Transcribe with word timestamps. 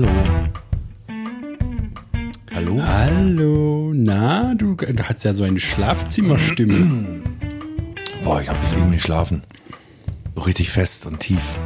Hallo. 0.00 0.50
Hallo? 2.54 2.82
Hallo, 2.82 3.92
na, 3.94 4.54
du, 4.54 4.74
du 4.74 5.02
hast 5.02 5.24
ja 5.24 5.34
so 5.34 5.44
eine 5.44 5.60
Schlafzimmerstimme. 5.60 7.20
Boah, 8.24 8.40
ich 8.40 8.48
habe 8.48 8.58
bis 8.60 8.72
eben 8.72 8.92
geschlafen. 8.92 9.42
So 10.34 10.42
richtig 10.42 10.70
fest 10.70 11.06
und 11.06 11.20
tief. 11.20 11.58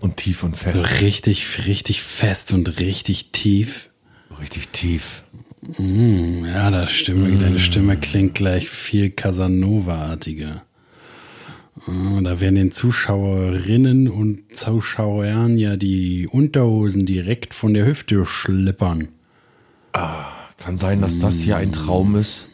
Und 0.00 0.18
tief 0.18 0.44
und 0.44 0.54
So 0.54 0.66
fest. 0.68 1.00
richtig, 1.00 1.66
richtig 1.66 2.02
fest 2.02 2.52
und 2.52 2.78
richtig 2.78 3.32
tief. 3.32 3.88
So 4.28 4.34
richtig 4.36 4.68
tief. 4.68 5.22
Ja, 5.78 6.70
das 6.70 6.92
Stimme, 6.92 7.36
deine 7.38 7.58
Stimme 7.58 7.96
klingt 7.96 8.34
gleich 8.34 8.68
viel 8.68 9.08
Casanova-artiger. 9.10 10.62
Ah, 11.86 12.20
Da 12.22 12.40
werden 12.40 12.56
den 12.56 12.72
Zuschauerinnen 12.72 14.08
und 14.08 14.54
Zuschauern 14.54 15.56
ja 15.56 15.76
die 15.76 16.26
Unterhosen 16.26 17.06
direkt 17.06 17.54
von 17.54 17.74
der 17.74 17.86
Hüfte 17.86 18.24
schlippern. 18.26 19.08
Kann 20.58 20.76
sein, 20.76 21.00
dass 21.00 21.20
das 21.20 21.40
hier 21.40 21.56
ein 21.56 21.72
Traum 21.72 22.16
ist. 22.16 22.48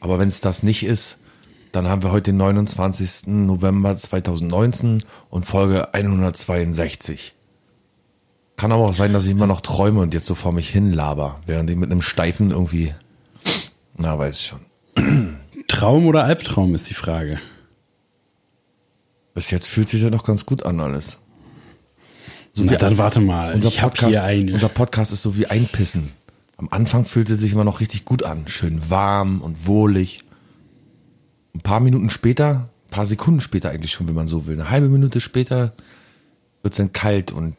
Aber 0.00 0.18
wenn 0.18 0.28
es 0.28 0.40
das 0.40 0.62
nicht 0.62 0.84
ist, 0.84 1.18
dann 1.72 1.88
haben 1.88 2.02
wir 2.02 2.12
heute 2.12 2.30
den 2.30 2.36
29. 2.36 3.26
November 3.28 3.96
2019 3.96 5.02
und 5.30 5.44
Folge 5.44 5.92
162. 5.94 7.34
Kann 8.56 8.72
aber 8.72 8.84
auch 8.84 8.92
sein, 8.92 9.12
dass 9.12 9.24
ich 9.24 9.32
immer 9.32 9.46
noch 9.46 9.60
träume 9.60 10.00
und 10.00 10.14
jetzt 10.14 10.26
so 10.26 10.34
vor 10.34 10.52
mich 10.52 10.68
hin 10.70 10.92
laber, 10.92 11.40
während 11.46 11.70
ich 11.70 11.76
mit 11.76 11.90
einem 11.90 12.02
Steifen 12.02 12.50
irgendwie, 12.50 12.94
na, 13.96 14.18
weiß 14.18 14.38
ich 14.40 14.46
schon. 14.46 15.36
Traum 15.66 16.06
oder 16.06 16.24
Albtraum 16.24 16.74
ist 16.74 16.88
die 16.90 16.94
Frage. 16.94 17.40
Bis 19.38 19.52
jetzt 19.52 19.68
fühlt 19.68 19.86
sich 19.86 20.02
ja 20.02 20.10
noch 20.10 20.24
ganz 20.24 20.46
gut 20.46 20.64
an 20.64 20.80
alles. 20.80 21.20
So 22.52 22.64
Na, 22.64 22.72
wie 22.72 22.76
dann 22.76 22.98
warte 22.98 23.20
mal. 23.20 23.54
unser 23.54 23.70
Podcast, 23.70 24.18
unser 24.20 24.68
Podcast 24.68 25.12
ist 25.12 25.22
so 25.22 25.36
wie 25.36 25.46
einpissen. 25.46 26.08
Am 26.56 26.68
Anfang 26.72 27.04
fühlt 27.04 27.30
es 27.30 27.38
sich 27.40 27.52
immer 27.52 27.62
noch 27.62 27.78
richtig 27.78 28.04
gut 28.04 28.24
an. 28.24 28.48
Schön 28.48 28.90
warm 28.90 29.40
und 29.40 29.68
wohlig. 29.68 30.24
Ein 31.54 31.60
paar 31.60 31.78
Minuten 31.78 32.10
später, 32.10 32.68
ein 32.86 32.90
paar 32.90 33.06
Sekunden 33.06 33.40
später 33.40 33.70
eigentlich 33.70 33.92
schon, 33.92 34.08
wenn 34.08 34.16
man 34.16 34.26
so 34.26 34.48
will. 34.48 34.54
Eine 34.54 34.70
halbe 34.70 34.88
Minute 34.88 35.20
später 35.20 35.72
wird 36.62 36.72
es 36.74 36.78
dann 36.78 36.92
kalt 36.92 37.30
und 37.30 37.54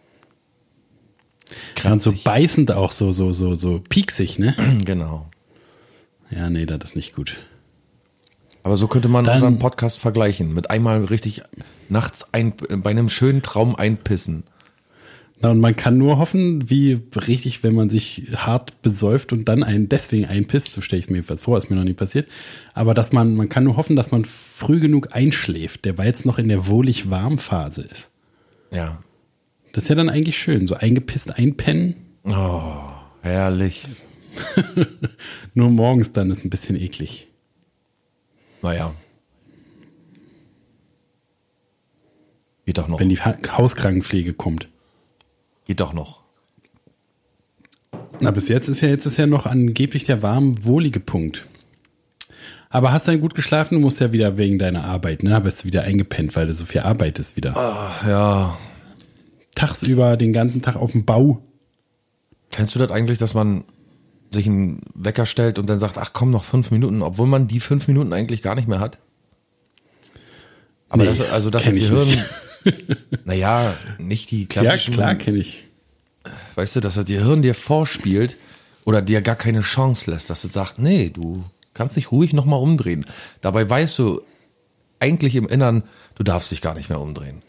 Und 1.86 2.02
so 2.02 2.12
beißend 2.12 2.74
auch 2.74 2.92
so, 2.92 3.14
so, 3.14 3.32
so, 3.32 3.56
so 3.56 3.82
pieksig, 3.88 4.38
ne? 4.38 4.54
Genau. 4.84 5.30
Ja, 6.30 6.50
nee, 6.50 6.66
das 6.66 6.80
ist 6.84 6.96
nicht 6.98 7.16
gut. 7.16 7.38
Aber 8.64 8.78
so 8.78 8.88
könnte 8.88 9.08
man 9.08 9.24
Dann- 9.26 9.36
unseren 9.36 9.60
Podcast 9.60 10.00
vergleichen. 10.00 10.54
Mit 10.54 10.70
einmal 10.70 11.04
richtig 11.06 11.42
nachts 11.88 12.34
ein, 12.34 12.54
bei 12.78 12.90
einem 12.92 13.10
schönen 13.10 13.42
Traum 13.42 13.76
einpissen. 13.76 14.44
Na, 15.42 15.52
und 15.52 15.60
man 15.62 15.78
kann 15.78 15.98
nur 15.98 16.18
hoffen, 16.18 16.70
wie 16.70 17.00
richtig, 17.16 17.64
wenn 17.64 17.74
man 17.74 17.90
sich 17.90 18.24
hart 18.36 18.82
besäuft 18.82 19.32
und 19.32 19.46
dann 19.48 19.64
einen 19.64 19.88
deswegen 19.88 20.26
einpisst, 20.26 20.74
so 20.74 20.82
stelle 20.82 21.00
ich 21.00 21.06
es 21.06 21.10
mir 21.10 21.16
jedenfalls 21.20 21.40
vor, 21.40 21.58
ist 21.58 21.70
mir 21.70 21.78
noch 21.78 21.86
nie 21.86 21.94
passiert, 21.94 22.28
aber 22.74 22.94
dass 22.94 23.14
man, 23.14 23.36
man 23.38 23.48
kann 23.48 23.64
nur 23.64 23.78
hoffen, 23.78 23.96
dass 23.96 24.12
man 24.12 24.26
früh 24.26 24.82
genug 24.82 25.16
einschläft, 25.16 25.86
der 25.86 25.94
jetzt 26.06 26.26
noch 26.26 26.40
in 26.40 26.50
der 26.50 26.68
wohlig 26.68 27.10
warm 27.10 27.38
Phase 27.38 27.84
ist. 27.84 28.10
Ja. 28.70 29.02
Das 29.72 29.84
ist 29.86 29.90
ja 29.90 29.96
dann 29.96 30.10
eigentlich 30.10 30.38
schön, 30.38 30.68
so 30.68 30.76
eingepisst 30.76 31.34
einpennen, 31.38 31.96
Oh, 32.26 32.74
herrlich. 33.22 33.86
nur 35.54 35.70
morgens 35.70 36.12
dann 36.12 36.32
ist 36.32 36.44
ein 36.44 36.50
bisschen 36.50 36.76
eklig. 36.76 37.29
Naja. 38.62 38.94
Geht 42.66 42.78
doch 42.78 42.88
noch. 42.88 43.00
Wenn 43.00 43.10
die 43.10 43.18
Ha- 43.20 43.38
Hauskrankenpflege 43.58 44.34
kommt. 44.34 44.68
Geht 45.66 45.80
doch 45.80 45.94
noch. 45.94 46.22
Na, 48.20 48.32
bis 48.32 48.48
jetzt 48.50 48.68
ist 48.68 48.82
ja 48.82 48.90
jetzt 48.90 49.06
ist 49.06 49.18
ja 49.18 49.28
noch 49.28 49.46
angeblich 49.46 50.04
der 50.04 50.22
warm 50.22 50.66
wohlige 50.66 51.00
Punkt. 51.00 51.48
Aber 52.70 52.92
hast 52.92 53.08
du 53.08 53.12
dann 53.12 53.22
gut 53.22 53.34
geschlafen? 53.34 53.76
Du 53.76 53.80
musst 53.82 54.00
ja 54.00 54.12
wieder 54.12 54.38
wegen 54.38 54.60
deiner 54.60 54.84
Arbeit, 54.84 55.24
ne? 55.24 55.40
Bist 55.42 55.64
du 55.64 55.68
wieder 55.68 55.84
eingepennt, 55.84 56.36
weil 56.36 56.46
du 56.46 56.54
so 56.54 56.66
viel 56.66 56.82
arbeitest 56.82 57.36
wieder. 57.36 57.56
Ach, 57.58 58.06
ja. 58.08 58.58
Tagsüber 59.56 60.18
den 60.18 60.34
ganzen 60.34 60.62
Tag 60.62 60.76
auf 60.76 60.92
dem 60.92 61.06
Bau. 61.06 61.42
Kennst 62.52 62.76
du 62.76 62.80
das 62.80 62.92
eigentlich, 62.92 63.18
dass 63.18 63.34
man 63.34 63.64
sich 64.32 64.48
einen 64.48 64.82
Wecker 64.94 65.26
stellt 65.26 65.58
und 65.60 65.68
dann 65.68 65.80
sagt, 65.80 65.98
ach 65.98 66.12
komm, 66.14 66.30
noch 66.32 66.44
fünf 66.44 66.72
Minuten, 66.72 67.02
obwohl 67.02 67.28
man 67.28 67.48
die 67.48 67.60
fünf 67.60 67.88
Minuten 67.88 68.14
eigentlich 68.14 68.42
gar 68.42 68.56
nicht 68.56 68.68
mehr 68.68 68.80
hat? 68.80 68.98
Aber 70.90 71.04
Nee, 71.04 71.10
das, 71.10 71.22
also 71.22 71.50
das 71.50 71.64
die 71.66 71.78
Hirn, 71.88 72.08
naja, 73.26 73.76
nicht 73.98 74.32
die 74.32 74.42
Ja, 74.42 74.48
klassischen, 74.48 74.94
klar, 74.94 75.16
kenne 75.16 75.38
ich. 75.38 75.66
weißt 76.56 76.76
du, 76.76 76.80
dass 76.80 76.96
das 76.96 77.06
die 77.06 77.18
Hirn 77.20 77.42
dir 77.42 77.56
vorspielt 77.56 78.38
oder 78.86 79.02
dir 79.02 79.22
gar 79.22 79.36
keine 79.36 79.62
Chance 79.62 80.10
lässt, 80.12 80.30
dass 80.30 80.44
es 80.44 80.54
sagt, 80.54 80.80
nee, 80.80 81.10
du 81.10 81.44
kannst 81.74 81.96
dich 81.96 82.12
ruhig 82.12 82.34
nochmal 82.34 82.60
umdrehen. 82.60 83.06
Dabei 83.42 83.70
weißt 83.70 83.98
du 84.00 84.22
eigentlich 85.00 85.36
im 85.36 85.48
Innern, 85.48 85.84
du 86.16 86.24
darfst 86.24 86.52
dich 86.52 86.62
gar 86.62 86.74
nicht 86.74 86.90
mehr 86.90 87.00
umdrehen. 87.00 87.42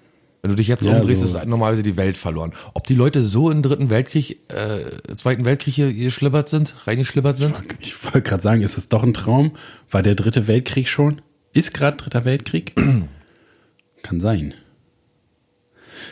Wenn 0.42 0.50
du 0.50 0.56
dich 0.56 0.68
jetzt 0.68 0.84
Ja, 0.84 0.96
umdrehst, 0.96 1.20
so. 1.26 1.38
ist 1.38 1.46
normalerweise 1.46 1.82
die 1.82 1.96
Welt 1.96 2.16
verloren. 2.16 2.52
Ob 2.72 2.86
die 2.86 2.94
Leute 2.94 3.22
so 3.22 3.50
im 3.50 3.62
dritten 3.62 3.90
Weltkrieg, 3.90 4.40
äh, 4.48 5.14
zweiten 5.14 5.44
Weltkrieg 5.44 5.74
hier 5.74 5.92
geschlibbert 5.92 6.48
sind, 6.48 6.74
reingeschlibbert 6.86 7.36
sind? 7.36 7.62
Ich 7.80 8.02
wollte 8.04 8.22
gerade 8.22 8.42
sagen, 8.42 8.62
ist 8.62 8.78
es 8.78 8.88
doch 8.88 9.02
ein 9.02 9.12
Traum? 9.12 9.52
War 9.90 10.02
der 10.02 10.14
dritte 10.14 10.48
Weltkrieg 10.48 10.88
schon? 10.88 11.20
Ist 11.52 11.74
gerade 11.74 11.98
dritter 11.98 12.24
Weltkrieg? 12.24 12.74
kann 14.02 14.20
sein. 14.20 14.54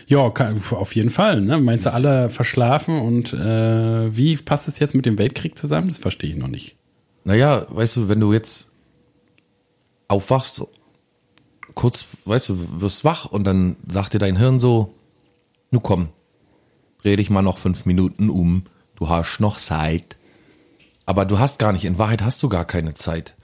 Ja, 0.07 0.29
kann, 0.31 0.61
auf 0.71 0.95
jeden 0.95 1.11
Fall. 1.11 1.41
Ne? 1.41 1.59
Meinst 1.59 1.87
du 1.87 1.93
alle 1.93 2.29
verschlafen 2.29 3.01
und 3.01 3.33
äh, 3.33 4.15
wie 4.15 4.37
passt 4.37 4.69
es 4.69 4.79
jetzt 4.79 4.95
mit 4.95 5.07
dem 5.07 5.17
Weltkrieg 5.19 5.59
zusammen? 5.59 5.89
Das 5.89 5.97
verstehe 5.97 6.31
ich 6.31 6.37
noch 6.37 6.49
nicht. 6.49 6.77
Naja, 7.25 7.67
weißt 7.71 7.97
du, 7.97 8.09
wenn 8.11 8.21
du 8.21 8.33
jetzt 8.35 8.71
aufwachst, 10.09 10.63
kurz, 11.79 12.07
weißt 12.25 12.49
du, 12.49 12.81
wirst 12.81 13.05
wach 13.05 13.25
und 13.25 13.45
dann 13.45 13.77
sagt 13.87 14.13
dir 14.13 14.19
dein 14.19 14.37
Hirn 14.37 14.59
so, 14.59 14.95
nu 15.71 15.79
komm, 15.79 16.09
dreh 17.03 17.15
dich 17.15 17.31
mal 17.31 17.41
noch 17.41 17.59
fünf 17.59 17.87
Minuten 17.87 18.31
um, 18.31 18.65
du 18.97 19.09
hast 19.09 19.39
noch 19.39 19.59
Zeit. 19.59 20.17
Aber 21.07 21.25
du 21.25 21.39
hast 21.39 21.61
gar 21.61 21.73
nicht, 21.73 21.85
in 21.85 21.97
Wahrheit 21.97 22.23
hast 22.23 22.43
du 22.43 22.49
gar 22.49 22.65
keine 22.65 22.95
Zeit. 22.95 23.37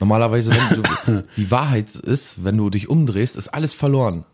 Normalerweise, 0.00 0.52
wenn 0.52 0.82
du, 0.82 1.24
die 1.36 1.50
Wahrheit 1.50 1.94
ist, 1.94 2.42
wenn 2.42 2.56
du 2.56 2.70
dich 2.70 2.88
umdrehst, 2.88 3.36
ist 3.36 3.48
alles 3.48 3.74
verloren. 3.74 4.24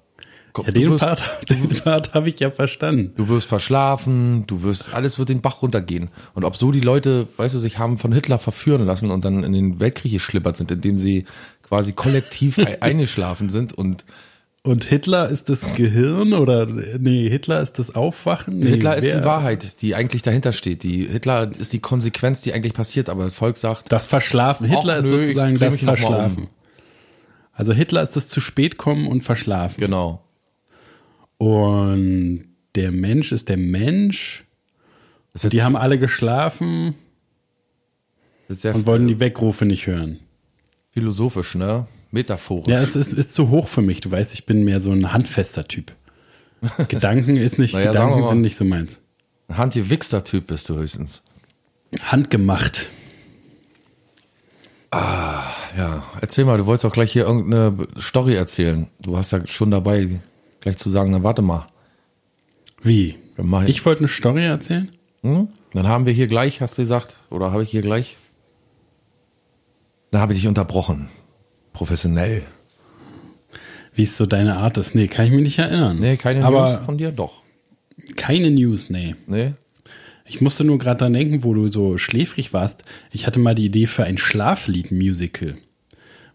Ja, 0.67 0.73
den 0.73 0.91
wirst- 0.91 1.05
Part, 1.05 1.23
den 1.51 1.69
Part 1.69 2.15
habe 2.15 2.29
ich 2.29 2.39
ja 2.41 2.51
verstanden. 2.51 3.13
Du 3.17 3.29
wirst 3.29 3.47
verschlafen, 3.49 4.45
du 4.47 4.63
wirst, 4.63 4.93
alles 4.95 5.19
wird 5.19 5.29
den 5.29 5.41
Bach 5.41 5.63
runtergehen. 5.63 6.11
Und 6.35 6.45
ob 6.45 6.57
so 6.57 6.71
die 6.73 6.81
Leute, 6.81 7.27
weißt 7.37 7.55
du, 7.55 7.59
sich 7.59 7.79
haben 7.79 7.99
von 7.99 8.13
Hitler 8.13 8.39
verführen 8.39 8.85
lassen 8.87 9.11
und 9.11 9.25
dann 9.25 9.45
in 9.45 9.53
den 9.53 9.81
Weltkrieg 9.81 10.13
geschlippert 10.13 10.57
sind, 10.57 10.71
indem 10.71 10.97
sie 10.99 11.25
quasi 11.63 11.93
kollektiv 11.93 12.59
ei- 12.59 12.81
eingeschlafen 12.83 13.49
sind 13.51 13.73
und 13.73 14.05
Und 14.65 14.85
Hitler 14.85 15.29
ist 15.29 15.49
das 15.49 15.73
Gehirn 15.75 16.33
oder 16.35 16.67
nee, 16.67 17.29
Hitler 17.31 17.61
ist 17.63 17.79
das 17.79 17.95
Aufwachen? 17.95 18.59
Nee, 18.59 18.71
Hitler 18.71 18.97
ist 18.97 19.05
wer- 19.05 19.21
die 19.21 19.25
Wahrheit, 19.25 19.81
die 19.83 19.95
eigentlich 19.95 20.23
dahinter 20.23 20.53
steht. 20.53 20.83
Die 20.83 21.07
Hitler 21.07 21.51
ist 21.59 21.73
die 21.73 21.79
Konsequenz, 21.81 22.43
die 22.43 22.53
eigentlich 22.53 22.75
passiert, 22.75 23.09
aber 23.09 23.25
das 23.25 23.35
Volk 23.35 23.57
sagt, 23.57 23.91
Das 23.93 24.07
Verschlafen. 24.07 24.67
Hitler 24.67 24.99
ist 24.99 25.05
nö, 25.07 25.23
sozusagen 25.23 25.59
das 25.59 25.81
mal 25.83 25.91
um. 25.93 25.97
Verschlafen. 25.97 26.49
Also 27.53 27.73
Hitler 27.73 28.03
ist 28.03 28.15
das 28.15 28.29
zu 28.29 28.41
spät 28.41 28.77
kommen 28.79 29.09
und 29.09 29.23
verschlafen. 29.25 29.81
genau. 29.81 30.23
Und 31.39 32.45
der 32.75 32.91
Mensch 32.93 33.33
ist 33.33 33.49
der 33.49 33.57
Mensch. 33.57 34.45
Ist 35.35 35.53
Die 35.53 35.63
haben 35.63 35.77
alle 35.77 35.99
geschlafen 35.99 36.95
und 38.49 38.87
wollten 38.87 39.07
die 39.09 39.21
Wegrufe 39.21 39.65
nicht 39.67 39.87
hören. 39.87 40.19
philosophisch, 40.91 41.55
ne? 41.55 41.87
Metaphorisch. 42.11 42.69
Ja, 42.69 42.81
es 42.81 42.97
ist, 42.97 43.13
ist 43.13 43.35
zu 43.35 43.51
hoch 43.51 43.69
für 43.69 43.83
mich. 43.83 44.01
Du 44.01 44.11
weißt, 44.11 44.33
ich 44.33 44.47
bin 44.47 44.65
mehr 44.65 44.81
so 44.81 44.91
ein 44.91 45.13
handfester 45.13 45.69
Typ. 45.69 45.93
Gedanken 46.89 47.37
ist 47.37 47.59
nicht, 47.59 47.75
Naja, 47.75 47.93
Gedanken 47.93 48.21
mal. 48.21 48.29
sind 48.31 48.41
nicht 48.41 48.57
so 48.57 48.65
meins. 48.65 48.99
Ein 49.49 49.59
handgewichster 49.59 50.25
Typ 50.25 50.47
bist 50.49 50.69
du 50.71 50.77
höchstens. 50.77 51.23
Handgemacht. 52.03 52.89
Ja, 54.93 56.03
erzähl 56.21 56.47
mal, 56.47 56.57
du 56.57 56.65
wolltest 56.67 56.87
auch 56.87 56.93
gleich 56.93 57.13
hier 57.13 57.25
irgendeine 57.27 57.87
Story 58.01 58.35
erzählen. 58.35 58.89
Du 59.01 59.13
warst 59.13 59.33
ja 59.33 59.47
schon 59.47 59.71
dabei, 59.71 60.19
gleich 60.69 60.79
zu 60.79 60.91
sagen, 60.91 61.11
na 61.11 61.23
warte 61.23 61.43
mal. 61.43 61.67
Wie? 62.83 63.17
Mach 63.37 63.67
Ich 63.67 63.85
wollte 63.87 64.01
eine 64.01 64.09
Story 64.09 64.45
erzählen? 64.45 64.91
Hm? 65.23 65.49
Dann 65.73 65.89
haben 65.89 66.07
wir 66.07 66.13
hier 66.13 66.27
gleich, 66.27 66.61
hast 66.61 66.79
du 66.79 66.83
gesagt, 66.83 67.17
oder 67.31 67.53
habe 67.53 67.63
ich 67.63 67.71
hier 67.71 67.81
gleich? 67.81 68.17
Da 70.11 70.21
habe 70.21 70.33
ich 70.33 70.41
dich 70.41 70.49
unterbrochen. 70.49 71.09
Professionell. 71.73 72.43
Wie 73.95 74.03
es 74.03 74.17
so 74.17 74.27
deine 74.27 74.57
Art 74.57 74.79
ist. 74.79 74.95
Nee, 74.95 75.09
kann 75.09 75.27
ich 75.27 75.33
mich 75.33 75.43
nicht 75.43 75.59
erinnern. 75.59 75.97
Nee, 75.99 76.17
keine 76.17 76.45
Aber 76.45 76.71
News 76.73 76.85
von 76.85 76.99
dir? 76.99 77.13
Doch. 77.13 77.43
keine 78.17 78.51
News, 78.51 78.91
nee. 78.91 79.15
Nee? 79.27 79.55
Ich 80.25 80.41
musste 80.41 80.65
nur 80.65 80.79
gerade 80.79 80.99
dran 80.99 81.15
denken, 81.15 81.43
wo 81.45 81.55
du 81.55 81.69
so 81.69 81.97
schläfrig 81.99 82.53
warst. 82.53 82.83
Ich 83.11 83.27
hatte 83.27 83.39
mal 83.39 83.55
die 83.55 83.65
Idee 83.65 83.87
für 83.87 84.05
ein 84.05 84.19
Schlaflied-Musical. 84.19 85.57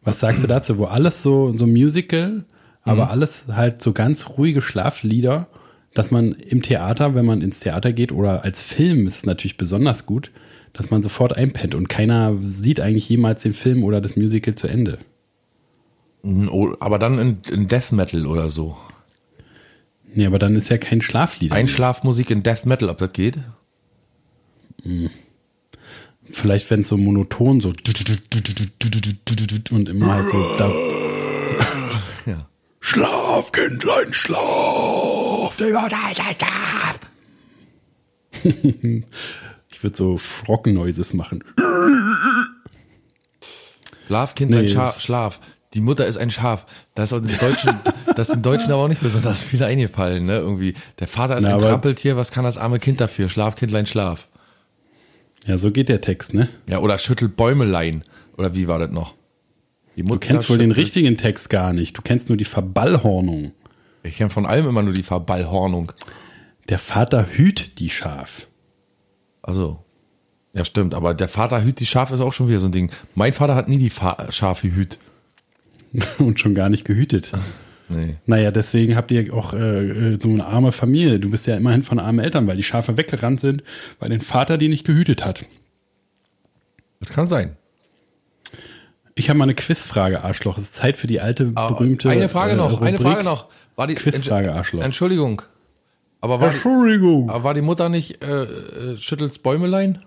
Was 0.03 0.19
sagst 0.19 0.43
du 0.43 0.47
dazu? 0.47 0.77
Wo 0.77 0.85
alles 0.85 1.21
so, 1.21 1.55
so 1.55 1.67
Musical, 1.67 2.45
aber 2.83 3.09
alles 3.09 3.45
halt 3.47 3.81
so 3.81 3.93
ganz 3.93 4.37
ruhige 4.37 4.61
Schlaflieder, 4.61 5.47
dass 5.93 6.11
man 6.11 6.33
im 6.33 6.61
Theater, 6.61 7.15
wenn 7.15 7.25
man 7.25 7.41
ins 7.41 7.61
Theater 7.61 7.93
geht 7.93 8.11
oder 8.11 8.43
als 8.43 8.61
Film 8.61 9.07
ist 9.07 9.17
es 9.17 9.25
natürlich 9.25 9.57
besonders 9.57 10.05
gut, 10.05 10.31
dass 10.73 10.89
man 10.89 11.03
sofort 11.03 11.37
einpennt 11.37 11.75
und 11.75 11.87
keiner 11.87 12.35
sieht 12.41 12.79
eigentlich 12.79 13.07
jemals 13.07 13.43
den 13.43 13.53
Film 13.53 13.83
oder 13.83 14.01
das 14.01 14.15
Musical 14.15 14.55
zu 14.55 14.67
Ende. 14.67 14.97
Oh, 16.23 16.73
Aber 16.79 16.97
dann 16.99 17.19
in, 17.19 17.37
in 17.51 17.67
Death 17.67 17.91
Metal 17.91 18.25
oder 18.25 18.49
so. 18.49 18.77
Nee, 20.15 20.25
aber 20.25 20.39
dann 20.39 20.55
ist 20.55 20.69
ja 20.69 20.77
kein 20.77 21.01
Schlaflied. 21.01 21.51
Einschlafmusik 21.51 22.31
in 22.31 22.43
Death 22.43 22.65
Metal, 22.65 22.89
ob 22.89 22.99
das 22.99 23.11
geht? 23.13 23.39
Vielleicht, 26.25 26.69
wenn 26.71 26.79
es 26.81 26.87
so 26.87 26.97
monoton 26.97 27.61
so 27.61 27.69
und 27.69 27.87
immer 29.89 30.13
halt 30.13 30.29
so 30.29 30.57
da, 30.57 30.71
Ja. 32.25 32.47
Schlaf, 32.85 33.51
Kindlein, 33.53 34.13
schlaf. 34.13 35.55
Ich 39.71 39.83
würde 39.83 39.97
so 39.97 40.17
Frog-Noises 40.17 41.13
machen. 41.13 41.43
Schlaf, 44.07 44.35
Kindlein, 44.35 44.63
Nee, 44.65 44.69
Schaf, 44.69 44.99
Schlaf. 44.99 45.39
Die 45.73 45.79
Mutter 45.81 46.05
ist 46.05 46.17
ein 46.17 46.29
Schaf. 46.29 46.65
Das 46.95 47.11
ist 47.13 47.25
den 47.25 47.39
Deutschen, 47.39 47.79
das 48.15 48.27
ist 48.29 48.35
den 48.35 48.41
Deutschen 48.43 48.71
aber 48.71 48.83
auch 48.83 48.87
nicht 48.89 49.01
besonders 49.01 49.41
viel 49.41 49.63
eingefallen, 49.63 50.25
ne? 50.25 50.37
Irgendwie. 50.37 50.73
Der 50.99 51.07
Vater 51.07 51.37
ist 51.37 51.43
Na, 51.43 51.49
ein 51.49 51.55
aber- 51.55 51.69
Trampeltier, 51.69 52.17
was 52.17 52.31
kann 52.31 52.43
das 52.43 52.57
arme 52.57 52.79
Kind 52.79 52.99
dafür? 53.01 53.29
Schlaf, 53.29 53.55
Kindlein, 53.55 53.85
Schlaf. 53.85 54.27
Ja, 55.47 55.57
so 55.57 55.71
geht 55.71 55.87
der 55.89 56.01
Text, 56.01 56.33
ne? 56.33 56.49
Ja, 56.67 56.79
oder 56.79 56.97
schüttelt 56.97 57.35
Bäumelein. 57.37 58.01
Oder 58.37 58.53
wie 58.55 58.67
war 58.67 58.77
das 58.79 58.91
noch? 58.91 59.15
Du 59.95 60.17
kennst 60.17 60.49
wohl 60.49 60.57
den 60.57 60.71
richtigen 60.71 61.17
Text 61.17 61.49
gar 61.49 61.73
nicht. 61.73 61.97
Du 61.97 62.01
kennst 62.01 62.29
nur 62.29 62.37
die 62.37 62.45
Verballhornung. 62.45 63.51
Ich 64.03 64.17
kenne 64.17 64.29
von 64.29 64.45
allem 64.45 64.67
immer 64.67 64.83
nur 64.83 64.93
die 64.93 65.03
Verballhornung. 65.03 65.91
Der 66.69 66.79
Vater 66.79 67.27
hüt 67.31 67.79
die 67.79 67.89
Schaf. 67.89 68.47
Also. 69.41 69.79
Ja, 70.53 70.65
stimmt. 70.65 70.93
Aber 70.93 71.13
der 71.13 71.29
Vater 71.29 71.63
hüt 71.63 71.79
die 71.79 71.85
Schaf 71.85 72.11
ist 72.11 72.19
auch 72.19 72.33
schon 72.33 72.47
wieder 72.47 72.59
so 72.59 72.67
ein 72.67 72.71
Ding. 72.71 72.91
Mein 73.15 73.33
Vater 73.33 73.55
hat 73.55 73.69
nie 73.69 73.77
die 73.77 73.89
Fa 73.89 74.31
Schafe 74.31 74.73
hüt. 74.73 74.99
Und 76.17 76.39
schon 76.39 76.55
gar 76.55 76.69
nicht 76.69 76.85
gehütet. 76.85 77.31
Nee. 77.89 78.15
Naja, 78.25 78.51
deswegen 78.51 78.95
habt 78.95 79.11
ihr 79.11 79.33
auch 79.33 79.53
äh, 79.53 80.13
äh, 80.13 80.19
so 80.19 80.29
eine 80.29 80.45
arme 80.45 80.71
Familie. 80.71 81.19
Du 81.19 81.29
bist 81.29 81.47
ja 81.47 81.55
immerhin 81.55 81.83
von 81.83 81.99
armen 81.99 82.19
Eltern, 82.19 82.47
weil 82.47 82.57
die 82.57 82.63
Schafe 82.63 82.97
weggerannt 82.97 83.39
sind, 83.39 83.63
weil 83.99 84.09
dein 84.09 84.21
Vater 84.21 84.57
die 84.57 84.69
nicht 84.69 84.85
gehütet 84.85 85.25
hat. 85.25 85.45
Das 86.99 87.09
kann 87.09 87.27
sein. 87.27 87.57
Ich 89.15 89.29
habe 89.29 89.37
mal 89.37 89.43
eine 89.45 89.53
Quizfrage, 89.55 90.23
Arschloch. 90.23 90.57
Es 90.57 90.63
ist 90.65 90.75
Zeit 90.75 90.97
für 90.97 91.07
die 91.07 91.21
alte, 91.21 91.45
berühmte. 91.45 92.09
eine 92.09 92.29
Frage 92.29 92.53
äh, 92.53 92.55
noch, 92.55 92.81
eine 92.81 92.97
Rubrik. 92.97 93.01
Frage 93.13 93.23
noch. 93.23 93.47
War 93.75 93.87
die 93.87 93.95
Quizfrage, 93.95 94.53
Arschloch. 94.53 94.81
Entschuldigung. 94.83 95.41
Aber 96.21 96.39
war, 96.39 96.49
die, 96.49 96.55
Entschuldigung. 96.55 97.29
aber 97.29 97.43
war 97.43 97.53
die 97.53 97.61
Mutter 97.61 97.89
nicht 97.89 98.23
äh, 98.23 98.43
äh, 98.43 98.97
schüttelt's 98.97 99.39
Bäumelein? 99.39 99.99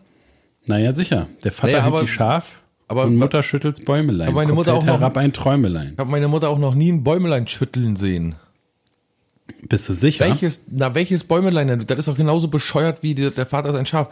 Naja, 0.66 0.92
sicher. 0.92 1.28
Der 1.44 1.52
Vater 1.52 1.72
Naja, 1.74 1.84
aber- 1.84 2.00
die 2.00 2.08
Schaf 2.08 2.60
aber 2.88 3.04
und 3.04 3.16
Mutter 3.16 3.42
schüttelt's 3.42 3.84
Bäumelein. 3.84 4.28
Aber 4.28 4.36
meine 4.36 4.52
Mutter 4.52 4.74
auch 4.74 4.84
noch- 4.84 5.00
herab 5.00 5.16
ein 5.16 5.32
Träumelein. 5.32 5.92
Ich 5.94 5.98
habe 5.98 6.10
meine 6.10 6.28
Mutter 6.28 6.48
auch 6.48 6.58
noch 6.58 6.74
nie 6.74 6.90
ein 6.92 7.02
Bäumelein 7.04 7.46
schütteln 7.48 7.96
sehen. 7.96 8.36
Bist 9.62 9.88
du 9.88 9.94
sicher? 9.94 10.24
Welches, 10.24 10.62
na, 10.70 10.94
welches 10.94 11.24
Bäumelein 11.24 11.68
denn? 11.68 11.80
Das 11.86 11.98
ist 11.98 12.08
doch 12.08 12.16
genauso 12.16 12.48
bescheuert 12.48 13.02
wie 13.02 13.14
die, 13.14 13.30
der 13.30 13.46
Vater 13.46 13.68
ist 13.68 13.74
ein 13.76 13.86
Schaf. 13.86 14.08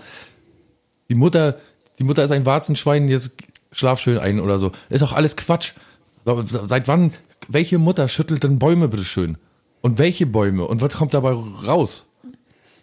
Die 1.08 1.14
Mutter, 1.14 1.58
die 1.98 2.04
Mutter 2.04 2.24
ist 2.24 2.30
ein 2.32 2.44
Warzenschwein, 2.46 3.08
jetzt 3.08 3.32
schlaf 3.74 4.00
schön 4.00 4.18
ein 4.18 4.40
oder 4.40 4.58
so. 4.58 4.72
Ist 4.88 5.02
doch 5.02 5.12
alles 5.12 5.36
Quatsch. 5.36 5.72
Seit 6.46 6.88
wann, 6.88 7.12
welche 7.48 7.78
Mutter 7.78 8.08
schüttelt 8.08 8.44
denn 8.44 8.58
Bäume, 8.58 8.88
bitteschön? 8.88 9.36
Und 9.82 9.98
welche 9.98 10.24
Bäume? 10.26 10.64
Und 10.66 10.80
was 10.80 10.94
kommt 10.96 11.12
dabei 11.12 11.32
raus? 11.32 12.08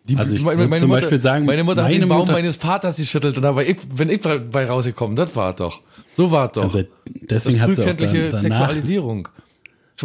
Die, 0.04 0.16
Also 0.18 0.34
ich 0.36 0.42
meine- 0.42 0.58
würd 0.60 0.80
zum 0.80 0.90
Mutter, 0.90 1.02
Beispiel 1.02 1.22
sagen, 1.22 1.46
meine 1.46 1.64
Mutter 1.64 1.84
hat 1.84 1.90
meine 1.92 2.00
den 2.02 2.10
Baum 2.10 2.20
Mutter- 2.20 2.34
meines 2.34 2.56
Vaters 2.56 2.98
geschüttelt 2.98 3.38
und 3.38 3.44
dabei 3.44 3.68
ich, 3.68 3.78
wenn 3.96 4.10
ich 4.10 4.22
bei 4.22 4.66
rausgekommen, 4.66 5.16
das 5.16 5.36
war 5.36 5.54
doch. 5.56 5.82
So 6.18 6.32
war 6.32 6.48
es 6.48 6.52
doch. 6.54 6.64
Also 6.64 6.80
das 6.80 7.44
deswegen 7.44 7.62
hat 7.62 7.70
auch 7.70 7.74
frühkindliche 7.76 8.30
dann, 8.30 8.44
danach, 8.44 8.58
Sexualisierung. 8.60 9.28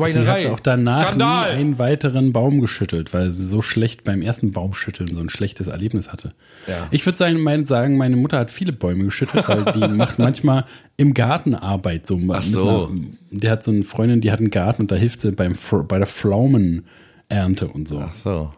Hat 0.05 0.13
Schweinerei. 0.13 0.43
sie 0.43 0.49
auch 0.49 0.61
danach 0.61 1.09
Skandal. 1.09 1.55
nie 1.55 1.61
einen 1.61 1.79
weiteren 1.79 2.33
Baum 2.33 2.61
geschüttelt, 2.61 3.13
weil 3.15 3.33
sie 3.33 3.45
so 3.45 3.63
schlecht 3.63 4.05
beim 4.05 4.23
ersten 4.23 4.53
Baumschütteln 4.53 5.13
so 5.13 5.21
ein 5.21 5.29
schlechtes 5.29 5.67
Erlebnis 5.67 6.13
hatte. 6.13 6.33
Ja. 6.67 6.87
Ich 6.91 7.05
würde 7.07 7.19
sagen, 7.19 7.41
mein, 7.41 7.65
sagen, 7.65 7.97
meine 7.97 8.17
Mutter 8.17 8.39
hat 8.39 8.51
viele 8.51 8.73
Bäume 8.73 9.05
geschüttelt, 9.05 9.49
weil 9.49 9.65
die 9.73 9.89
macht 9.95 10.19
manchmal 10.19 10.65
im 10.97 11.15
Garten 11.15 11.55
Arbeit. 11.55 12.07
So 12.07 12.17
mit 12.17 12.43
so. 12.43 12.89
Einer, 12.89 13.01
die 13.31 13.51
hat 13.51 13.65
so 13.65 13.71
eine 13.71 13.83
Freundin, 13.83 14.21
die 14.21 14.31
hat 14.31 14.41
einen 14.41 14.51
Garten 14.51 14.83
und 14.83 14.91
da 14.91 14.97
hilft 14.97 15.21
sie 15.21 15.33
beim, 15.33 15.55
bei 15.89 15.99
der 15.99 16.07
Pflaumenernte 16.07 17.69
und 17.73 17.89
so. 17.89 18.01
Ach 18.01 18.15
so. 18.15 18.51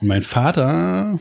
Und 0.00 0.08
mein 0.08 0.22
Vater, 0.22 1.18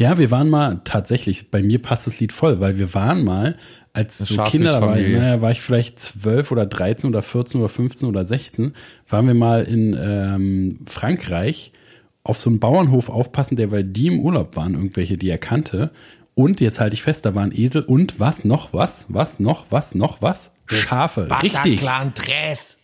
ja, 0.00 0.16
wir 0.16 0.30
waren 0.30 0.48
mal 0.48 0.80
tatsächlich, 0.84 1.50
bei 1.50 1.62
mir 1.62 1.80
passt 1.80 2.06
das 2.06 2.20
Lied 2.20 2.32
voll, 2.32 2.58
weil 2.58 2.78
wir 2.78 2.94
waren 2.94 3.22
mal, 3.22 3.58
als 3.92 4.16
so 4.16 4.42
Kinder 4.44 4.70
da 4.70 4.80
waren, 4.80 4.94
Schafhütfamilie. 4.94 5.20
naja, 5.20 5.42
war 5.42 5.50
ich 5.50 5.60
vielleicht 5.60 6.00
zwölf 6.00 6.50
oder 6.50 6.64
13 6.64 7.10
oder 7.10 7.20
14 7.20 7.60
oder 7.60 7.68
15 7.68 8.08
oder 8.08 8.24
16, 8.24 8.72
waren 9.10 9.26
wir 9.26 9.34
mal 9.34 9.62
in 9.64 9.94
ähm, 10.02 10.78
Frankreich 10.86 11.72
auf 12.22 12.40
so 12.40 12.48
einem 12.48 12.60
Bauernhof 12.60 13.10
aufpassen, 13.10 13.56
der, 13.56 13.72
weil 13.72 13.84
die 13.84 14.06
im 14.06 14.20
Urlaub 14.20 14.56
waren, 14.56 14.72
irgendwelche, 14.72 15.18
die 15.18 15.28
er 15.28 15.36
kannte. 15.36 15.90
Und 16.34 16.62
jetzt 16.62 16.80
halte 16.80 16.94
ich 16.94 17.02
fest, 17.02 17.26
da 17.26 17.34
waren 17.34 17.52
Esel 17.52 17.82
und 17.82 18.18
was 18.18 18.46
noch, 18.46 18.72
was, 18.72 19.04
was 19.08 19.38
noch, 19.38 19.66
was 19.68 19.94
noch, 19.94 20.22
was? 20.22 20.50
Schafe, 20.64 21.28
richtig. 21.42 21.82
Bataclan 21.82 22.14
Tres. 22.14 22.78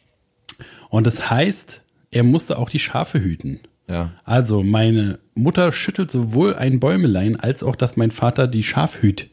Und 0.90 1.06
das 1.06 1.30
heißt, 1.30 1.82
er 2.10 2.24
musste 2.24 2.58
auch 2.58 2.68
die 2.68 2.78
Schafe 2.78 3.20
hüten. 3.20 3.60
Ja. 3.88 4.12
Also 4.24 4.62
meine 4.62 5.18
Mutter 5.34 5.70
schüttelt 5.72 6.10
sowohl 6.10 6.54
ein 6.54 6.80
Bäumelein, 6.80 7.36
als 7.36 7.62
auch, 7.62 7.76
dass 7.76 7.96
mein 7.96 8.10
Vater 8.10 8.48
die 8.48 8.62
Schafhüt. 8.64 9.28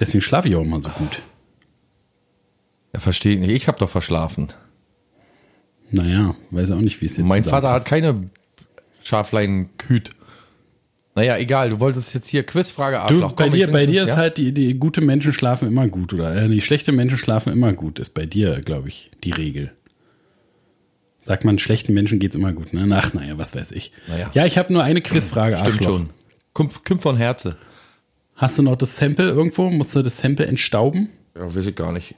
Deswegen 0.00 0.20
schlafe 0.22 0.48
ich 0.48 0.56
auch 0.56 0.62
immer 0.62 0.82
so 0.82 0.90
gut. 0.90 1.22
Ja, 2.92 3.00
verstehe 3.00 3.34
ich 3.34 3.40
nicht. 3.40 3.50
Ich 3.50 3.68
habe 3.68 3.78
doch 3.78 3.90
verschlafen. 3.90 4.48
Naja, 5.90 6.34
weiß 6.50 6.72
auch 6.72 6.80
nicht, 6.80 7.00
wie 7.00 7.06
es 7.06 7.16
jetzt 7.16 7.26
mein 7.26 7.44
Vater 7.44 7.70
hat 7.70 7.84
keine 7.84 8.30
Schaflein 9.02 9.68
küht. 9.78 10.10
Naja, 11.14 11.36
egal. 11.38 11.70
Du 11.70 11.78
wolltest 11.78 12.12
jetzt 12.14 12.26
hier 12.26 12.42
Quizfrage 12.42 12.96
Du, 12.96 13.02
Arschloch. 13.02 13.32
bei 13.32 13.44
Komm, 13.44 13.54
dir, 13.54 13.70
bei 13.70 13.86
dir 13.86 14.02
ist 14.02 14.08
ja? 14.08 14.16
halt 14.16 14.36
die, 14.38 14.52
die 14.52 14.74
gute 14.74 15.00
Menschen 15.00 15.32
schlafen 15.32 15.68
immer 15.68 15.86
gut 15.86 16.12
oder 16.12 16.34
äh, 16.34 16.48
die 16.48 16.60
schlechte 16.60 16.90
Menschen 16.90 17.16
schlafen 17.18 17.52
immer 17.52 17.72
gut. 17.72 18.00
Ist 18.00 18.14
bei 18.14 18.26
dir, 18.26 18.60
glaube 18.60 18.88
ich, 18.88 19.12
die 19.22 19.30
Regel. 19.30 19.72
Sagt 21.24 21.46
man, 21.46 21.58
schlechten 21.58 21.94
Menschen 21.94 22.18
geht's 22.18 22.36
immer 22.36 22.52
gut, 22.52 22.74
ne? 22.74 22.86
Ach, 22.94 23.14
naja, 23.14 23.38
was 23.38 23.54
weiß 23.54 23.72
ich. 23.72 23.92
Naja. 24.08 24.30
Ja, 24.34 24.44
ich 24.44 24.58
habe 24.58 24.70
nur 24.70 24.82
eine 24.82 25.00
Quizfrage, 25.00 25.56
Stimmt 25.56 25.68
Arschloch. 25.78 25.86
schon. 25.86 26.10
Kommt, 26.52 26.84
kommt 26.84 27.00
von 27.00 27.16
Herze. 27.16 27.56
Hast 28.36 28.58
du 28.58 28.62
noch 28.62 28.76
das 28.76 28.98
Sample 28.98 29.30
irgendwo? 29.30 29.70
Musst 29.70 29.96
du 29.96 30.02
das 30.02 30.18
Sample 30.18 30.44
entstauben? 30.44 31.08
Ja, 31.34 31.54
weiß 31.54 31.64
ich 31.64 31.74
gar 31.74 31.92
nicht. 31.92 32.14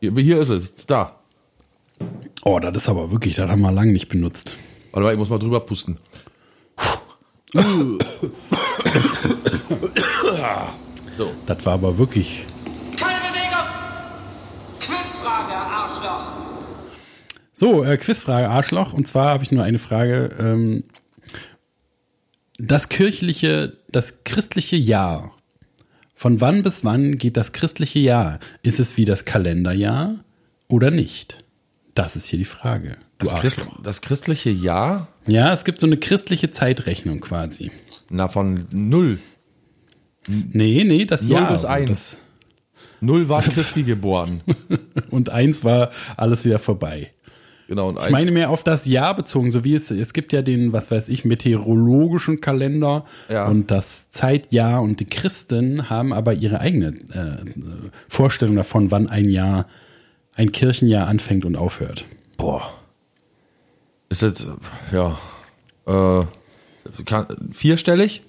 Hier, 0.00 0.12
hier 0.12 0.40
ist 0.40 0.50
es. 0.50 0.74
Da. 0.86 1.20
Oh, 2.42 2.58
das 2.58 2.76
ist 2.76 2.88
aber 2.90 3.10
wirklich, 3.10 3.36
das 3.36 3.48
haben 3.48 3.62
wir 3.62 3.72
lange 3.72 3.92
nicht 3.92 4.08
benutzt. 4.08 4.56
Warte 4.92 5.04
mal, 5.04 5.12
ich 5.12 5.18
muss 5.18 5.30
mal 5.30 5.38
drüber 5.38 5.60
pusten. 5.60 5.96
so. 11.16 11.30
Das 11.46 11.64
war 11.64 11.72
aber 11.74 11.96
wirklich. 11.96 12.44
Keine 12.98 13.20
Bewegung! 13.30 13.68
Quizfrage, 14.80 15.54
Arschloch! 15.54 16.34
So, 17.54 17.84
äh, 17.84 17.96
Quizfrage, 17.96 18.50
Arschloch. 18.50 18.92
Und 18.92 19.06
zwar 19.06 19.28
habe 19.28 19.44
ich 19.44 19.52
nur 19.52 19.64
eine 19.64 19.78
Frage. 19.78 20.34
Ähm, 20.38 20.84
das 22.58 22.88
kirchliche, 22.88 23.78
das 23.88 24.24
christliche 24.24 24.76
Jahr. 24.76 25.32
Von 26.14 26.40
wann 26.40 26.62
bis 26.62 26.84
wann 26.84 27.16
geht 27.16 27.36
das 27.36 27.52
christliche 27.52 28.00
Jahr? 28.00 28.40
Ist 28.62 28.80
es 28.80 28.96
wie 28.96 29.04
das 29.04 29.24
Kalenderjahr 29.24 30.16
oder 30.68 30.90
nicht? 30.90 31.44
Das 31.94 32.16
ist 32.16 32.26
hier 32.26 32.38
die 32.38 32.44
Frage. 32.44 32.96
Das, 33.18 33.34
Christ, 33.36 33.60
das 33.82 34.00
christliche 34.00 34.50
Jahr? 34.50 35.08
Ja, 35.26 35.52
es 35.52 35.64
gibt 35.64 35.80
so 35.80 35.86
eine 35.86 35.96
christliche 35.96 36.50
Zeitrechnung 36.50 37.20
quasi. 37.20 37.70
Na, 38.10 38.28
von 38.28 38.66
null. 38.72 39.18
Nee, 40.28 40.84
nee, 40.84 41.04
das 41.04 41.22
Null 41.22 41.32
Jahr. 41.32 41.52
bis 41.52 41.62
so, 41.62 41.68
eins. 41.68 42.16
Null 43.00 43.28
war 43.28 43.42
Christi 43.42 43.82
geboren. 43.82 44.42
Und 45.10 45.28
eins 45.28 45.62
war 45.62 45.90
alles 46.16 46.44
wieder 46.44 46.58
vorbei. 46.58 47.13
Genau. 47.74 47.88
Und 47.88 47.98
Ich 48.00 48.10
meine 48.10 48.30
mehr 48.30 48.50
auf 48.50 48.62
das 48.62 48.86
Jahr 48.86 49.16
bezogen, 49.16 49.50
so 49.50 49.64
wie 49.64 49.74
es, 49.74 49.90
es 49.90 50.12
gibt 50.12 50.32
ja 50.32 50.42
den, 50.42 50.72
was 50.72 50.92
weiß 50.92 51.08
ich, 51.08 51.24
meteorologischen 51.24 52.40
Kalender 52.40 53.04
Ja. 53.28 53.48
und 53.48 53.68
das 53.72 54.08
Zeitjahr 54.10 54.80
und 54.80 55.00
die 55.00 55.06
Christen 55.06 55.90
haben 55.90 56.12
aber 56.12 56.34
ihre 56.34 56.60
eigene 56.60 56.90
äh, 57.12 57.44
Vorstellung 58.08 58.54
davon, 58.54 58.92
wann 58.92 59.08
ein 59.08 59.28
Jahr, 59.28 59.66
ein 60.34 60.52
Kirchenjahr 60.52 61.08
anfängt 61.08 61.44
und 61.44 61.56
aufhört. 61.56 62.04
Boah. 62.36 62.62
Ist 64.08 64.22
jetzt, 64.22 64.46
ja, 64.92 65.18
äh, 65.88 66.24
kann, 67.04 67.26
vierstellig? 67.50 68.22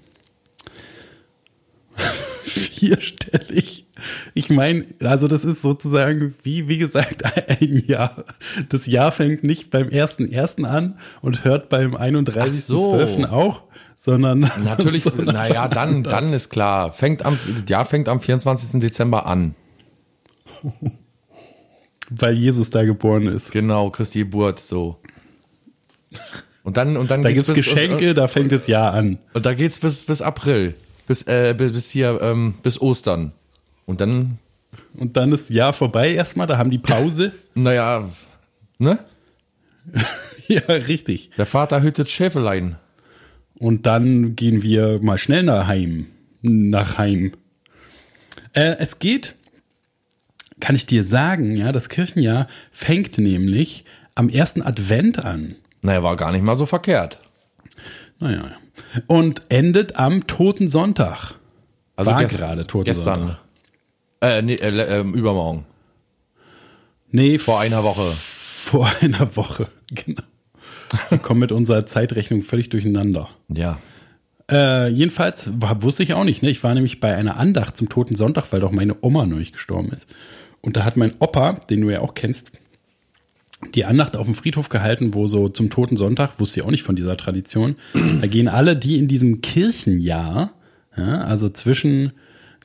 Vierstellig. 2.44 3.85
Ich 4.34 4.50
meine, 4.50 4.86
also 5.02 5.28
das 5.28 5.46
ist 5.46 5.62
sozusagen 5.62 6.36
wie, 6.44 6.68
wie 6.68 6.78
gesagt, 6.78 7.24
ein 7.62 7.84
Jahr. 7.86 8.26
Das 8.70 8.86
Jahr 8.88 9.12
fängt 9.12 9.44
nicht 9.44 9.72
beim 9.72 9.88
1.1. 9.88 10.64
an 10.66 10.98
und 11.22 11.44
hört 11.44 11.70
beim 11.70 11.96
31.12. 11.96 12.60
so. 12.62 13.26
auch, 13.30 13.62
sondern. 13.98 14.40
Natürlich, 14.64 15.04
sondern 15.16 15.36
naja, 15.36 15.68
dann, 15.68 16.04
dann 16.04 16.34
ist 16.34 16.50
klar. 16.50 16.94
Fängt 16.94 17.26
am, 17.26 17.38
das 17.54 17.70
Jahr 17.70 17.86
fängt 17.86 18.10
am 18.10 18.20
24. 18.20 18.80
Dezember 18.80 19.26
an. 19.26 19.56
Weil 22.10 22.34
Jesus 22.36 22.70
da 22.70 22.84
geboren 22.84 23.28
ist. 23.28 23.52
Genau, 23.52 23.90
Christi 23.90 24.20
Geburt, 24.20 24.60
so. 24.60 25.00
Und 26.64 26.78
dann, 26.78 26.98
und 26.98 27.12
dann 27.12 27.22
Da 27.22 27.32
gibt's 27.32 27.48
bis- 27.48 27.58
Geschenke, 27.58 28.14
da 28.14 28.28
fängt 28.28 28.52
das 28.52 28.68
Jahr 28.68 28.94
an. 28.94 29.20
Und 29.34 29.46
da 29.46 29.54
geht's 29.54 29.80
bis, 29.80 30.04
bis 30.04 30.22
April. 30.22 30.76
Bis, 31.08 31.22
äh, 31.24 31.54
bis 31.56 31.72
bis 31.72 31.92
hier, 31.92 32.20
ähm, 32.22 32.56
bis 32.64 32.82
Ostern. 32.82 33.32
Und 33.86 34.02
dann, 34.02 34.40
Und 34.98 35.16
dann 35.18 35.32
ist 35.32 35.50
das 35.50 35.56
Jahr 35.56 35.74
vorbei 35.74 36.14
erstmal, 36.14 36.48
da 36.48 36.58
haben 36.58 36.72
die 36.72 36.78
Pause. 36.80 37.34
naja, 37.56 38.10
ne? 38.80 39.00
ja, 40.48 40.62
richtig. 40.68 41.30
Der 41.38 41.46
Vater 41.46 41.82
hütet 41.82 42.10
Schäfelein. 42.10 42.78
Und 43.60 43.86
dann 43.86 44.36
gehen 44.36 44.64
wir 44.64 45.00
mal 45.02 45.18
schnell 45.18 45.44
nach 45.44 45.68
Heim. 45.68 46.08
Nach 46.42 46.98
Heim. 46.98 47.32
Äh, 48.54 48.76
es 48.80 49.00
geht, 49.00 49.36
kann 50.60 50.76
ich 50.76 50.86
dir 50.86 51.04
sagen, 51.04 51.56
ja, 51.56 51.72
das 51.72 51.88
Kirchenjahr 51.90 52.48
fängt 52.72 53.18
nämlich 53.18 53.86
am 54.16 54.30
ersten 54.30 54.62
Advent 54.62 55.24
an. 55.24 55.56
Naja, 55.82 56.04
war 56.04 56.16
gar 56.16 56.32
nicht 56.32 56.44
mal 56.44 56.56
so 56.56 56.66
verkehrt. 56.66 57.20
Naja. 58.20 58.44
Und 59.08 59.42
endet 59.50 59.96
am 59.98 60.26
Toten 60.28 60.68
Sonntag. 60.68 61.36
War 61.96 62.22
gest- 62.24 62.38
gerade 62.38 62.66
Toten 62.68 62.86
Gestern. 62.86 63.20
Sonntag. 63.20 63.40
Äh, 64.22 64.42
nee, 64.42 64.56
äh, 64.56 65.00
ähm, 65.00 65.14
übermorgen. 65.14 65.66
Nee, 67.12 67.38
Vor 67.38 67.60
einer 67.60 67.84
Woche. 67.84 68.04
Vor 68.04 68.92
einer 69.02 69.36
Woche, 69.36 69.68
genau. 69.94 70.24
Wir 71.10 71.18
kommen 71.18 71.40
mit 71.40 71.52
unserer 71.52 71.86
Zeitrechnung 71.86 72.42
völlig 72.42 72.70
durcheinander. 72.70 73.30
Ja. 73.48 73.80
Äh, 74.50 74.90
jedenfalls 74.90 75.50
war, 75.62 75.82
wusste 75.82 76.04
ich 76.04 76.14
auch 76.14 76.24
nicht. 76.24 76.44
Ne? 76.44 76.50
Ich 76.50 76.64
war 76.64 76.74
nämlich 76.74 77.00
bei 77.00 77.16
einer 77.16 77.38
Andacht 77.38 77.78
zum 77.78 77.90
Toten 77.90 78.16
Sonntag, 78.16 78.52
weil 78.52 78.60
doch 78.60 78.72
meine 78.72 78.96
Oma 79.02 79.26
neulich 79.26 79.52
gestorben 79.52 79.90
ist. 79.90 80.08
Und 80.62 80.78
da 80.78 80.84
hat 80.84 80.98
mein 80.98 81.14
Opa, 81.20 81.54
den 81.54 81.82
du 81.82 81.90
ja 81.90 82.02
auch 82.02 82.14
kennst, 82.14 82.52
die 83.74 83.86
Andacht 83.86 84.16
auf 84.18 84.26
dem 84.26 84.34
Friedhof 84.34 84.70
gehalten, 84.70 85.14
wo 85.14 85.28
so 85.28 85.50
zum 85.50 85.70
Toten 85.70 85.98
Sonntag, 85.98 86.40
wusste 86.40 86.60
ich 86.60 86.66
auch 86.66 86.72
nicht 86.72 86.84
von 86.84 86.96
dieser 86.96 87.18
Tradition, 87.18 87.76
da 87.94 88.28
gehen 88.28 88.48
alle, 88.48 88.76
die 88.76 88.98
in 88.98 89.08
diesem 89.08 89.42
Kirchenjahr, 89.42 90.54
ja, 90.98 91.22
also 91.22 91.50
zwischen, 91.50 92.12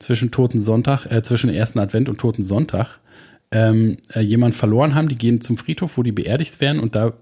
zwischen 0.01 0.31
Toten 0.31 0.59
Sonntag, 0.59 1.05
äh, 1.05 1.23
zwischen 1.23 1.49
ersten 1.49 1.79
Advent 1.79 2.09
und 2.09 2.17
Toten 2.19 2.43
Sonntag, 2.43 2.99
ähm, 3.51 3.97
äh, 4.13 4.21
jemand 4.21 4.55
verloren 4.55 4.95
haben, 4.95 5.09
die 5.09 5.17
gehen 5.17 5.41
zum 5.41 5.57
Friedhof, 5.57 5.97
wo 5.97 6.03
die 6.03 6.11
beerdigt 6.11 6.61
werden 6.61 6.79
und 6.79 6.95
da 6.95 7.13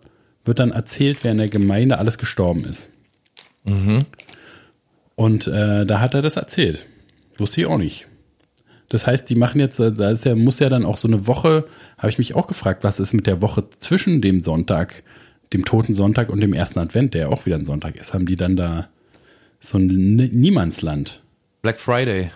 wird 0.45 0.59
dann 0.59 0.71
erzählt, 0.71 1.23
wer 1.23 1.31
in 1.31 1.37
der 1.37 1.49
Gemeinde 1.49 1.97
alles 1.97 2.17
gestorben 2.17 2.65
ist. 2.65 2.89
Und 5.15 5.47
äh, 5.47 5.85
da 5.85 5.99
hat 5.99 6.13
er 6.13 6.21
das 6.21 6.37
erzählt. 6.37 6.87
Wusste 7.37 7.61
ich 7.61 7.67
auch 7.67 7.77
nicht. 7.77 8.07
Das 8.89 9.05
heißt, 9.05 9.29
die 9.29 9.35
machen 9.35 9.59
jetzt, 9.59 9.79
äh, 9.79 9.91
da 9.91 10.11
ist 10.11 10.25
ja, 10.25 10.35
muss 10.35 10.59
ja 10.59 10.69
dann 10.69 10.85
auch 10.85 10.97
so 10.97 11.07
eine 11.07 11.27
Woche, 11.27 11.65
habe 11.97 12.09
ich 12.09 12.17
mich 12.17 12.35
auch 12.35 12.47
gefragt, 12.47 12.83
was 12.83 12.99
ist 12.99 13.13
mit 13.13 13.27
der 13.27 13.41
Woche 13.41 13.69
zwischen 13.77 14.21
dem 14.21 14.41
Sonntag, 14.41 15.03
dem 15.53 15.65
Toten 15.65 15.93
Sonntag 15.93 16.29
und 16.29 16.39
dem 16.39 16.53
ersten 16.53 16.79
Advent, 16.79 17.13
der 17.13 17.21
ja 17.21 17.27
auch 17.27 17.45
wieder 17.45 17.55
ein 17.55 17.65
Sonntag 17.65 17.95
ist, 17.95 18.13
haben 18.13 18.25
die 18.25 18.35
dann 18.35 18.55
da 18.55 18.89
so 19.59 19.77
ein 19.77 19.87
Niemandsland. 19.87 21.21
Black 21.61 21.79
Friday. 21.79 22.31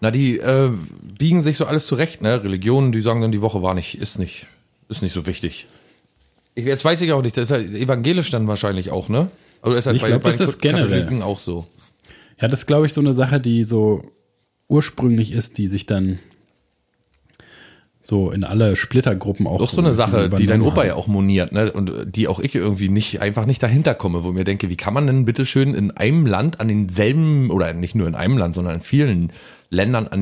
Na, 0.00 0.10
die 0.10 0.38
äh, 0.38 0.70
biegen 1.18 1.42
sich 1.42 1.58
so 1.58 1.66
alles 1.66 1.86
zurecht, 1.86 2.22
ne? 2.22 2.42
Religionen, 2.42 2.92
die 2.92 3.00
sagen 3.00 3.20
dann, 3.20 3.32
die 3.32 3.42
Woche 3.42 3.62
war 3.62 3.74
nicht, 3.74 4.00
ist 4.00 4.18
nicht, 4.18 4.46
ist 4.88 5.02
nicht 5.02 5.12
so 5.12 5.26
wichtig. 5.26 5.66
Ich, 6.54 6.64
jetzt 6.64 6.84
weiß 6.84 7.00
ich 7.02 7.12
auch 7.12 7.22
nicht, 7.22 7.36
das 7.36 7.44
ist 7.44 7.50
halt 7.50 7.74
evangelisch 7.74 8.30
dann 8.30 8.48
wahrscheinlich 8.48 8.90
auch, 8.90 9.08
ne? 9.08 9.28
Oder 9.62 9.76
ist 9.76 9.86
halt 9.86 9.96
Ich 9.96 10.04
glaub, 10.04 10.22
das 10.22 10.36
den 10.36 10.48
ist 10.48 10.60
generell. 10.60 10.88
Katholiken 10.88 11.22
auch 11.22 11.38
so. 11.38 11.66
Ja, 12.40 12.48
das 12.48 12.60
ist, 12.60 12.66
glaube 12.66 12.86
ich, 12.86 12.94
so 12.94 13.02
eine 13.02 13.12
Sache, 13.12 13.40
die 13.40 13.64
so 13.64 14.02
ursprünglich 14.68 15.32
ist, 15.32 15.58
die 15.58 15.66
sich 15.66 15.84
dann 15.84 16.18
so 18.02 18.30
in 18.30 18.44
alle 18.44 18.76
Splittergruppen 18.76 19.46
auch. 19.46 19.58
Doch 19.58 19.68
so 19.68 19.82
eine 19.82 19.92
Sache, 19.92 20.30
die 20.30 20.46
dein 20.46 20.62
Opa 20.62 20.84
ja 20.84 20.94
auch 20.94 21.06
moniert, 21.06 21.52
ne? 21.52 21.70
Und 21.70 21.92
die 22.06 22.28
auch 22.28 22.40
ich 22.40 22.54
irgendwie 22.54 22.88
nicht, 22.88 23.20
einfach 23.20 23.44
nicht 23.44 23.62
dahinter 23.62 23.94
komme, 23.94 24.24
wo 24.24 24.28
ich 24.30 24.34
mir 24.34 24.44
denke, 24.44 24.70
wie 24.70 24.76
kann 24.76 24.94
man 24.94 25.06
denn 25.06 25.26
bitte 25.26 25.44
schön 25.44 25.74
in 25.74 25.90
einem 25.90 26.24
Land 26.24 26.60
an 26.60 26.68
denselben, 26.68 27.50
oder 27.50 27.74
nicht 27.74 27.94
nur 27.94 28.08
in 28.08 28.14
einem 28.14 28.38
Land, 28.38 28.54
sondern 28.54 28.76
in 28.76 28.80
vielen 28.80 29.32
Ländern 29.70 30.08
an 30.08 30.20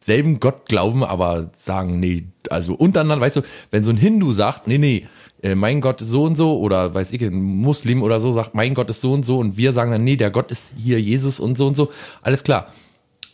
denselben 0.00 0.40
Gott 0.40 0.66
glauben, 0.66 1.04
aber 1.04 1.50
sagen, 1.56 2.00
nee, 2.00 2.24
also 2.48 2.74
untereinander, 2.74 3.24
weißt 3.24 3.36
du, 3.36 3.42
wenn 3.70 3.84
so 3.84 3.90
ein 3.90 3.96
Hindu 3.96 4.32
sagt, 4.32 4.66
nee, 4.66 4.78
nee, 4.78 5.06
äh, 5.42 5.54
mein 5.54 5.80
Gott 5.80 6.00
ist 6.02 6.08
so 6.08 6.24
und 6.24 6.36
so, 6.36 6.58
oder 6.58 6.94
weiß 6.94 7.12
ich, 7.12 7.22
ein 7.22 7.34
Muslim 7.40 8.02
oder 8.02 8.20
so 8.20 8.32
sagt, 8.32 8.54
mein 8.54 8.74
Gott 8.74 8.90
ist 8.90 9.00
so 9.02 9.12
und 9.12 9.24
so, 9.26 9.38
und 9.38 9.56
wir 9.56 9.72
sagen 9.72 9.90
dann, 9.90 10.04
nee, 10.04 10.16
der 10.16 10.30
Gott 10.30 10.50
ist 10.50 10.74
hier 10.76 11.00
Jesus 11.00 11.40
und 11.40 11.56
so 11.58 11.66
und 11.66 11.76
so, 11.76 11.90
alles 12.22 12.42
klar. 12.44 12.72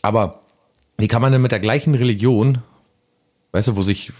Aber 0.01 0.41
wie 0.97 1.07
kann 1.07 1.21
man 1.21 1.31
denn 1.31 1.41
mit 1.41 1.51
der 1.51 1.59
gleichen 1.59 1.95
Religion, 1.95 2.59
weißt 3.53 3.69
du, 3.69 3.75
wo 3.77 3.81
sich 3.83 4.11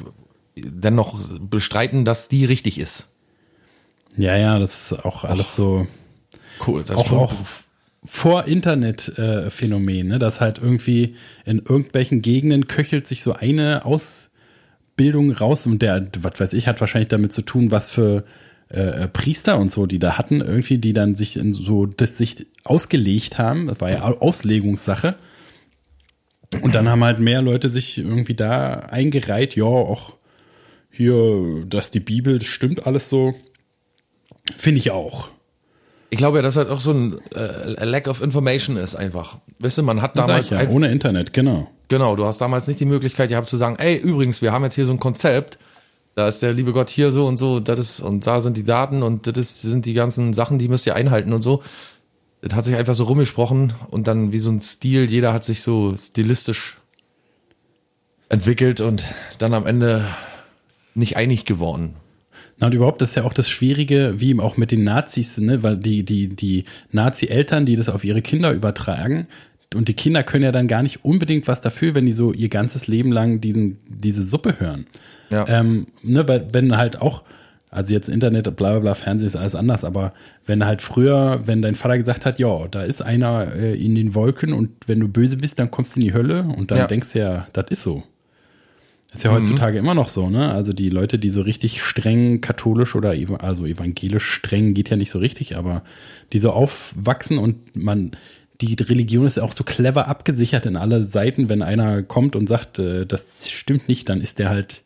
dennoch 0.55 1.19
bestreiten, 1.39 2.05
dass 2.05 2.27
die 2.29 2.45
richtig 2.45 2.79
ist? 2.79 3.07
Ja, 4.15 4.35
ja, 4.35 4.57
das 4.59 4.91
ist 4.91 5.05
auch 5.05 5.23
alles 5.23 5.55
so. 5.55 5.85
Cool. 6.65 6.81
Das 6.81 6.91
ist 6.91 6.97
auch, 6.97 7.05
schon- 7.05 7.17
auch 7.19 7.33
vor 8.07 8.45
Internet-Phänomen, 8.45 10.07
ne? 10.07 10.17
dass 10.17 10.39
halt 10.39 10.59
irgendwie 10.59 11.15
in 11.45 11.59
irgendwelchen 11.59 12.21
Gegenden 12.21 12.67
köchelt 12.67 13.05
sich 13.05 13.21
so 13.21 13.33
eine 13.33 13.83
Ausbildung 13.85 15.33
raus 15.33 15.67
und 15.67 15.81
der, 15.81 16.07
was 16.21 16.39
weiß 16.39 16.53
ich, 16.53 16.67
hat 16.67 16.79
wahrscheinlich 16.79 17.09
damit 17.09 17.33
zu 17.33 17.41
tun, 17.41 17.69
was 17.69 17.91
für 17.91 18.23
äh, 18.69 19.09
Priester 19.09 19.59
und 19.59 19.73
so, 19.73 19.85
die 19.85 19.99
da 19.99 20.17
hatten, 20.17 20.39
irgendwie, 20.39 20.77
die 20.77 20.93
dann 20.93 21.15
sich 21.15 21.35
in 21.35 21.51
so 21.51 21.85
das 21.85 22.17
sich 22.17 22.47
ausgelegt 22.63 23.37
haben, 23.37 23.67
das 23.67 23.81
war 23.81 23.91
ja 23.91 24.03
Auslegungssache. 24.03 25.15
Und 26.61 26.75
dann 26.75 26.87
haben 26.87 27.03
halt 27.03 27.19
mehr 27.19 27.41
Leute 27.41 27.69
sich 27.69 27.97
irgendwie 27.97 28.35
da 28.35 28.75
eingereiht, 28.89 29.57
ja, 29.57 29.65
auch 29.65 30.15
hier, 30.89 31.65
dass 31.67 31.91
die 31.91 31.99
Bibel, 31.99 32.41
stimmt 32.41 32.87
alles 32.87 33.09
so. 33.09 33.35
Finde 34.55 34.79
ich 34.79 34.91
auch. 34.91 35.29
Ich 36.09 36.17
glaube 36.17 36.37
ja, 36.37 36.41
dass 36.41 36.55
halt 36.55 36.69
auch 36.69 36.79
so 36.79 36.91
ein 36.91 37.19
äh, 37.35 37.83
Lack 37.83 38.07
of 38.07 38.21
Information 38.21 38.77
ist 38.77 38.95
einfach. 38.95 39.37
Weißt 39.59 39.77
du, 39.77 39.83
man 39.83 40.01
hat 40.01 40.13
Sag 40.15 40.27
damals 40.27 40.49
ja, 40.49 40.67
ohne 40.69 40.89
Internet, 40.89 41.33
genau. 41.33 41.69
genau, 41.89 42.15
du 42.15 42.25
hast 42.25 42.39
damals 42.39 42.67
nicht 42.67 42.79
die 42.79 42.85
Möglichkeit 42.85 43.29
gehabt 43.29 43.47
zu 43.47 43.57
sagen, 43.57 43.75
ey, 43.77 43.97
übrigens, 43.97 44.41
wir 44.41 44.53
haben 44.53 44.63
jetzt 44.63 44.75
hier 44.75 44.85
so 44.85 44.93
ein 44.93 44.99
Konzept, 44.99 45.57
da 46.15 46.27
ist 46.27 46.41
der 46.41 46.53
liebe 46.53 46.71
Gott 46.71 46.89
hier 46.89 47.11
so 47.11 47.27
und 47.27 47.37
so, 47.37 47.59
das 47.59 47.79
ist, 47.79 47.99
und 47.99 48.25
da 48.25 48.39
sind 48.39 48.55
die 48.55 48.63
Daten 48.63 49.03
und 49.03 49.27
das 49.27 49.37
ist, 49.37 49.61
sind 49.61 49.85
die 49.85 49.93
ganzen 49.93 50.33
Sachen, 50.33 50.59
die 50.59 50.69
müsst 50.69 50.87
ihr 50.87 50.95
einhalten 50.95 51.33
und 51.33 51.41
so. 51.41 51.61
Das 52.41 52.53
hat 52.53 52.63
sich 52.63 52.75
einfach 52.75 52.95
so 52.95 53.03
rumgesprochen 53.03 53.73
und 53.89 54.07
dann 54.07 54.31
wie 54.31 54.39
so 54.39 54.49
ein 54.49 54.61
Stil, 54.61 55.11
jeder 55.11 55.33
hat 55.33 55.43
sich 55.43 55.61
so 55.61 55.95
stilistisch 55.97 56.77
entwickelt 58.29 58.79
und 58.79 59.03
dann 59.39 59.53
am 59.53 59.65
Ende 59.65 60.05
nicht 60.95 61.17
einig 61.17 61.45
geworden. 61.45 61.95
Na 62.59 62.67
und 62.67 62.73
überhaupt, 62.73 63.01
das 63.01 63.09
ist 63.09 63.15
ja 63.15 63.23
auch 63.23 63.33
das 63.33 63.49
Schwierige, 63.49 64.15
wie 64.17 64.29
eben 64.29 64.39
auch 64.39 64.57
mit 64.57 64.71
den 64.71 64.83
Nazis, 64.83 65.37
ne, 65.37 65.61
weil 65.61 65.77
die, 65.77 66.03
die, 66.03 66.27
die 66.27 66.63
Nazi-Eltern, 66.91 67.65
die 67.65 67.75
das 67.75 67.87
auf 67.89 68.03
ihre 68.03 68.21
Kinder 68.21 68.51
übertragen, 68.51 69.27
und 69.75 69.89
die 69.89 69.93
Kinder 69.93 70.23
können 70.23 70.45
ja 70.45 70.53
dann 70.53 70.67
gar 70.67 70.81
nicht 70.81 71.03
unbedingt 71.03 71.47
was 71.47 71.59
dafür, 71.61 71.93
wenn 71.93 72.05
die 72.05 72.13
so 72.13 72.31
ihr 72.31 72.47
ganzes 72.47 72.87
Leben 72.87 73.11
lang 73.11 73.41
diesen, 73.41 73.77
diese 73.87 74.23
Suppe 74.23 74.59
hören. 74.59 74.87
Ja. 75.29 75.45
Ähm, 75.47 75.87
ne, 76.03 76.25
weil 76.27 76.47
wenn 76.53 76.77
halt 76.77 77.01
auch, 77.01 77.23
also 77.69 77.93
jetzt 77.93 78.07
Internet, 78.07 78.45
bla 78.55 78.71
bla 78.71 78.79
bla, 78.79 78.95
Fernsehen 78.95 79.27
ist 79.27 79.35
alles 79.35 79.55
anders, 79.55 79.83
aber 79.83 80.13
wenn 80.45 80.65
halt 80.65 80.81
früher, 80.81 81.41
wenn 81.45 81.61
dein 81.61 81.75
Vater 81.75 81.97
gesagt 81.97 82.25
hat, 82.25 82.39
ja, 82.39 82.67
da 82.69 82.81
ist 82.81 83.01
einer 83.01 83.53
äh, 83.55 83.75
in 83.75 83.93
den 83.93 84.15
Wolken 84.15 84.53
und 84.53 84.69
wenn 84.87 85.01
du 85.01 85.09
böse 85.09 85.35
bist, 85.35 85.59
dann 85.59 85.69
kommst 85.69 85.95
du 85.95 85.99
in 85.99 86.05
die 86.05 86.13
Hölle 86.13 86.43
und 86.43 86.71
dann 86.71 86.77
Ja. 86.77 86.87
denkst 86.87 87.11
du 87.11 87.19
ja, 87.19 87.47
das 87.51 87.65
ist 87.69 87.83
so. 87.83 88.03
Ist 89.13 89.23
ja 89.23 89.31
heutzutage 89.31 89.77
immer 89.77 89.93
noch 89.93 90.09
so, 90.09 90.29
ne? 90.29 90.51
Also 90.51 90.73
die 90.73 90.89
Leute, 90.89 91.17
die 91.17 91.29
so 91.29 91.41
richtig 91.41 91.81
streng 91.81 92.41
katholisch 92.41 92.93
oder 92.95 93.11
ev- 93.13 93.37
also 93.39 93.65
evangelisch 93.65 94.29
streng 94.29 94.73
geht 94.73 94.89
ja 94.89 94.97
nicht 94.97 95.11
so 95.11 95.19
richtig, 95.19 95.57
aber 95.57 95.83
die 96.33 96.39
so 96.39 96.51
aufwachsen 96.51 97.37
und 97.37 97.75
man, 97.75 98.11
die 98.59 98.75
Religion 98.75 99.25
ist 99.25 99.37
ja 99.37 99.43
auch 99.43 99.53
so 99.53 99.63
clever 99.63 100.07
abgesichert 100.07 100.65
in 100.65 100.75
alle 100.75 101.03
Seiten. 101.03 101.47
Wenn 101.47 101.61
einer 101.61 102.03
kommt 102.03 102.35
und 102.35 102.47
sagt, 102.47 102.79
äh, 102.79 103.05
das 103.05 103.49
stimmt 103.49 103.87
nicht, 103.87 104.09
dann 104.09 104.19
ist 104.19 104.39
der 104.39 104.49
halt, 104.49 104.83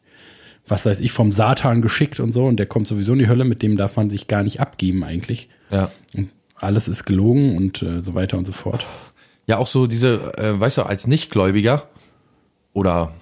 was 0.68 0.86
weiß 0.86 1.00
ich, 1.00 1.12
vom 1.12 1.32
Satan 1.32 1.82
geschickt 1.82 2.20
und 2.20 2.32
so 2.32 2.46
und 2.46 2.58
der 2.58 2.68
kommt 2.68 2.88
sowieso 2.88 3.14
in 3.14 3.20
die 3.20 3.28
Hölle, 3.28 3.44
mit 3.44 3.64
dem 3.64 3.76
darf 3.76 3.98
man 3.98 4.10
sich 4.12 4.28
gar 4.28 4.44
nicht 4.44 4.60
abgeben 4.60 5.04
eigentlich. 5.04 5.50
Ja. 5.72 5.92
Und 6.14 6.30
alles 6.56 6.88
ist 6.88 7.06
gelogen 7.06 7.58
und 7.58 7.82
äh, 7.82 8.04
so 8.04 8.14
weiter 8.14 8.38
und 8.38 8.46
so 8.46 8.54
fort. 8.54 8.86
Ja, 9.48 9.58
auch 9.58 9.68
so 9.68 9.88
diese, 9.88 10.38
äh, 10.38 10.60
weißt 10.60 10.78
du, 10.78 10.84
als 10.84 11.08
Nichtgläubiger 11.08 11.88
oder 12.74 13.14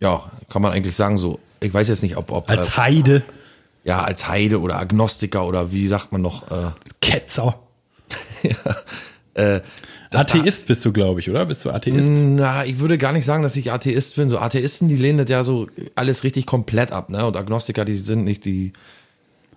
ja, 0.00 0.30
kann 0.48 0.62
man 0.62 0.72
eigentlich 0.72 0.96
sagen 0.96 1.18
so, 1.18 1.38
ich 1.60 1.72
weiß 1.72 1.88
jetzt 1.88 2.02
nicht, 2.02 2.16
ob, 2.16 2.30
ob 2.30 2.50
Als 2.50 2.68
äh, 2.68 2.72
Heide, 2.72 3.22
ja, 3.84 4.02
als 4.02 4.28
Heide 4.28 4.60
oder 4.60 4.78
Agnostiker 4.78 5.46
oder 5.46 5.72
wie 5.72 5.86
sagt 5.86 6.12
man 6.12 6.22
noch, 6.22 6.50
äh, 6.50 6.70
Ketzer. 7.00 7.58
Atheist 10.12 10.66
bist 10.66 10.84
du, 10.84 10.92
glaube 10.92 11.20
ich, 11.20 11.28
oder? 11.30 11.46
Bist 11.46 11.64
du 11.64 11.70
Atheist? 11.70 12.08
Na, 12.10 12.64
ich 12.64 12.78
würde 12.78 12.98
gar 12.98 13.12
nicht 13.12 13.24
sagen, 13.24 13.42
dass 13.42 13.56
ich 13.56 13.72
Atheist 13.72 14.16
bin. 14.16 14.28
So 14.28 14.38
Atheisten, 14.38 14.88
die 14.88 14.96
lehnen 14.96 15.18
das 15.18 15.28
ja 15.28 15.44
so 15.44 15.66
alles 15.94 16.24
richtig 16.24 16.46
komplett 16.46 16.92
ab, 16.92 17.10
ne? 17.10 17.26
Und 17.26 17.36
Agnostiker, 17.36 17.84
die 17.84 17.94
sind 17.94 18.24
nicht, 18.24 18.44
die 18.44 18.72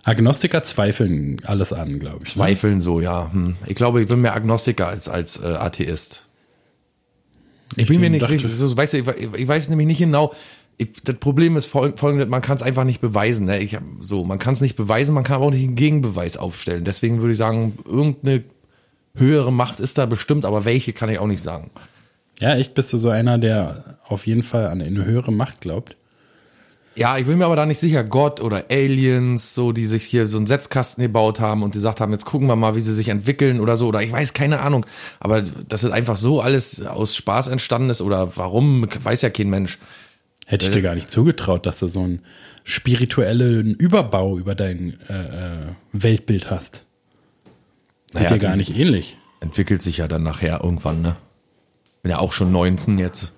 Agnostiker 0.02 0.62
zweifeln 0.62 1.40
alles 1.44 1.72
an, 1.72 1.98
glaube 1.98 2.18
ich. 2.18 2.22
ne? 2.22 2.34
zweifeln 2.34 2.80
so, 2.80 3.00
ja. 3.00 3.30
Hm. 3.32 3.56
Ich 3.66 3.74
glaube, 3.74 4.02
ich 4.02 4.08
bin 4.08 4.20
mehr 4.20 4.34
Agnostiker 4.34 4.88
als, 4.88 5.08
als 5.08 5.40
äh, 5.40 5.46
Atheist. 5.46 6.26
Ich, 7.76 7.86
bin 7.88 8.00
mir 8.00 8.10
nicht 8.10 8.22
dachte- 8.22 8.38
sicher, 8.38 8.48
so, 8.48 8.76
weißt 8.76 8.94
du, 8.94 8.98
ich, 8.98 9.06
ich 9.40 9.48
weiß 9.48 9.68
nämlich 9.68 9.86
nicht 9.86 9.98
genau. 9.98 10.32
Ich, 10.76 10.88
das 11.04 11.16
Problem 11.16 11.56
ist 11.56 11.66
fol- 11.72 11.96
folgendes, 11.96 12.28
man 12.28 12.40
kann 12.42 12.56
es 12.56 12.62
einfach 12.62 12.84
nicht 12.84 13.00
beweisen. 13.00 13.46
Ne? 13.46 13.58
Ich, 13.60 13.76
so, 14.00 14.24
man 14.24 14.38
kann 14.38 14.54
es 14.54 14.60
nicht 14.60 14.76
beweisen, 14.76 15.14
man 15.14 15.24
kann 15.24 15.36
aber 15.36 15.46
auch 15.46 15.50
nicht 15.52 15.64
einen 15.64 15.76
Gegenbeweis 15.76 16.36
aufstellen. 16.36 16.84
Deswegen 16.84 17.20
würde 17.20 17.32
ich 17.32 17.38
sagen, 17.38 17.78
irgendeine 17.84 18.44
höhere 19.14 19.52
Macht 19.52 19.78
ist 19.80 19.98
da 19.98 20.06
bestimmt, 20.06 20.44
aber 20.44 20.64
welche 20.64 20.92
kann 20.92 21.10
ich 21.10 21.18
auch 21.18 21.26
nicht 21.26 21.42
sagen. 21.42 21.70
Ja, 22.40 22.54
echt 22.56 22.74
bist 22.74 22.92
du 22.92 22.98
so 22.98 23.10
einer, 23.10 23.36
der 23.38 23.98
auf 24.04 24.26
jeden 24.26 24.42
Fall 24.42 24.66
an 24.68 24.80
eine 24.80 25.04
höhere 25.04 25.32
Macht 25.32 25.60
glaubt. 25.60 25.96
Ja, 27.00 27.16
ich 27.16 27.24
bin 27.24 27.38
mir 27.38 27.46
aber 27.46 27.56
da 27.56 27.64
nicht 27.64 27.78
sicher, 27.78 28.04
Gott 28.04 28.40
oder 28.40 28.66
Aliens, 28.68 29.54
so 29.54 29.72
die 29.72 29.86
sich 29.86 30.04
hier 30.04 30.26
so 30.26 30.36
einen 30.36 30.46
Setzkasten 30.46 31.00
gebaut 31.00 31.40
haben 31.40 31.62
und 31.62 31.74
die 31.74 31.78
gesagt 31.78 31.98
haben, 31.98 32.12
jetzt 32.12 32.26
gucken 32.26 32.46
wir 32.46 32.56
mal, 32.56 32.76
wie 32.76 32.82
sie 32.82 32.92
sich 32.92 33.08
entwickeln 33.08 33.58
oder 33.58 33.78
so, 33.78 33.86
oder 33.86 34.02
ich 34.02 34.12
weiß 34.12 34.34
keine 34.34 34.60
Ahnung, 34.60 34.84
aber 35.18 35.40
dass 35.40 35.82
es 35.82 35.92
einfach 35.92 36.16
so 36.16 36.42
alles 36.42 36.84
aus 36.84 37.16
Spaß 37.16 37.48
entstanden 37.48 37.88
ist 37.88 38.02
oder 38.02 38.36
warum, 38.36 38.86
weiß 39.02 39.22
ja 39.22 39.30
kein 39.30 39.48
Mensch. 39.48 39.78
Hätte 40.44 40.66
ich 40.66 40.72
dir 40.72 40.82
gar 40.82 40.94
nicht 40.94 41.10
zugetraut, 41.10 41.64
dass 41.64 41.78
du 41.78 41.88
so 41.88 42.02
einen 42.02 42.20
spirituellen 42.64 43.74
Überbau 43.76 44.36
über 44.36 44.54
dein 44.54 45.00
äh, 45.08 45.14
äh, 45.14 45.66
Weltbild 45.94 46.50
hast. 46.50 46.84
Sieht 48.12 48.24
Naja, 48.24 48.28
dir 48.34 48.38
gar 48.40 48.56
nicht 48.56 48.76
ähnlich. 48.76 49.16
Entwickelt 49.40 49.80
sich 49.80 49.96
ja 49.96 50.06
dann 50.06 50.22
nachher 50.22 50.62
irgendwann, 50.62 51.00
ne? 51.00 51.16
Bin 52.02 52.10
ja 52.10 52.18
auch 52.18 52.32
schon 52.32 52.52
19 52.52 52.98
jetzt. 52.98 53.32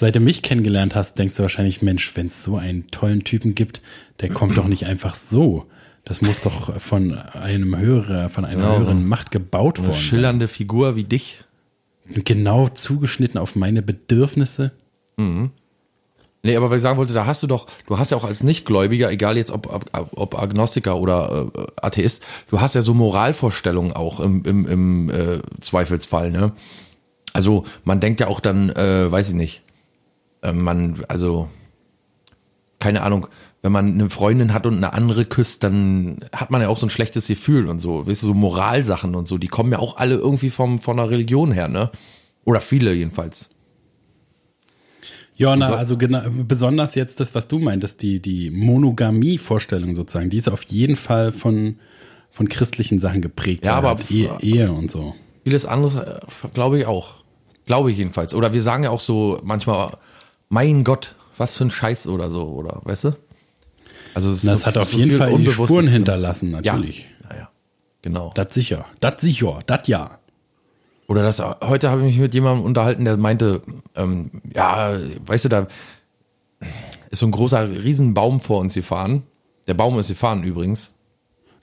Seit 0.00 0.16
du 0.16 0.20
mich 0.20 0.40
kennengelernt 0.40 0.94
hast, 0.94 1.18
denkst 1.18 1.34
du 1.36 1.42
wahrscheinlich, 1.42 1.82
Mensch, 1.82 2.16
wenn 2.16 2.28
es 2.28 2.42
so 2.42 2.56
einen 2.56 2.90
tollen 2.90 3.22
Typen 3.22 3.54
gibt, 3.54 3.82
der 4.20 4.30
kommt 4.30 4.56
doch 4.56 4.66
nicht 4.66 4.86
einfach 4.86 5.14
so. 5.14 5.66
Das 6.06 6.22
muss 6.22 6.40
doch 6.40 6.80
von 6.80 7.18
einem 7.18 7.76
höheren, 7.76 8.30
von 8.30 8.46
einer 8.46 8.62
Genau 8.62 8.78
so. 8.78 8.86
höheren 8.86 9.06
Macht 9.06 9.30
gebaut 9.30 9.76
Eine 9.76 9.88
worden 9.88 9.96
sein. 9.98 10.02
schillernde 10.02 10.48
Figur 10.48 10.96
wie 10.96 11.04
dich. 11.04 11.44
Genau 12.06 12.68
zugeschnitten 12.68 13.38
auf 13.38 13.56
meine 13.56 13.82
Bedürfnisse. 13.82 14.72
Nee, 15.18 16.56
aber 16.56 16.70
was 16.70 16.76
ich 16.78 16.82
sagen 16.82 16.96
wollte, 16.96 17.12
da 17.12 17.26
hast 17.26 17.42
du 17.42 17.46
doch, 17.46 17.66
du 17.86 17.98
hast 17.98 18.10
ja 18.10 18.16
auch 18.16 18.24
als 18.24 18.42
Nichtgläubiger, 18.42 19.10
egal 19.10 19.36
jetzt 19.36 19.50
ob, 19.50 19.70
ob, 19.70 20.08
ob 20.12 20.42
Agnostiker 20.42 20.96
oder 20.96 21.50
äh, 21.54 21.66
Atheist, 21.76 22.24
du 22.50 22.58
hast 22.58 22.74
ja 22.74 22.80
so 22.80 22.94
Moralvorstellungen 22.94 23.92
auch 23.92 24.18
im, 24.20 24.46
im, 24.46 24.66
im 24.66 25.10
äh, 25.10 25.40
Zweifelsfall, 25.60 26.30
ne? 26.30 26.52
Also 27.34 27.64
man 27.84 28.00
denkt 28.00 28.18
ja 28.20 28.28
auch 28.28 28.40
dann, 28.40 28.70
äh, 28.70 29.12
weiß 29.12 29.28
ich 29.28 29.34
nicht, 29.34 29.62
man, 30.52 31.04
also, 31.08 31.48
keine 32.78 33.02
Ahnung, 33.02 33.26
wenn 33.62 33.72
man 33.72 33.88
eine 33.92 34.08
Freundin 34.08 34.54
hat 34.54 34.66
und 34.66 34.76
eine 34.76 34.94
andere 34.94 35.26
küsst, 35.26 35.62
dann 35.62 36.24
hat 36.34 36.50
man 36.50 36.62
ja 36.62 36.68
auch 36.68 36.78
so 36.78 36.86
ein 36.86 36.90
schlechtes 36.90 37.26
Gefühl 37.26 37.66
und 37.66 37.78
so, 37.78 38.06
weißt 38.06 38.22
du, 38.22 38.26
so 38.28 38.34
Moralsachen 38.34 39.14
und 39.14 39.26
so, 39.28 39.36
die 39.36 39.48
kommen 39.48 39.72
ja 39.72 39.78
auch 39.78 39.96
alle 39.98 40.14
irgendwie 40.14 40.50
vom, 40.50 40.80
von 40.80 40.96
der 40.96 41.10
Religion 41.10 41.52
her, 41.52 41.68
ne? 41.68 41.90
Oder 42.44 42.60
viele 42.60 42.94
jedenfalls. 42.94 43.50
Ja, 45.36 45.56
na, 45.56 45.74
also 45.74 45.96
genau, 45.96 46.20
besonders 46.46 46.94
jetzt 46.94 47.20
das, 47.20 47.34
was 47.34 47.48
du 47.48 47.58
meintest, 47.58 48.02
die, 48.02 48.20
die 48.20 48.50
Monogamie-Vorstellung 48.50 49.94
sozusagen, 49.94 50.28
die 50.28 50.36
ist 50.36 50.50
auf 50.50 50.64
jeden 50.64 50.96
Fall 50.96 51.32
von, 51.32 51.76
von 52.30 52.48
christlichen 52.48 52.98
Sachen 52.98 53.22
geprägt. 53.22 53.64
Ja, 53.64 53.76
aber- 53.76 53.88
halt 53.90 54.10
Ehe, 54.10 54.36
Ehe 54.40 54.72
und 54.72 54.90
so. 54.90 55.14
Vieles 55.44 55.64
anderes 55.64 55.94
äh, 55.94 56.20
glaube 56.52 56.78
ich 56.80 56.86
auch. 56.86 57.14
Glaube 57.64 57.90
ich 57.90 57.96
jedenfalls. 57.98 58.34
Oder 58.34 58.52
wir 58.52 58.60
sagen 58.62 58.84
ja 58.84 58.90
auch 58.90 59.00
so 59.00 59.38
manchmal, 59.42 59.96
mein 60.50 60.84
Gott, 60.84 61.14
was 61.38 61.56
für 61.56 61.64
ein 61.64 61.70
Scheiß 61.70 62.06
oder 62.08 62.30
so, 62.30 62.44
oder 62.48 62.80
weißt 62.84 63.04
du? 63.04 63.12
Also 64.12 64.30
Das 64.30 64.42
so- 64.42 64.66
hat 64.66 64.76
auf 64.76 64.90
so 64.90 64.98
jeden 64.98 65.16
Fall 65.16 65.50
Spuren 65.50 65.88
hinterlassen, 65.88 66.50
Ja, 66.50 66.60
natürlich. 66.60 67.08
ja, 67.30 67.36
ja. 67.36 67.48
Genau. 68.02 68.32
Das 68.34 68.48
sicher. 68.54 68.84
Das 69.00 69.20
sicher. 69.22 69.60
Das 69.66 69.86
ja. 69.86 70.18
Oder 71.06 71.22
das, 71.22 71.40
heute 71.40 71.90
habe 71.90 72.00
ich 72.02 72.06
mich 72.08 72.18
mit 72.18 72.34
jemandem 72.34 72.64
unterhalten, 72.66 73.04
der 73.04 73.16
meinte, 73.16 73.62
ähm, 73.96 74.42
ja, 74.54 74.96
weißt 75.26 75.46
du, 75.46 75.48
da 75.48 75.66
ist 77.10 77.18
so 77.20 77.26
ein 77.26 77.32
großer 77.32 77.68
Riesenbaum 77.68 78.40
vor 78.40 78.58
uns 78.60 78.74
gefahren. 78.74 79.22
Der 79.66 79.74
Baum 79.74 79.98
ist 79.98 80.08
gefahren 80.08 80.42
übrigens. 80.44 80.94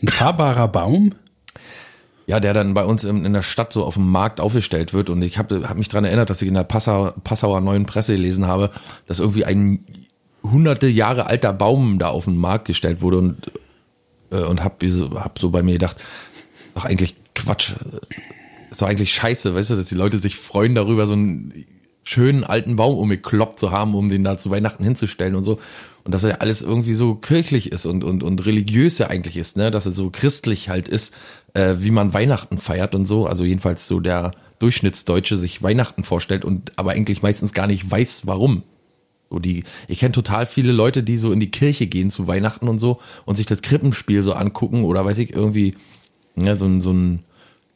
Ein 0.02 0.08
fahrbarer 0.10 0.68
Baum? 0.68 1.14
Ja, 2.30 2.42
der 2.42 2.54
dann 2.54 2.74
bei 2.74 2.84
uns 2.84 3.06
in, 3.06 3.32
der 3.32 3.42
Stadt 3.42 3.72
so 3.72 3.86
auf 3.86 3.94
dem 3.94 4.12
Markt 4.12 4.42
aufgestellt 4.42 4.94
wird. 4.94 5.10
Und 5.10 5.22
ich 5.22 5.38
habe 5.38 5.68
hab 5.70 5.78
mich 5.78 5.88
dran 5.88 6.04
erinnert, 6.04 6.30
dass 6.30 6.42
ich 6.42 6.50
in 6.50 6.56
der 6.56 6.66
Passauer, 6.66 7.16
Passauer 7.24 7.62
Neuen 7.62 7.86
Presse 7.86 8.14
gelesen 8.16 8.46
habe, 8.48 8.70
dass 9.06 9.20
irgendwie 9.20 9.46
ein 9.46 9.86
hunderte 10.44 10.88
Jahre 10.88 11.28
alter 11.28 11.54
Baum 11.54 12.00
da 12.00 12.10
auf 12.10 12.26
den 12.26 12.36
Markt 12.36 12.66
gestellt 12.66 13.02
wurde 13.02 13.18
und, 13.20 13.52
äh, 14.32 14.42
und 14.44 14.62
hab, 14.62 14.84
so- 14.86 15.12
hab 15.20 15.40
so 15.40 15.52
bei 15.52 15.64
mir 15.64 15.74
gedacht, 15.74 15.98
ach 16.76 16.84
eigentlich 16.84 17.16
Quatsch. 17.34 17.74
Ist 18.70 18.82
doch 18.82 18.88
eigentlich 18.88 19.14
scheiße, 19.14 19.56
weißt 19.56 19.70
du, 19.70 19.76
dass 19.76 19.86
die 19.88 19.96
Leute 19.96 20.18
sich 20.18 20.36
freuen 20.36 20.76
darüber, 20.76 21.08
so 21.08 21.14
einen 21.14 21.54
schönen 22.04 22.44
alten 22.44 22.76
Baum 22.76 22.98
umgekloppt 22.98 23.58
zu 23.60 23.72
haben, 23.72 23.96
um 23.96 24.10
den 24.10 24.26
da 24.26 24.38
zu 24.38 24.50
Weihnachten 24.50 24.84
hinzustellen 24.84 25.36
und 25.36 25.46
so. 25.46 25.60
Und 26.08 26.14
dass 26.14 26.24
er 26.24 26.42
alles 26.42 26.62
irgendwie 26.62 26.94
so 26.94 27.16
kirchlich 27.16 27.74
ist 27.74 27.86
und, 27.86 28.06
und, 28.06 28.24
und 28.24 28.46
religiös 28.46 28.98
ja 28.98 29.08
eigentlich 29.08 29.36
ist, 29.36 29.58
ne? 29.58 29.72
Dass 29.72 29.86
er 29.86 29.92
so 29.92 30.10
christlich 30.10 30.70
halt 30.70 30.88
ist, 30.88 31.14
äh, 31.54 31.76
wie 31.80 31.92
man 31.92 32.14
Weihnachten 32.14 32.58
feiert 32.60 32.96
und 32.96 33.06
so. 33.06 33.28
Also 33.28 33.44
jedenfalls 33.44 33.90
so 33.90 34.00
der 34.00 34.32
Durchschnittsdeutsche 34.60 35.38
sich 35.38 35.62
Weihnachten 35.64 36.06
vorstellt 36.06 36.46
und 36.46 36.72
aber 36.78 36.92
eigentlich 36.92 37.24
meistens 37.24 37.52
gar 37.52 37.68
nicht 37.68 37.92
weiß, 37.92 38.22
warum. 38.24 38.64
So 39.30 39.40
die, 39.40 39.66
ich 39.90 40.00
kenne 40.00 40.14
total 40.14 40.46
viele 40.46 40.72
Leute, 40.72 41.04
die 41.04 41.18
so 41.18 41.34
in 41.34 41.42
die 41.42 41.52
Kirche 41.52 41.88
gehen 41.88 42.10
zu 42.10 42.26
Weihnachten 42.26 42.70
und 42.70 42.80
so 42.80 43.02
und 43.26 43.36
sich 43.36 43.46
das 43.46 43.62
Krippenspiel 43.62 44.24
so 44.24 44.32
angucken 44.32 44.86
oder 44.86 45.04
weiß 45.04 45.18
ich, 45.18 45.34
irgendwie, 45.34 45.76
ja, 46.38 46.56
so 46.56 46.68
ein, 46.68 46.80
so 46.80 46.94
ein, 46.94 47.26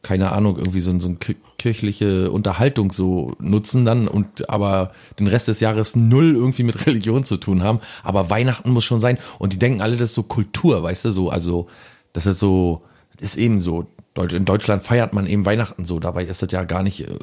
keine 0.02 0.32
Ahnung, 0.32 0.56
irgendwie 0.58 0.80
so 0.80 0.90
ein, 0.90 1.00
so 1.00 1.08
ein 1.08 1.18
ki- 1.20 1.36
kirchliche 1.58 2.30
Unterhaltung 2.32 2.90
so 2.90 3.34
nutzen 3.38 3.84
dann 3.84 4.08
und 4.08 4.50
aber 4.50 4.90
den 5.20 5.28
Rest 5.28 5.46
des 5.46 5.60
Jahres 5.60 5.94
null 5.94 6.34
irgendwie 6.34 6.64
mit 6.64 6.86
Religion 6.86 7.24
zu 7.24 7.36
tun 7.36 7.62
haben. 7.62 7.78
Aber 8.02 8.28
Weihnachten 8.28 8.70
muss 8.70 8.84
schon 8.84 8.98
sein. 9.00 9.18
Und 9.38 9.52
die 9.52 9.58
denken 9.60 9.80
alle, 9.80 9.96
das 9.96 10.10
ist 10.10 10.14
so 10.16 10.24
Kultur, 10.24 10.82
weißt 10.82 11.04
du, 11.04 11.10
so, 11.12 11.30
also, 11.30 11.68
das 12.12 12.26
ist 12.26 12.40
so, 12.40 12.82
ist 13.20 13.36
eben 13.36 13.60
so. 13.60 13.86
In 14.32 14.44
Deutschland 14.44 14.82
feiert 14.82 15.14
man 15.14 15.26
eben 15.26 15.46
Weihnachten 15.46 15.84
so. 15.84 15.98
Dabei 16.00 16.24
ist 16.24 16.42
das 16.42 16.50
ja 16.52 16.64
gar 16.64 16.82
nicht 16.82 17.08
äh, 17.08 17.18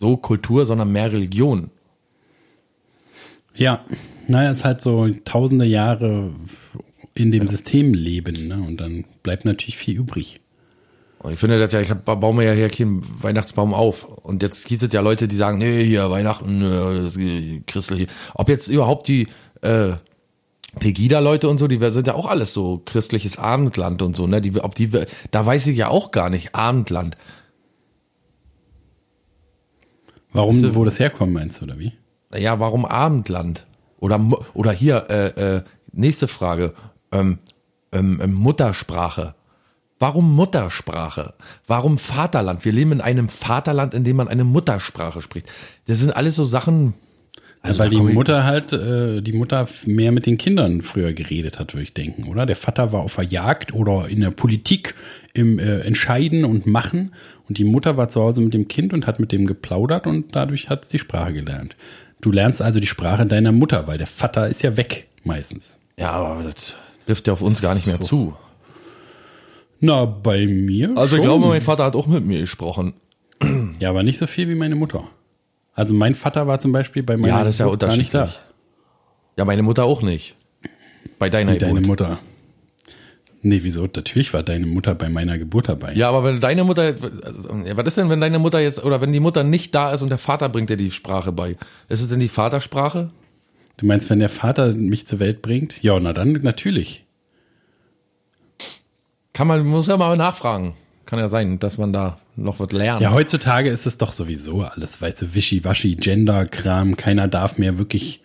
so 0.00 0.16
Kultur, 0.16 0.66
sondern 0.66 0.90
mehr 0.90 1.12
Religion. 1.12 1.70
Ja. 3.54 3.84
Naja, 4.26 4.50
es 4.50 4.58
ist 4.58 4.64
halt 4.64 4.82
so 4.82 5.06
tausende 5.24 5.64
Jahre 5.66 6.32
in 7.14 7.30
dem 7.30 7.46
System 7.46 7.94
leben, 7.94 8.48
ne? 8.48 8.56
Und 8.56 8.80
dann 8.80 9.04
bleibt 9.22 9.44
natürlich 9.44 9.76
viel 9.76 9.96
übrig. 9.96 10.40
Und 11.24 11.32
ich 11.32 11.38
finde 11.38 11.58
das 11.58 11.72
ja, 11.72 11.80
ich 11.80 11.88
hab, 11.90 12.04
baue 12.04 12.34
mir 12.34 12.44
ja 12.44 12.52
hier 12.52 12.68
keinen 12.68 13.00
Weihnachtsbaum 13.22 13.72
auf. 13.72 14.04
Und 14.04 14.42
jetzt 14.42 14.66
gibt 14.66 14.82
es 14.82 14.92
ja 14.92 15.00
Leute, 15.00 15.26
die 15.26 15.36
sagen, 15.36 15.56
nee, 15.56 15.82
hier 15.82 16.10
Weihnachten, 16.10 16.60
äh, 16.60 17.62
christlich. 17.66 18.08
Ob 18.34 18.50
jetzt 18.50 18.68
überhaupt 18.68 19.08
die 19.08 19.26
äh, 19.62 19.92
Pegida-Leute 20.78 21.48
und 21.48 21.56
so, 21.56 21.66
die 21.66 21.78
sind 21.92 22.06
ja 22.06 22.14
auch 22.14 22.26
alles 22.26 22.52
so 22.52 22.82
christliches 22.84 23.38
Abendland 23.38 24.02
und 24.02 24.14
so, 24.14 24.26
ne? 24.26 24.42
Die, 24.42 24.60
ob 24.60 24.74
die, 24.74 24.90
da 25.30 25.46
weiß 25.46 25.66
ich 25.68 25.78
ja 25.78 25.88
auch 25.88 26.10
gar 26.10 26.28
nicht, 26.28 26.54
Abendland. 26.54 27.16
Warum, 30.34 30.50
Weißt 30.54 30.64
du- 30.64 30.74
wo 30.74 30.84
das 30.84 31.00
herkommt, 31.00 31.32
meinst 31.32 31.62
du, 31.62 31.64
oder 31.64 31.78
wie? 31.78 31.94
Ja, 32.36 32.60
warum 32.60 32.84
Abendland? 32.84 33.64
Oder 33.98 34.20
oder 34.52 34.72
hier 34.72 35.06
äh, 35.08 35.56
äh, 35.56 35.62
nächste 35.92 36.28
Frage, 36.28 36.74
ähm, 37.12 37.38
ähm, 37.92 38.20
ähm, 38.22 38.34
Muttersprache. 38.34 39.34
Warum 40.04 40.36
Muttersprache? 40.36 41.32
Warum 41.66 41.96
Vaterland? 41.96 42.62
Wir 42.66 42.72
leben 42.72 42.92
in 42.92 43.00
einem 43.00 43.30
Vaterland, 43.30 43.94
in 43.94 44.04
dem 44.04 44.16
man 44.16 44.28
eine 44.28 44.44
Muttersprache 44.44 45.22
spricht. 45.22 45.46
Das 45.86 45.98
sind 45.98 46.14
alles 46.14 46.34
so 46.36 46.44
Sachen. 46.44 46.92
Also 47.62 47.78
weil 47.78 47.86
da 47.86 47.90
die 47.92 47.96
komm 47.96 48.08
ich- 48.10 48.14
Mutter 48.14 48.44
halt, 48.44 48.74
äh, 48.74 49.22
die 49.22 49.32
Mutter 49.32 49.66
mehr 49.86 50.12
mit 50.12 50.26
den 50.26 50.36
Kindern 50.36 50.82
früher 50.82 51.14
geredet 51.14 51.58
hat, 51.58 51.72
würde 51.72 51.84
ich 51.84 51.94
denken, 51.94 52.24
oder? 52.28 52.44
Der 52.44 52.54
Vater 52.56 52.92
war 52.92 53.00
auf 53.00 53.14
der 53.16 53.24
Jagd 53.24 53.72
oder 53.72 54.06
in 54.10 54.20
der 54.20 54.30
Politik 54.30 54.94
im 55.32 55.58
äh, 55.58 55.78
Entscheiden 55.80 56.44
und 56.44 56.66
Machen 56.66 57.14
und 57.48 57.56
die 57.56 57.64
Mutter 57.64 57.96
war 57.96 58.10
zu 58.10 58.20
Hause 58.20 58.42
mit 58.42 58.52
dem 58.52 58.68
Kind 58.68 58.92
und 58.92 59.06
hat 59.06 59.18
mit 59.20 59.32
dem 59.32 59.46
geplaudert 59.46 60.06
und 60.06 60.36
dadurch 60.36 60.68
hat 60.68 60.84
sie 60.84 60.98
die 60.98 60.98
Sprache 60.98 61.32
gelernt. 61.32 61.76
Du 62.20 62.30
lernst 62.30 62.60
also 62.60 62.78
die 62.78 62.86
Sprache 62.86 63.24
deiner 63.24 63.52
Mutter, 63.52 63.86
weil 63.86 63.96
der 63.96 64.06
Vater 64.06 64.48
ist 64.48 64.62
ja 64.62 64.76
weg 64.76 65.06
meistens. 65.22 65.76
Ja, 65.98 66.10
aber 66.10 66.42
das 66.42 66.74
trifft 67.06 67.26
ja 67.26 67.32
auf 67.32 67.40
uns 67.40 67.62
gar 67.62 67.74
nicht 67.74 67.86
mehr 67.86 68.00
zu. 68.02 68.34
Na, 69.84 70.06
bei 70.06 70.46
mir. 70.46 70.92
Also 70.96 71.16
ich 71.16 71.22
schon. 71.22 71.24
glaube, 71.24 71.46
mein 71.46 71.60
Vater 71.60 71.84
hat 71.84 71.94
auch 71.94 72.06
mit 72.06 72.24
mir 72.24 72.40
gesprochen. 72.40 72.94
Ja, 73.78 73.90
aber 73.90 74.02
nicht 74.02 74.16
so 74.16 74.26
viel 74.26 74.48
wie 74.48 74.54
meine 74.54 74.76
Mutter. 74.76 75.04
Also 75.74 75.92
mein 75.94 76.14
Vater 76.14 76.46
war 76.46 76.58
zum 76.58 76.72
Beispiel 76.72 77.02
bei 77.02 77.18
meiner 77.18 77.34
Ja, 77.34 77.44
das 77.44 77.56
ist 77.56 77.58
ja 77.58 77.66
Geburt 77.66 77.80
gar 77.80 77.90
unterschiedlich. 77.90 78.22
nicht 78.22 78.36
da. 78.36 78.40
Ja, 79.36 79.44
meine 79.44 79.62
Mutter 79.62 79.84
auch 79.84 80.00
nicht. 80.00 80.36
Bei 81.18 81.28
deiner 81.28 81.52
Wie 81.54 81.58
deine 81.58 81.74
Geburt. 81.80 81.86
Mutter. 81.88 82.18
Nee, 83.42 83.58
wieso? 83.62 83.82
Natürlich 83.82 84.32
war 84.32 84.42
deine 84.42 84.64
Mutter 84.64 84.94
bei 84.94 85.10
meiner 85.10 85.36
Geburt 85.36 85.68
dabei. 85.68 85.92
Ja, 85.92 86.08
aber 86.08 86.24
wenn 86.24 86.40
deine 86.40 86.64
Mutter, 86.64 86.94
also, 87.22 87.50
was 87.74 87.86
ist 87.86 87.98
denn, 87.98 88.08
wenn 88.08 88.22
deine 88.22 88.38
Mutter 88.38 88.60
jetzt, 88.60 88.82
oder 88.82 89.02
wenn 89.02 89.12
die 89.12 89.20
Mutter 89.20 89.44
nicht 89.44 89.74
da 89.74 89.92
ist 89.92 90.00
und 90.00 90.08
der 90.08 90.16
Vater 90.16 90.48
bringt 90.48 90.70
dir 90.70 90.78
die 90.78 90.90
Sprache 90.90 91.30
bei? 91.30 91.58
Ist 91.90 92.00
es 92.00 92.08
denn 92.08 92.20
die 92.20 92.28
Vatersprache? 92.28 93.10
Du 93.76 93.84
meinst, 93.84 94.08
wenn 94.08 94.20
der 94.20 94.30
Vater 94.30 94.72
mich 94.72 95.06
zur 95.06 95.20
Welt 95.20 95.42
bringt? 95.42 95.82
Ja, 95.82 96.00
na 96.00 96.14
dann 96.14 96.32
natürlich. 96.42 97.03
Kann 99.34 99.48
man, 99.48 99.66
muss 99.66 99.88
ja 99.88 99.96
mal 99.96 100.16
nachfragen. 100.16 100.74
Kann 101.06 101.18
ja 101.18 101.28
sein, 101.28 101.58
dass 101.58 101.76
man 101.76 101.92
da 101.92 102.18
noch 102.36 102.60
was 102.60 102.72
lernt. 102.72 103.02
Ja, 103.02 103.12
heutzutage 103.12 103.68
ist 103.68 103.84
es 103.84 103.98
doch 103.98 104.12
sowieso 104.12 104.62
alles, 104.62 105.02
weißt 105.02 105.22
du, 105.22 105.34
Wischiwaschi, 105.34 105.96
Gender-Kram, 105.96 106.96
keiner 106.96 107.28
darf 107.28 107.58
mehr 107.58 107.76
wirklich, 107.76 108.22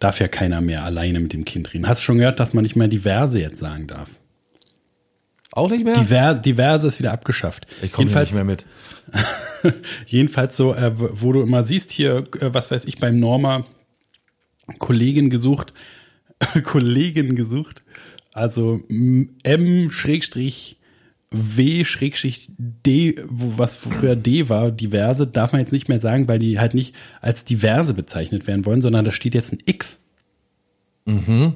darf 0.00 0.18
ja 0.18 0.26
keiner 0.26 0.60
mehr 0.60 0.82
alleine 0.82 1.20
mit 1.20 1.32
dem 1.32 1.44
Kind 1.44 1.72
reden. 1.72 1.86
Hast 1.86 2.00
du 2.00 2.04
schon 2.04 2.18
gehört, 2.18 2.40
dass 2.40 2.52
man 2.52 2.64
nicht 2.64 2.74
mehr 2.74 2.88
diverse 2.88 3.38
jetzt 3.38 3.58
sagen 3.58 3.86
darf? 3.86 4.10
Auch 5.52 5.70
nicht 5.70 5.84
mehr? 5.84 5.94
Diver, 5.94 6.34
diverse 6.34 6.88
ist 6.88 6.98
wieder 6.98 7.12
abgeschafft. 7.12 7.68
ich 7.80 7.92
komme 7.92 8.08
Jedenfalls, 8.08 8.30
nicht 8.30 8.36
mehr 8.36 8.44
mit. 8.44 8.66
jedenfalls 10.06 10.56
so, 10.56 10.74
äh, 10.74 10.90
wo 10.96 11.32
du 11.32 11.42
immer 11.42 11.64
siehst 11.64 11.92
hier, 11.92 12.24
äh, 12.40 12.52
was 12.52 12.72
weiß 12.72 12.86
ich, 12.86 12.98
beim 12.98 13.20
Norma 13.20 13.64
Kollegin 14.78 15.30
gesucht, 15.30 15.72
Kollegin 16.64 17.36
gesucht, 17.36 17.83
also 18.34 18.82
M 18.88 19.90
Schrägstrich 19.90 20.76
W 21.30 21.84
Schrägstrich 21.84 22.48
D, 22.58 23.16
wo, 23.28 23.58
was 23.58 23.74
früher 23.74 24.14
D 24.16 24.48
war, 24.48 24.70
diverse, 24.70 25.26
darf 25.26 25.52
man 25.52 25.60
jetzt 25.60 25.72
nicht 25.72 25.88
mehr 25.88 25.98
sagen, 25.98 26.28
weil 26.28 26.38
die 26.38 26.58
halt 26.58 26.74
nicht 26.74 26.94
als 27.20 27.44
diverse 27.44 27.94
bezeichnet 27.94 28.46
werden 28.46 28.64
wollen, 28.66 28.82
sondern 28.82 29.04
da 29.04 29.10
steht 29.12 29.34
jetzt 29.34 29.52
ein 29.52 29.58
X. 29.64 30.00
Mhm. 31.06 31.54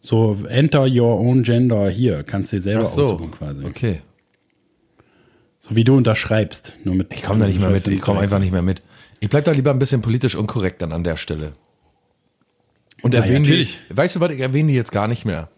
So, 0.00 0.36
enter 0.48 0.86
your 0.86 1.18
own 1.20 1.42
gender 1.42 1.88
hier, 1.88 2.22
kannst 2.22 2.52
du 2.52 2.56
dir 2.56 2.62
selber 2.62 2.82
Ach 2.82 2.86
so. 2.86 3.04
aussuchen 3.04 3.30
quasi. 3.30 3.64
Okay. 3.64 4.02
So 5.60 5.76
wie 5.76 5.84
du 5.84 5.96
unterschreibst. 5.96 6.74
Nur 6.84 6.94
mit, 6.96 7.12
Ich 7.14 7.22
komme 7.22 7.38
da 7.40 7.46
nicht 7.46 7.60
mehr 7.60 7.70
mit. 7.70 7.86
Ich 7.86 8.00
komme 8.00 8.20
einfach 8.20 8.40
nicht 8.40 8.52
mehr 8.52 8.62
mit. 8.62 8.82
Ich 9.20 9.28
bleib 9.28 9.44
da 9.44 9.52
lieber 9.52 9.70
ein 9.70 9.78
bisschen 9.78 10.02
politisch 10.02 10.34
unkorrekt 10.34 10.82
dann 10.82 10.92
an 10.92 11.04
der 11.04 11.16
Stelle. 11.16 11.52
Und 13.02 13.14
Ja, 13.14 13.20
erwähnen 13.20 13.42
natürlich. 13.42 13.78
die, 13.88 13.96
weißt 13.96 14.16
du 14.16 14.20
was, 14.20 14.32
ich 14.32 14.40
erwähne 14.40 14.68
die 14.70 14.74
jetzt 14.74 14.90
gar 14.92 15.06
nicht 15.06 15.24
mehr. 15.24 15.48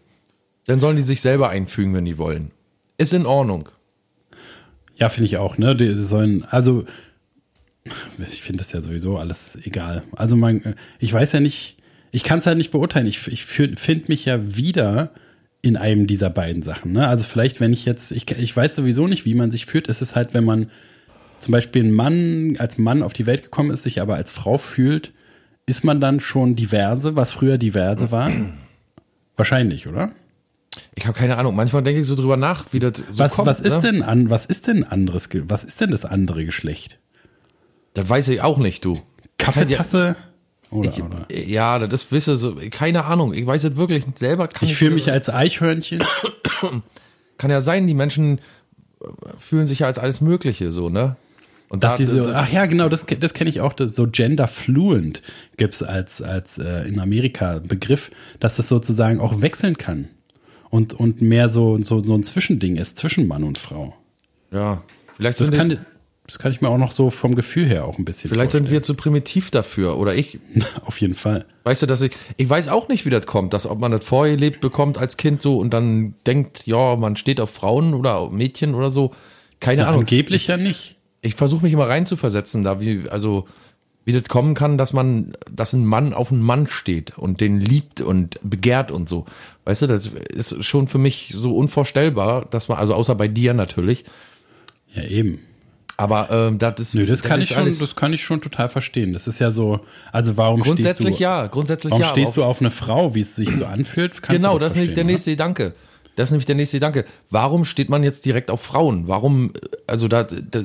Dann 0.67 0.81
sollen 0.81 0.97
die 0.97 1.03
sich 1.03 1.21
selber 1.21 1.51
einfügen, 1.51 1.95
wenn 1.95 2.05
die 2.05 2.19
wollen. 2.19 2.51
Ist 2.97 3.13
in 3.13 3.27
Ordnung. 3.27 3.69
Ja, 4.97 5.09
finde 5.09 5.27
ich 5.27 5.37
auch, 5.37 5.59
ne? 5.59 5.75
Die 5.75 5.93
sollen, 5.95 6.45
also, 6.45 6.85
ich 8.19 8.43
finde 8.43 8.63
das 8.63 8.73
ja 8.73 8.83
sowieso 8.83 9.19
alles 9.19 9.59
egal. 9.65 10.03
Also 10.17 10.37
man, 10.37 10.75
ich 10.99 11.13
weiß 11.13 11.33
ja 11.33 11.41
nicht, 11.41 11.77
ich 12.13 12.23
kann 12.23 12.39
es 12.39 12.47
halt 12.47 12.57
nicht 12.57 12.71
beurteilen. 12.71 13.07
Ich, 13.07 13.27
ich 13.27 13.45
finde 13.45 14.05
mich 14.09 14.25
ja 14.25 14.57
wieder 14.57 15.11
in 15.63 15.77
einem 15.77 16.07
dieser 16.07 16.31
beiden 16.31 16.63
Sachen. 16.63 16.93
Ne? 16.93 17.09
Also 17.09 17.25
vielleicht, 17.25 17.61
wenn 17.61 17.73
ich 17.73 17.85
jetzt, 17.85 18.13
ich, 18.13 18.31
ich 18.31 18.57
weiß 18.57 18.77
sowieso 18.77 19.07
nicht, 19.07 19.25
wie 19.25 19.35
man 19.35 19.51
sich 19.51 19.67
fühlt. 19.67 19.89
Es 19.89 20.01
ist 20.01 20.15
halt, 20.15 20.33
wenn 20.35 20.45
man 20.45 20.71
zum 21.41 21.53
Beispiel 21.53 21.83
ein 21.85 21.91
Mann 21.91 22.57
als 22.59 22.79
Mann 22.79 23.03
auf 23.03 23.13
die 23.13 23.27
Welt 23.27 23.43
gekommen 23.43 23.71
ist, 23.71 23.83
sich 23.83 24.01
aber 24.01 24.15
als 24.15 24.31
Frau 24.31 24.59
fühlt, 24.59 25.13
ist 25.67 25.83
man 25.83 26.01
dann 26.01 26.21
schon 26.21 26.55
diverse, 26.55 27.17
was 27.17 27.33
früher 27.33 27.59
diverse 27.59 28.11
war? 28.13 28.31
Wahrscheinlich, 29.37 29.87
oder? 29.87 30.13
Ich 30.95 31.07
habe 31.07 31.17
keine 31.19 31.37
Ahnung. 31.39 31.55
Manchmal 31.57 31.83
denke 31.83 32.01
ich 32.01 32.07
so 32.07 32.15
drüber 32.15 32.37
nach, 32.37 32.73
wie 32.73 32.79
das 32.79 32.99
so 33.11 33.19
was, 33.19 33.33
kommt. 33.33 33.47
was 33.47 33.61
ist 33.61 33.83
ne? 33.83 33.93
denn 33.93 34.03
an, 34.03 34.31
was 34.31 34.47
ist 34.47 34.67
denn 34.67 34.85
anderes, 34.85 35.29
was 35.33 35.65
ist 35.65 35.81
denn 35.81 35.91
das 35.91 36.05
andere 36.05 36.45
Geschlecht? 36.45 36.99
Das 37.95 38.09
weiß 38.09 38.29
ich 38.29 38.41
auch 38.43 38.59
nicht, 38.59 38.85
du. 38.85 39.01
Kaffeetasse? 39.39 40.17
Oder, 40.71 40.91
Ich, 40.91 41.03
oder? 41.03 41.27
ja, 41.31 41.79
das 41.79 42.11
wisse 42.11 42.37
so, 42.37 42.57
keine 42.71 43.05
Ahnung. 43.05 43.33
Ich 43.33 43.47
weiß 43.47 43.65
es 43.65 43.77
wirklich 43.77 44.05
selber. 44.17 44.49
Kann 44.49 44.69
Ich 44.69 44.77
fühle 44.77 44.95
mich 44.95 45.11
als 45.13 45.31
Eichhörnchen. 45.31 46.03
kann 47.39 47.51
ja 47.51 47.61
sein, 47.61 47.87
die 47.87 47.95
Menschen 47.95 48.39
äh, 49.01 49.07
fühlen 49.39 49.67
sich 49.67 49.81
ja 49.81 49.87
als 49.87 49.99
alles 49.99 50.21
Mögliche 50.21 50.73
so, 50.73 50.89
ne? 50.89 51.17
Und 51.69 51.83
Dass 51.83 51.97
sie 51.97 52.07
so, 52.07 52.25
da, 52.25 52.41
ach 52.41 52.53
ja, 52.53 52.67
genau, 52.67 52.89
das, 52.89 53.07
das 53.19 53.35
kenne 53.35 53.51
ich 53.51 53.61
auch, 53.61 53.73
das 53.73 53.97
so 53.97 54.07
gender 54.07 54.47
fluent 54.47 55.23
gibt's 55.57 55.83
als, 55.83 56.23
als 56.23 56.59
äh, 56.59 56.87
in 56.87 57.01
Amerika 57.01 57.61
Begriff, 57.67 58.11
dass 58.39 58.57
das 58.57 58.69
sozusagen 58.69 59.19
auch 59.19 59.41
wechseln 59.41 59.77
kann. 59.77 60.09
Und, 60.75 60.93
und 60.95 61.23
mehr 61.23 61.49
so, 61.49 61.81
so, 61.83 62.03
so 62.03 62.15
ein 62.15 62.25
Zwischending 62.25 62.77
ist 62.77 62.99
zwischen 62.99 63.29
Mann 63.29 63.45
und 63.45 63.59
Frau. 63.59 63.95
ja, 64.51 64.83
vielleicht 65.17 65.41
Das 65.41 65.47
sind, 65.47 65.57
kann, 65.57 65.87
das 66.27 66.39
kann 66.41 66.51
ich 66.51 66.61
mir 66.61 66.69
auch 66.69 66.79
noch 66.79 66.91
so 66.91 67.11
vom 67.11 67.37
Gefühl 67.37 67.67
her 67.67 67.85
auch 67.85 67.97
ein 67.99 68.05
bisschen 68.05 68.29
vielleicht 68.31 68.51
sind 68.53 68.65
wir 68.65 68.79
vorstellen. 68.79 68.83
zu 68.83 68.95
primitiv 68.95 69.51
dafür. 69.53 69.97
Oder 69.99 70.15
ich, 70.17 70.41
Auf 70.85 71.01
jeden 71.01 71.15
Fall. 71.15 71.45
weißt 71.63 71.83
du, 71.83 71.87
dass 71.87 72.03
ich, 72.03 72.13
ich 72.39 72.49
weiß 72.51 72.67
auch 72.69 72.89
nicht, 72.89 73.07
wie 73.07 73.11
das 73.11 73.25
kommt, 73.27 73.53
dass 73.53 73.67
ob 73.69 73.79
man 73.79 73.93
das 73.93 74.05
vorgelebt 74.05 74.61
bekommt 74.61 74.99
als 74.99 75.17
Kind 75.17 75.43
so 75.43 75.59
und 75.59 75.71
dann 75.73 76.15
denkt, 76.27 76.67
ja, 76.67 76.97
man 76.97 77.15
steht 77.17 77.41
auf 77.41 77.51
Frauen 77.51 77.95
oder 77.95 78.17
auf 78.17 78.33
Mädchen 78.33 78.75
oder 78.75 78.91
so. 78.91 79.13
Keine 79.61 79.83
Ja, 79.83 79.89
Ahnung. 79.89 80.01
angeblich 80.01 80.49
ja 80.49 80.57
nicht. 80.57 80.97
ich 81.23 81.35
versuche 81.37 81.63
mich 81.65 81.73
immer 81.73 81.89
reinzuversetzen, 81.89 82.65
da 82.65 82.81
wie, 82.81 83.09
also 83.09 83.47
wie 84.05 84.13
das 84.13 84.25
kommen 84.25 84.55
kann, 84.55 84.77
dass 84.79 84.93
man, 84.93 85.33
dass 85.51 85.73
ein 85.73 85.85
Mann 85.87 86.13
auf 86.13 86.31
einen 86.31 86.43
Mann 86.43 86.67
steht 86.67 87.17
und 87.19 87.41
den 87.41 87.59
liebt 87.61 88.01
und 88.01 88.39
begehrt 88.43 88.91
und 88.91 89.09
so. 89.09 89.25
Weißt 89.65 89.83
du, 89.83 89.87
das 89.87 90.07
ist 90.07 90.65
schon 90.65 90.89
für 90.89 90.99
mich 90.99 91.33
so 91.35 91.57
unvorstellbar, 91.57 92.45
dass 92.51 92.69
man, 92.69 92.79
also 92.79 92.95
außer 92.95 93.15
bei 93.15 93.29
dir 93.29 93.55
natürlich, 93.55 94.05
Ja, 94.95 95.05
eben. 95.05 95.39
aber 95.97 96.29
ähm, 96.31 96.59
das 96.59 96.75
ist, 96.81 96.95
Nö, 96.95 97.07
das 97.07 97.23
kann 97.23 97.41
ist 97.41 97.51
ich 97.51 97.57
schon, 97.57 97.79
das 97.79 97.97
kann 97.97 98.13
ich 98.13 98.25
schon 98.25 98.41
total 98.43 98.69
verstehen. 98.69 99.13
Das 99.15 99.27
ist 99.27 99.39
ja 99.39 99.51
so, 99.53 99.81
also 100.13 100.37
warum 100.37 100.61
stehst 100.61 100.77
grundsätzlich 100.77 101.17
du, 101.17 101.23
ja, 101.23 101.47
grundsätzlich 101.47 101.91
warum 101.91 102.03
ja. 102.03 102.09
stehst 102.09 102.29
auf- 102.31 102.35
du 102.35 102.45
auf 102.45 102.61
eine 102.61 102.71
Frau, 102.71 103.15
wie 103.15 103.21
es 103.21 103.35
sich 103.37 103.51
so 103.57 103.65
anfühlt? 103.65 104.21
Genau, 104.29 104.59
das 104.59 104.75
ist 104.75 104.77
nämlich 104.77 104.95
der 104.95 105.05
nächste 105.05 105.31
Gedanke. 105.31 105.75
Das 106.17 106.29
ist 106.29 106.33
nämlich 106.33 106.47
der 106.47 106.55
nächste 106.55 106.77
Gedanke. 106.77 107.07
Warum 107.31 107.65
steht 107.65 107.89
man 107.89 108.05
jetzt 108.05 108.25
direkt 108.25 108.51
auf 108.51 108.61
Frauen? 108.63 109.09
Warum, 109.09 109.53
also 109.89 110.07
da, 110.07 110.23
da 110.23 110.63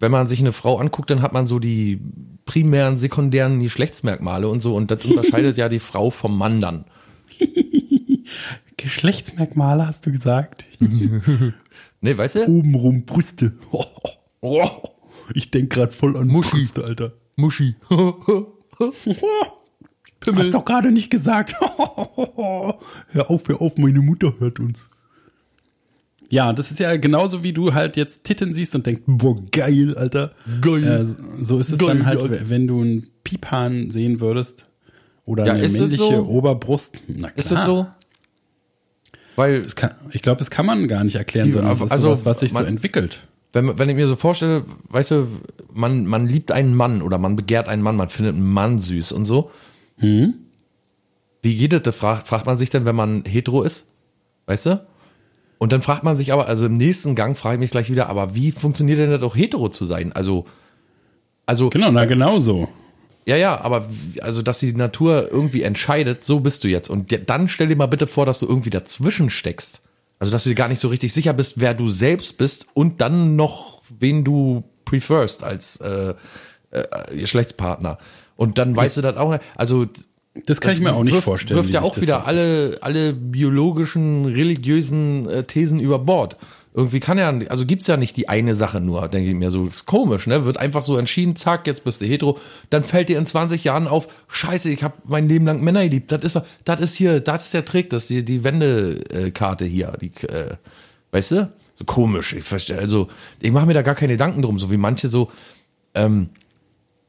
wenn 0.00 0.10
man 0.10 0.26
sich 0.26 0.40
eine 0.40 0.52
Frau 0.52 0.78
anguckt, 0.78 1.10
dann 1.10 1.22
hat 1.22 1.32
man 1.32 1.46
so 1.46 1.58
die 1.58 2.00
primären, 2.46 2.98
sekundären 2.98 3.60
Geschlechtsmerkmale 3.60 4.48
und 4.48 4.60
so 4.60 4.74
und 4.74 4.90
das 4.90 5.04
unterscheidet 5.04 5.58
ja 5.58 5.68
die 5.68 5.78
Frau 5.78 6.10
vom 6.10 6.36
Mann 6.36 6.60
dann. 6.60 6.86
Geschlechtsmerkmale 8.76 9.86
hast 9.86 10.04
du 10.06 10.10
gesagt? 10.10 10.64
Ne, 12.02 12.16
weißt 12.16 12.36
du? 12.36 12.46
Obenrum 12.46 13.04
Brüste. 13.04 13.52
Ich 15.34 15.50
denk 15.50 15.70
grad 15.70 15.92
voll 15.92 16.16
an 16.16 16.28
Brüste, 16.28 16.82
Alter. 16.82 17.12
Muschi. 17.36 17.76
Hast 18.80 20.54
doch 20.54 20.64
gerade 20.64 20.92
nicht 20.92 21.10
gesagt. 21.10 21.54
hör 21.60 23.30
auf, 23.30 23.46
hör 23.46 23.60
auf, 23.60 23.76
meine 23.76 24.00
Mutter 24.00 24.32
hört 24.38 24.58
uns. 24.60 24.88
Ja, 26.32 26.52
das 26.52 26.70
ist 26.70 26.78
ja 26.78 26.96
genauso 26.96 27.42
wie 27.42 27.52
du 27.52 27.74
halt 27.74 27.96
jetzt 27.96 28.22
Titten 28.24 28.54
siehst 28.54 28.74
und 28.76 28.86
denkst, 28.86 29.02
boah, 29.06 29.36
geil, 29.50 29.96
Alter. 29.96 30.32
Geil. 30.60 30.84
Äh, 30.84 31.04
so 31.44 31.58
ist 31.58 31.70
es 31.72 31.78
Geil, 31.78 31.88
dann 31.88 32.06
halt, 32.06 32.20
Alter. 32.20 32.48
wenn 32.48 32.66
du 32.68 32.80
einen 32.80 33.08
Piephahn 33.24 33.90
sehen 33.90 34.20
würdest 34.20 34.66
oder 35.24 35.44
Ja, 35.46 35.54
eine 35.54 35.64
ist 35.64 35.74
es 35.74 35.80
männliche 35.80 36.02
so? 36.16 36.26
Oberbrust. 36.26 37.02
Na 37.08 37.28
klar. 37.30 37.32
Ist 37.36 37.50
das 37.50 37.64
so? 37.64 37.86
Weil, 39.36 39.62
Das 39.62 39.74
kann, 39.76 39.94
ich 40.12 40.22
glaube, 40.22 40.38
das 40.38 40.50
kann 40.50 40.66
man 40.66 40.86
gar 40.86 41.02
nicht 41.04 41.16
erklären, 41.16 41.46
Die- 41.46 41.52
sondern 41.52 41.72
es 41.72 41.80
ist 41.80 41.90
also, 41.92 42.08
sowas, 42.08 42.24
was 42.24 42.40
sich 42.40 42.50
so 42.52 42.58
man- 42.60 42.66
entwickelt. 42.66 43.26
wenn, 43.52 43.78
wenn 43.78 43.88
ich 43.88 43.96
mir 43.96 44.06
so 44.06 44.14
vorstelle, 44.16 44.64
weißt 44.90 45.10
du, 45.12 45.26
man, 45.72 46.06
man 46.06 46.28
liebt 46.28 46.52
einen 46.52 46.74
Mann 46.76 47.02
oder 47.02 47.18
man 47.18 47.34
begehrt 47.36 47.66
einen 47.68 47.82
Mann, 47.82 47.96
man 47.96 48.08
findet 48.08 48.34
einen 48.34 48.52
Mann 48.52 48.78
süß 48.78 49.12
und 49.12 49.24
so. 49.24 49.50
Wie 49.98 51.56
geht 51.56 51.72
das? 51.72 51.82
Da 51.82 51.92
fragt, 51.92 52.26
fragt 52.28 52.46
man 52.46 52.56
sich 52.58 52.70
denn, 52.70 52.84
wenn 52.84 52.96
man 52.96 53.24
hetero 53.24 53.62
ist? 53.62 53.88
Weißt 54.46 54.66
du? 54.66 54.86
Und 55.62 55.72
dann 55.72 55.82
fragt 55.82 56.04
man 56.04 56.16
sich 56.16 56.32
aber, 56.32 56.48
also 56.48 56.64
im 56.64 56.72
nächsten 56.72 57.14
Gang 57.14 57.36
frage 57.36 57.56
ich 57.56 57.60
mich 57.60 57.70
gleich 57.70 57.90
wieder, 57.90 58.08
aber 58.08 58.34
wie 58.34 58.50
funktioniert 58.50 58.98
denn 58.98 59.10
das 59.10 59.22
auch 59.22 59.36
hetero 59.36 59.68
zu 59.68 59.84
sein? 59.84 60.10
Also, 60.14 60.46
also, 61.44 61.68
Genau, 61.68 61.90
na 61.90 62.06
genau 62.06 62.40
so. 62.40 62.66
ja, 63.26 63.36
ja, 63.36 63.60
aber 63.60 63.84
also, 64.22 64.40
dass 64.40 64.60
die 64.60 64.72
Natur 64.72 65.30
irgendwie 65.30 65.62
entscheidet, 65.62 66.24
so 66.24 66.40
bist 66.40 66.64
du 66.64 66.68
jetzt. 66.68 66.88
Und 66.88 67.14
dann 67.28 67.46
stell 67.50 67.68
dir 67.68 67.76
mal 67.76 67.88
bitte 67.88 68.06
vor, 68.06 68.24
dass 68.24 68.38
du 68.38 68.46
irgendwie 68.46 68.70
dazwischen 68.70 69.28
steckst. 69.28 69.82
Also, 70.18 70.32
dass 70.32 70.44
du 70.44 70.48
dir 70.48 70.54
gar 70.54 70.68
nicht 70.68 70.80
so 70.80 70.88
richtig 70.88 71.12
sicher 71.12 71.34
bist, 71.34 71.60
wer 71.60 71.74
du 71.74 71.88
selbst 71.88 72.38
bist 72.38 72.68
und 72.72 73.02
dann 73.02 73.36
noch, 73.36 73.82
wen 73.98 74.24
du 74.24 74.64
preferst 74.86 75.42
als 75.42 75.76
äh, 75.76 76.14
äh, 76.70 76.84
Geschlechtspartner. 77.14 77.98
Und 78.34 78.56
dann 78.56 78.74
weißt 78.74 78.96
du 78.96 79.02
das 79.02 79.18
auch 79.18 79.30
nicht. 79.30 79.42
Also, 79.56 79.84
Das 80.46 80.60
kann 80.60 80.72
ich 80.72 80.80
mir 80.80 80.94
auch 80.94 81.02
nicht 81.02 81.14
wirft, 81.14 81.24
vorstellen. 81.24 81.56
Wirft 81.56 81.70
ja 81.70 81.82
auch 81.82 82.00
wieder 82.00 82.26
alle, 82.26 82.78
alle 82.82 83.12
biologischen, 83.12 84.26
religiösen 84.26 85.28
äh, 85.28 85.44
Thesen 85.44 85.80
über 85.80 85.98
Bord. 85.98 86.36
Irgendwie 86.72 87.00
kann 87.00 87.18
ja, 87.18 87.30
also 87.48 87.66
gibt's 87.66 87.88
ja 87.88 87.96
nicht 87.96 88.16
die 88.16 88.28
eine 88.28 88.54
Sache 88.54 88.80
nur, 88.80 89.08
denke 89.08 89.30
ich 89.30 89.34
mir 89.34 89.50
so. 89.50 89.66
Ist 89.66 89.86
komisch, 89.86 90.28
ne? 90.28 90.44
Wird 90.44 90.56
einfach 90.56 90.84
so 90.84 90.96
entschieden, 90.96 91.34
zack, 91.34 91.66
jetzt 91.66 91.82
bist 91.82 92.00
du 92.00 92.06
hetero. 92.06 92.38
Dann 92.70 92.84
fällt 92.84 93.08
dir 93.08 93.18
in 93.18 93.26
20 93.26 93.64
Jahren 93.64 93.88
auf, 93.88 94.06
scheiße, 94.28 94.70
ich 94.70 94.84
habe 94.84 94.94
mein 95.04 95.28
Leben 95.28 95.46
lang 95.46 95.62
Männer 95.62 95.82
geliebt. 95.82 96.12
Das 96.12 96.22
ist, 96.22 96.40
das 96.64 96.80
ist 96.80 96.94
hier, 96.94 97.18
das 97.18 97.46
ist 97.46 97.54
der 97.54 97.64
Trick, 97.64 97.90
das 97.90 98.04
ist 98.04 98.10
die, 98.10 98.24
die 98.24 98.44
Wendekarte 98.44 99.64
hier. 99.64 99.96
Die, 100.00 100.12
äh, 100.28 100.54
weißt 101.10 101.32
du? 101.32 101.52
So 101.74 101.84
komisch. 101.86 102.34
Ich 102.34 102.44
verstehe, 102.44 102.78
also 102.78 103.08
ich 103.42 103.50
mache 103.50 103.66
mir 103.66 103.74
da 103.74 103.82
gar 103.82 103.96
keine 103.96 104.12
Gedanken 104.12 104.42
drum, 104.42 104.56
so 104.58 104.70
wie 104.70 104.76
manche 104.76 105.08
so, 105.08 105.28
ähm, 105.94 106.28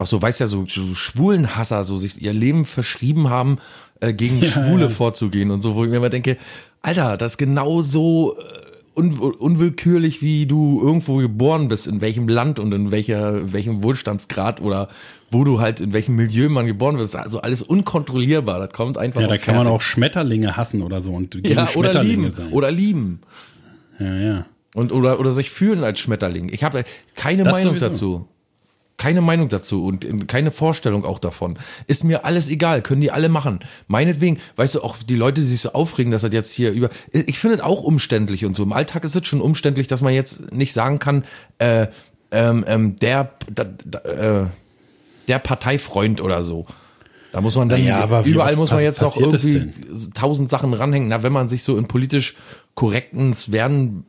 Ach 0.01 0.07
so, 0.07 0.19
weiß 0.19 0.39
ja, 0.39 0.47
so, 0.47 0.65
so 0.67 0.95
Schwulenhasser, 0.95 1.83
so 1.83 1.95
sich 1.95 2.19
ihr 2.21 2.33
Leben 2.33 2.65
verschrieben 2.65 3.29
haben, 3.29 3.59
äh, 3.99 4.13
gegen 4.13 4.43
Schwule 4.43 4.85
ja. 4.85 4.89
vorzugehen 4.89 5.51
und 5.51 5.61
so, 5.61 5.75
wo 5.75 5.83
ich 5.83 5.91
mir 5.91 5.97
immer 5.97 6.09
denke, 6.09 6.37
Alter, 6.81 7.17
das 7.17 7.33
ist 7.33 7.37
genau 7.37 7.83
so 7.83 8.35
äh, 8.35 8.99
un 8.99 9.11
unwillkürlich, 9.19 10.23
wie 10.23 10.47
du 10.47 10.81
irgendwo 10.81 11.17
geboren 11.17 11.67
bist, 11.67 11.85
in 11.85 12.01
welchem 12.01 12.27
Land 12.27 12.57
und 12.57 12.73
in 12.73 12.89
welcher, 12.89 13.53
welchem 13.53 13.83
Wohlstandsgrad 13.83 14.59
oder 14.59 14.87
wo 15.29 15.43
du 15.43 15.59
halt, 15.59 15.79
in 15.79 15.93
welchem 15.93 16.15
Milieu 16.15 16.49
man 16.49 16.65
geboren 16.65 16.97
wird. 16.97 17.15
Also 17.15 17.39
alles 17.41 17.61
unkontrollierbar. 17.61 18.57
Das 18.59 18.69
kommt 18.73 18.97
einfach 18.97 19.21
Ja, 19.21 19.27
da 19.27 19.37
kann 19.37 19.55
man 19.55 19.65
fertig. 19.67 19.77
auch 19.77 19.81
Schmetterlinge 19.83 20.57
hassen 20.57 20.81
oder 20.81 20.99
so 20.99 21.11
und 21.11 21.31
gegen 21.31 21.47
ja, 21.49 21.61
oder 21.63 21.67
Schmetterlinge 21.67 22.15
lieben. 22.23 22.31
sein. 22.31 22.51
Oder 22.51 22.71
lieben. 22.71 23.21
ja, 23.99 24.15
ja. 24.15 24.45
Und, 24.73 24.91
oder, 24.93 25.19
oder 25.19 25.31
sich 25.33 25.51
fühlen 25.51 25.83
als 25.83 25.99
Schmetterling. 25.99 26.49
Ich 26.51 26.63
habe 26.63 26.85
keine 27.15 27.43
Das 27.43 27.53
Meinung 27.53 27.73
sowieso. 27.75 27.85
dazu. 27.87 28.27
Keine 29.01 29.21
Meinung 29.21 29.49
dazu 29.49 29.83
und 29.83 30.05
in- 30.05 30.27
keine 30.27 30.51
Vorstellung 30.51 31.05
auch 31.05 31.17
davon. 31.17 31.55
Ist 31.87 32.03
mir 32.03 32.23
alles 32.23 32.49
egal, 32.49 32.83
können 32.83 33.01
die 33.01 33.09
alle 33.11 33.29
machen. 33.29 33.59
Meinetwegen, 33.87 34.37
weißt 34.57 34.75
du, 34.75 34.81
auch 34.83 34.97
die 34.97 35.15
Leute, 35.15 35.41
die 35.41 35.47
sich 35.47 35.61
so 35.61 35.73
aufregen, 35.73 36.11
dass 36.11 36.21
das 36.21 36.31
jetzt 36.33 36.51
hier 36.53 36.71
über. 36.71 36.89
Ich 37.11 37.39
finde 37.39 37.55
es 37.55 37.61
auch 37.61 37.81
umständlich 37.81 38.45
und 38.45 38.55
so. 38.55 38.61
Im 38.61 38.73
Alltag 38.73 39.03
ist 39.03 39.15
es 39.15 39.25
schon 39.25 39.41
umständlich, 39.41 39.87
dass 39.87 40.01
man 40.01 40.13
jetzt 40.13 40.51
nicht 40.53 40.73
sagen 40.73 40.99
kann, 40.99 41.23
äh, 41.57 41.87
ähm, 42.31 42.63
ähm, 42.67 42.95
der, 42.97 43.31
da, 43.51 43.65
da, 43.85 43.99
äh, 44.43 44.45
der 45.27 45.39
Parteifreund 45.39 46.21
oder 46.21 46.43
so. 46.43 46.67
Da 47.31 47.41
muss 47.41 47.55
man 47.55 47.69
dann, 47.69 47.79
Naja, 47.81 48.01
aber 48.03 48.23
überall 48.25 48.55
muss 48.57 48.71
man 48.71 48.83
jetzt 48.83 49.01
noch 49.01 49.15
irgendwie 49.17 49.71
tausend 50.13 50.49
Sachen 50.49 50.73
ranhängen. 50.73 51.07
Na, 51.09 51.23
wenn 51.23 51.33
man 51.33 51.47
sich 51.47 51.63
so 51.63 51.77
in 51.77 51.87
politisch 51.87 52.35
korrekten 52.75 53.33
Sphären 53.33 54.03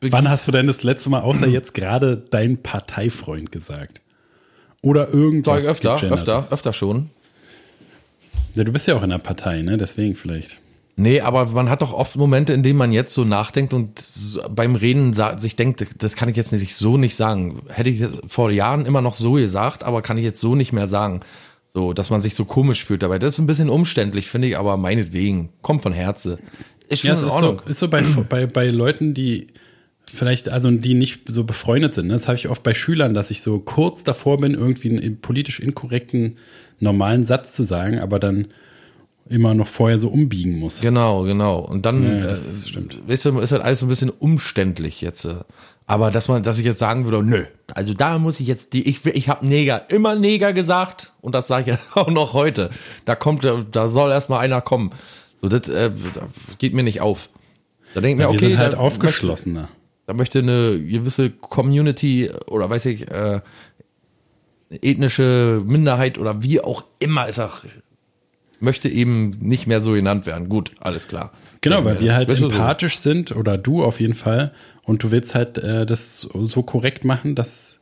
Wann 0.00 0.28
hast 0.30 0.46
du 0.46 0.52
denn 0.52 0.66
das 0.66 0.82
letzte 0.82 1.10
Mal 1.10 1.20
außer 1.22 1.46
jetzt 1.48 1.74
gerade 1.74 2.18
dein 2.30 2.62
Parteifreund 2.62 3.52
gesagt? 3.52 4.00
Oder 4.82 5.06
Sag 5.06 5.14
irgendwas 5.14 5.64
ich 5.64 5.68
öfter, 5.70 5.94
gegendert? 5.96 6.18
öfter, 6.20 6.48
öfter 6.52 6.72
schon. 6.72 7.10
Ja, 8.54 8.64
du 8.64 8.72
bist 8.72 8.86
ja 8.86 8.94
auch 8.96 9.02
in 9.02 9.10
der 9.10 9.18
Partei, 9.18 9.62
ne? 9.62 9.76
Deswegen 9.76 10.14
vielleicht. 10.14 10.58
Nee, 10.96 11.20
aber 11.20 11.46
man 11.46 11.68
hat 11.70 11.80
doch 11.82 11.92
oft 11.92 12.16
Momente, 12.16 12.52
in 12.52 12.64
denen 12.64 12.78
man 12.78 12.90
jetzt 12.90 13.14
so 13.14 13.24
nachdenkt 13.24 13.72
und 13.72 14.02
beim 14.50 14.74
Reden 14.74 15.14
sich 15.36 15.54
denkt, 15.54 15.86
das 15.98 16.16
kann 16.16 16.28
ich 16.28 16.36
jetzt 16.36 16.52
nicht 16.52 16.74
so 16.74 16.96
nicht 16.96 17.14
sagen. 17.14 17.62
Hätte 17.68 17.90
ich 17.90 18.04
vor 18.26 18.50
Jahren 18.50 18.84
immer 18.84 19.00
noch 19.00 19.14
so 19.14 19.32
gesagt, 19.34 19.84
aber 19.84 20.02
kann 20.02 20.18
ich 20.18 20.24
jetzt 20.24 20.40
so 20.40 20.56
nicht 20.56 20.72
mehr 20.72 20.88
sagen. 20.88 21.20
So, 21.72 21.92
dass 21.92 22.10
man 22.10 22.20
sich 22.20 22.34
so 22.34 22.44
komisch 22.46 22.84
fühlt 22.84 23.02
dabei. 23.04 23.20
Das 23.20 23.34
ist 23.34 23.38
ein 23.38 23.46
bisschen 23.46 23.68
umständlich, 23.70 24.26
finde 24.28 24.48
ich, 24.48 24.58
aber 24.58 24.76
meinetwegen. 24.76 25.50
Kommt 25.62 25.82
von 25.82 25.92
Herze. 25.92 26.38
Ist 26.88 27.02
schon 27.02 27.10
Ja, 27.10 27.20
in 27.20 27.26
ist 27.26 27.32
Ordnung. 27.32 27.60
so, 27.64 27.70
ist 27.70 27.78
so 27.78 27.88
bei, 27.88 28.02
bei, 28.28 28.46
bei 28.46 28.68
Leuten, 28.68 29.14
die 29.14 29.48
vielleicht, 30.08 30.48
also 30.48 30.70
die 30.70 30.94
nicht 30.94 31.22
so 31.30 31.44
befreundet 31.44 31.94
sind. 31.94 32.06
ne? 32.08 32.14
Das 32.14 32.26
habe 32.28 32.36
ich 32.36 32.48
oft 32.48 32.62
bei 32.62 32.74
Schülern, 32.74 33.14
dass 33.14 33.30
ich 33.30 33.40
so 33.42 33.58
kurz 33.60 34.04
davor 34.04 34.38
bin, 34.38 34.54
irgendwie 34.54 34.90
einen 34.90 35.20
politisch 35.20 35.60
inkorrekten, 35.60 36.36
normalen 36.80 37.24
Satz 37.24 37.52
zu 37.54 37.64
sagen, 37.64 37.98
aber 38.00 38.18
dann 38.18 38.48
immer 39.28 39.52
noch 39.54 39.66
vorher 39.68 39.98
so 39.98 40.08
umbiegen 40.08 40.58
muss. 40.58 40.80
Genau, 40.80 41.22
genau. 41.24 41.58
Und 41.60 41.84
dann, 41.84 42.02
Ja, 42.02 42.32
äh, 42.32 42.36
du, 43.04 43.10
ist 43.10 43.24
halt 43.52 43.62
alles 43.62 43.80
so 43.80 43.86
ein 43.86 43.90
bisschen 43.90 44.10
umständlich 44.10 45.00
jetzt. 45.00 45.24
äh. 45.26 45.34
Aber 45.86 46.10
dass 46.10 46.28
man, 46.28 46.42
dass 46.42 46.58
ich 46.58 46.64
jetzt 46.66 46.78
sagen 46.78 47.04
würde, 47.04 47.22
nö, 47.22 47.44
also 47.74 47.94
da 47.94 48.18
muss 48.18 48.40
ich 48.40 48.46
jetzt 48.46 48.72
die, 48.74 48.86
ich, 48.88 49.04
will- 49.04 49.16
ich 49.16 49.28
habe 49.28 49.46
Neger, 49.46 49.90
immer 49.90 50.14
Neger 50.14 50.52
gesagt 50.52 51.12
und 51.22 51.34
das 51.34 51.46
sage 51.46 51.72
ich 51.72 51.78
auch 51.96 52.10
noch 52.10 52.32
heute. 52.34 52.70
Da 53.06 53.14
kommt, 53.14 53.44
da 53.72 53.88
soll 53.88 54.12
erst 54.12 54.28
mal 54.30 54.38
einer 54.38 54.60
kommen. 54.60 54.90
So, 55.40 55.48
das, 55.48 55.68
äh, 55.68 55.90
das 56.14 56.58
geht 56.58 56.74
mir 56.74 56.82
nicht 56.82 57.00
auf. 57.00 57.28
Da 57.94 58.00
denke 58.02 58.22
ich 58.22 58.26
mir, 58.28 58.32
Wir 58.32 58.36
okay, 58.38 58.48
sind 58.50 58.58
halt 58.58 58.74
aufgeschlossener. 58.74 59.68
Da 60.08 60.14
möchte 60.14 60.38
eine 60.38 60.82
gewisse 60.82 61.28
Community 61.28 62.30
oder 62.46 62.70
weiß 62.70 62.86
ich, 62.86 63.10
äh, 63.10 63.42
ethnische 64.70 65.62
Minderheit 65.66 66.16
oder 66.16 66.42
wie 66.42 66.62
auch 66.62 66.84
immer 66.98 67.28
es 67.28 67.38
auch 67.38 67.60
möchte 68.58 68.88
eben 68.88 69.32
nicht 69.38 69.66
mehr 69.66 69.82
so 69.82 69.92
genannt 69.92 70.24
werden. 70.24 70.48
Gut, 70.48 70.72
alles 70.80 71.08
klar. 71.08 71.32
Genau, 71.60 71.84
weil 71.84 72.00
wir 72.00 72.14
halt 72.14 72.30
du, 72.30 72.34
so. 72.34 72.46
empathisch 72.48 72.98
sind 73.00 73.36
oder 73.36 73.58
du 73.58 73.84
auf 73.84 74.00
jeden 74.00 74.14
Fall 74.14 74.52
und 74.82 75.02
du 75.02 75.10
willst 75.10 75.34
halt 75.34 75.58
äh, 75.58 75.84
das 75.84 76.22
so 76.22 76.46
so 76.46 76.62
korrekt 76.62 77.04
machen, 77.04 77.34
dass 77.34 77.78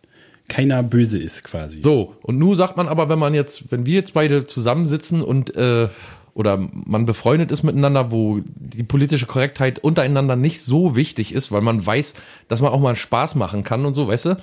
keiner 0.49 0.83
böse 0.83 1.19
ist 1.19 1.45
quasi. 1.45 1.81
So, 1.81 2.17
und 2.23 2.39
nun 2.39 2.57
sagt 2.57 2.77
man 2.77 2.89
aber, 2.89 3.09
wenn 3.09 3.21
man 3.21 3.35
jetzt, 3.35 3.71
wenn 3.71 3.87
wir 3.87 3.95
jetzt 3.95 4.15
beide 4.15 4.47
zusammensitzen 4.47 5.23
und 5.23 5.55
äh, 5.55 5.89
oder 6.37 6.59
man 6.59 7.07
befreundet 7.07 7.51
ist 7.51 7.63
miteinander, 7.63 8.11
wo 8.11 8.41
die 8.45 8.83
politische 8.83 9.25
Korrektheit 9.25 9.79
untereinander 9.79 10.37
nicht 10.37 10.61
so 10.61 10.95
wichtig 10.95 11.33
ist, 11.33 11.51
weil 11.51 11.63
man 11.63 11.85
weiß, 11.85 12.15
dass 12.49 12.61
man 12.61 12.73
auch 12.73 12.81
mal 12.81 12.95
Spaß 12.95 13.37
machen 13.37 13.63
kann 13.63 13.87
und 13.87 13.95
so, 13.95 14.07
weißt 14.07 14.27
du? 14.27 14.37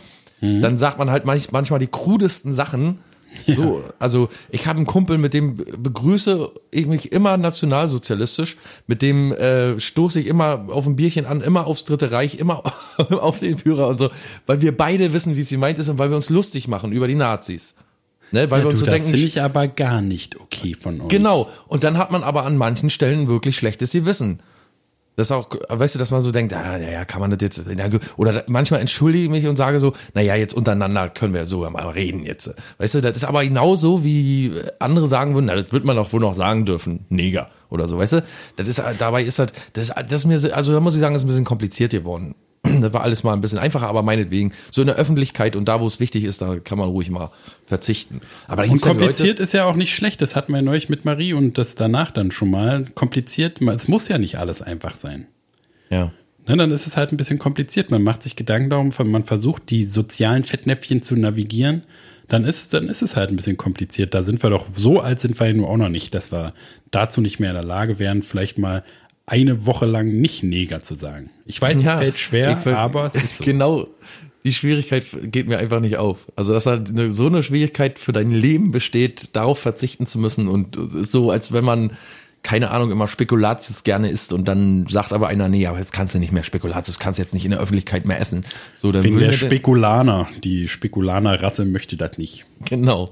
Dann 0.62 0.76
sagt 0.76 0.98
man 0.98 1.12
halt 1.12 1.26
manch, 1.26 1.52
manchmal 1.52 1.80
die 1.80 1.88
krudesten 1.88 2.52
Sachen. 2.52 2.98
So, 3.48 3.84
also 4.00 4.30
ich 4.50 4.66
habe 4.66 4.78
einen 4.78 4.88
Kumpel, 4.88 5.20
mit 5.20 5.36
dem 5.36 5.56
begrüße 5.56 6.50
ich 6.72 6.88
mich 6.88 7.12
immer 7.12 7.38
nationalsozialistisch, 7.38 8.58
mit 8.88 9.04
dem 9.04 9.32
äh, 9.32 9.80
stoße 9.80 10.20
ich 10.20 10.28
immer 10.28 10.66
auf 10.70 10.88
ein 10.88 10.96
Bierchen 10.96 11.28
an, 11.28 11.42
immer 11.42 11.68
aufs 11.68 11.86
Dritte 11.86 12.12
Reich, 12.12 12.36
immer 12.36 12.64
auf 12.98 13.40
den 13.40 13.58
Führer 13.58 13.88
und 13.88 14.00
so, 14.00 14.10
weil 14.48 14.62
wir 14.62 14.76
beide 14.76 15.14
wissen, 15.14 15.36
wie 15.36 15.44
sie 15.44 15.58
meint 15.58 15.78
ist 15.78 15.90
und 15.90 16.00
weil 16.00 16.10
wir 16.10 16.16
uns 16.16 16.30
lustig 16.30 16.68
machen 16.68 16.92
über 16.92 17.08
die 17.08 17.16
Nazis. 17.16 17.76
Ne, 18.34 18.50
weil 18.50 18.60
Ja, 18.60 18.66
wir 18.66 18.70
uns 18.72 18.80
du, 18.80 18.86
so 18.86 18.92
das 18.92 18.96
denken, 18.96 19.12
finde 19.12 19.28
ich 19.28 19.42
aber 19.42 19.68
gar 19.68 20.02
nicht 20.02 20.40
okay 20.42 20.74
von 20.74 21.00
euch. 21.02 21.08
Genau. 21.08 21.48
Und 21.68 21.84
dann 21.84 21.98
hat 22.00 22.10
man 22.12 22.24
aber 22.24 22.46
an 22.46 22.58
manchen 22.58 22.90
Stellen 22.90 23.28
wirklich 23.28 23.56
schlechtes 23.56 23.92
Gewissen. 23.92 24.40
Das 25.16 25.28
ist 25.28 25.32
auch, 25.32 25.48
weißt 25.70 25.94
du, 25.94 26.00
dass 26.00 26.10
man 26.10 26.22
so 26.22 26.32
denkt, 26.32 26.52
ah, 26.54 26.76
ja, 26.78 26.90
ja, 26.90 27.06
kann 27.06 27.22
man 27.22 27.30
das 27.30 27.40
jetzt, 27.42 27.64
oder 28.18 28.44
manchmal 28.48 28.80
entschuldige 28.82 29.26
ich 29.26 29.30
mich 29.30 29.46
und 29.46 29.56
sage 29.56 29.80
so, 29.80 29.94
na 30.16 30.22
ja, 30.22 30.34
jetzt 30.34 30.56
untereinander 30.56 31.10
können 31.10 31.36
wir 31.36 31.46
so 31.46 31.70
mal 31.70 31.88
reden 31.90 32.26
jetzt. 32.26 32.52
Weißt 32.80 32.96
du, 32.96 33.02
das 33.02 33.18
ist 33.18 33.24
aber 33.24 33.44
genauso, 33.44 34.04
wie 34.04 34.52
andere 34.80 35.08
sagen 35.08 35.36
würden, 35.36 35.46
na, 35.46 35.56
das 35.62 35.72
wird 35.72 35.84
man 35.86 35.96
doch 35.96 36.12
wohl 36.12 36.20
noch 36.22 36.34
sagen 36.34 36.66
dürfen, 36.66 37.06
Neger 37.10 37.52
oder 37.70 37.88
so, 37.88 38.00
weißt 38.00 38.14
du? 38.14 38.24
Das 38.56 38.68
ist, 38.68 38.82
dabei 38.98 39.22
ist 39.22 39.38
das, 39.38 39.50
das, 39.74 39.90
das 39.90 40.12
ist 40.12 40.26
mir, 40.26 40.40
so- 40.40 40.52
also 40.52 40.74
da 40.74 40.80
muss 40.80 40.96
ich 40.96 41.02
sagen, 41.02 41.14
das 41.14 41.22
ist 41.22 41.26
ein 41.26 41.30
bisschen 41.30 41.46
kompliziert 41.46 41.92
geworden. 41.92 42.34
Das 42.82 42.94
war 42.94 43.02
alles 43.02 43.24
mal 43.24 43.34
ein 43.34 43.42
bisschen 43.42 43.60
einfacher, 43.60 43.88
aber 43.88 44.04
meinetwegen, 44.04 44.54
so 44.72 44.82
in 44.82 44.88
der 44.88 44.96
Öffentlichkeit 44.96 45.56
und 45.56 45.66
da, 45.68 45.80
wo 45.82 45.88
es 45.88 46.00
wichtig 46.00 46.24
ist, 46.24 46.42
da 46.42 46.56
kann 46.58 46.78
man 46.78 46.90
ruhig 46.90 47.10
mal 47.10 47.30
verzichten. 47.66 48.22
Aber 48.48 48.64
Und 48.64 48.70
dann 48.70 48.78
Leute- 48.78 48.88
kompliziert 48.90 49.40
ist 49.40 49.54
ja 49.54 49.66
auch 49.66 49.76
nicht 49.76 49.94
schlecht. 49.96 50.22
Das 50.22 50.36
hatten 50.36 50.54
wir 50.54 50.62
neulich 50.62 50.90
mit 50.90 51.06
Marie 51.06 51.34
und 51.34 51.58
das 51.58 51.76
danach 51.76 52.12
dann 52.12 52.32
schon 52.32 52.50
mal. 52.52 52.86
Kompliziert, 52.96 53.62
es 53.62 53.88
muss 53.88 54.08
ja 54.08 54.18
nicht 54.18 54.38
alles 54.38 54.62
einfach 54.62 54.96
sein. 54.96 55.28
ja. 55.90 56.12
Ne, 56.46 56.58
dann 56.58 56.72
ist 56.72 56.88
es 56.88 56.98
halt 56.98 57.14
ein 57.14 57.18
bisschen 57.18 57.40
kompliziert. 57.40 57.90
Man 57.90 58.04
macht 58.04 58.22
sich 58.22 58.36
Gedanken 58.36 58.70
darum, 58.70 58.92
man 59.06 59.24
versucht 59.24 59.70
die 59.70 59.86
sozialen 59.86 60.44
Fettnäpfchen 60.44 61.02
zu 61.02 61.16
navigieren. 61.16 61.84
Dann 62.28 62.44
ist, 62.44 62.74
dann 62.74 62.90
ist 62.90 63.02
es 63.02 63.16
halt 63.16 63.30
ein 63.30 63.38
bisschen 63.38 63.56
kompliziert. 63.56 64.14
Da 64.14 64.24
sind 64.24 64.44
wir 64.44 64.50
doch, 64.50 64.66
so 64.76 65.00
alt 65.00 65.22
sind 65.22 65.40
wir 65.40 65.48
ja 65.48 65.54
nur 65.54 65.70
auch 65.70 65.78
noch 65.78 65.88
nicht, 65.88 66.14
dass 66.14 66.34
wir 66.34 66.54
dazu 66.92 67.22
nicht 67.22 67.40
mehr 67.40 67.52
in 67.52 67.56
der 67.56 67.64
Lage 67.64 67.98
wären, 67.98 68.24
vielleicht 68.24 68.58
mal 68.58 68.84
eine 69.26 69.66
Woche 69.66 69.86
lang 69.86 70.10
nicht 70.10 70.44
Neger 70.44 70.82
zu 70.82 70.96
sagen. 70.96 71.30
Ich 71.46 71.62
weiß, 71.62 71.78
es 71.78 71.84
fällt 71.84 72.20
schwer, 72.20 72.58
ich 72.66 72.74
aber 72.74 73.06
es 73.06 73.16
ist 73.16 73.38
so. 73.38 73.44
Genau. 73.44 73.88
Die 74.44 74.52
Schwierigkeit 74.52 75.06
geht 75.24 75.48
mir 75.48 75.58
einfach 75.58 75.80
nicht 75.80 75.96
auf. 75.96 76.30
Also, 76.36 76.52
dass 76.52 76.66
halt 76.66 76.90
eine, 76.90 77.14
so 77.14 77.28
eine 77.28 77.44
Schwierigkeit 77.44 77.98
für 77.98 78.12
dein 78.12 78.32
Leben 78.32 78.72
besteht, 78.72 79.36
darauf 79.38 79.60
verzichten 79.60 80.06
zu 80.06 80.20
müssen 80.20 80.50
und 80.50 80.78
so, 80.78 81.32
als 81.32 81.54
wenn 81.54 81.64
man, 81.64 81.92
keine 82.44 82.72
Ahnung, 82.72 82.92
immer 82.92 83.08
Spekulatius 83.08 83.84
gerne 83.84 84.10
isst 84.10 84.34
und 84.34 84.46
dann 84.50 84.86
sagt 84.90 85.14
aber 85.14 85.30
einer, 85.30 85.48
nee, 85.48 85.66
aber 85.66 85.80
jetzt 85.80 85.94
kannst 85.94 86.14
du 86.14 86.20
nicht 86.20 86.34
mehr 86.34 86.44
Spekulatius, 86.44 87.00
kannst 87.00 87.18
jetzt 87.18 87.34
nicht 87.34 87.46
in 87.46 87.52
der 87.52 87.60
Öffentlichkeit 87.62 88.06
mehr 88.06 88.20
essen. 88.20 88.44
So, 88.76 88.92
dann 88.92 89.04
Wegen 89.04 89.18
der 89.18 89.32
Spekulaner. 89.32 90.28
Die 90.44 90.68
Spekulaner-Rasse 90.68 91.64
möchte 91.64 91.96
das 91.96 92.18
nicht. 92.18 92.46
Genau. 92.66 93.06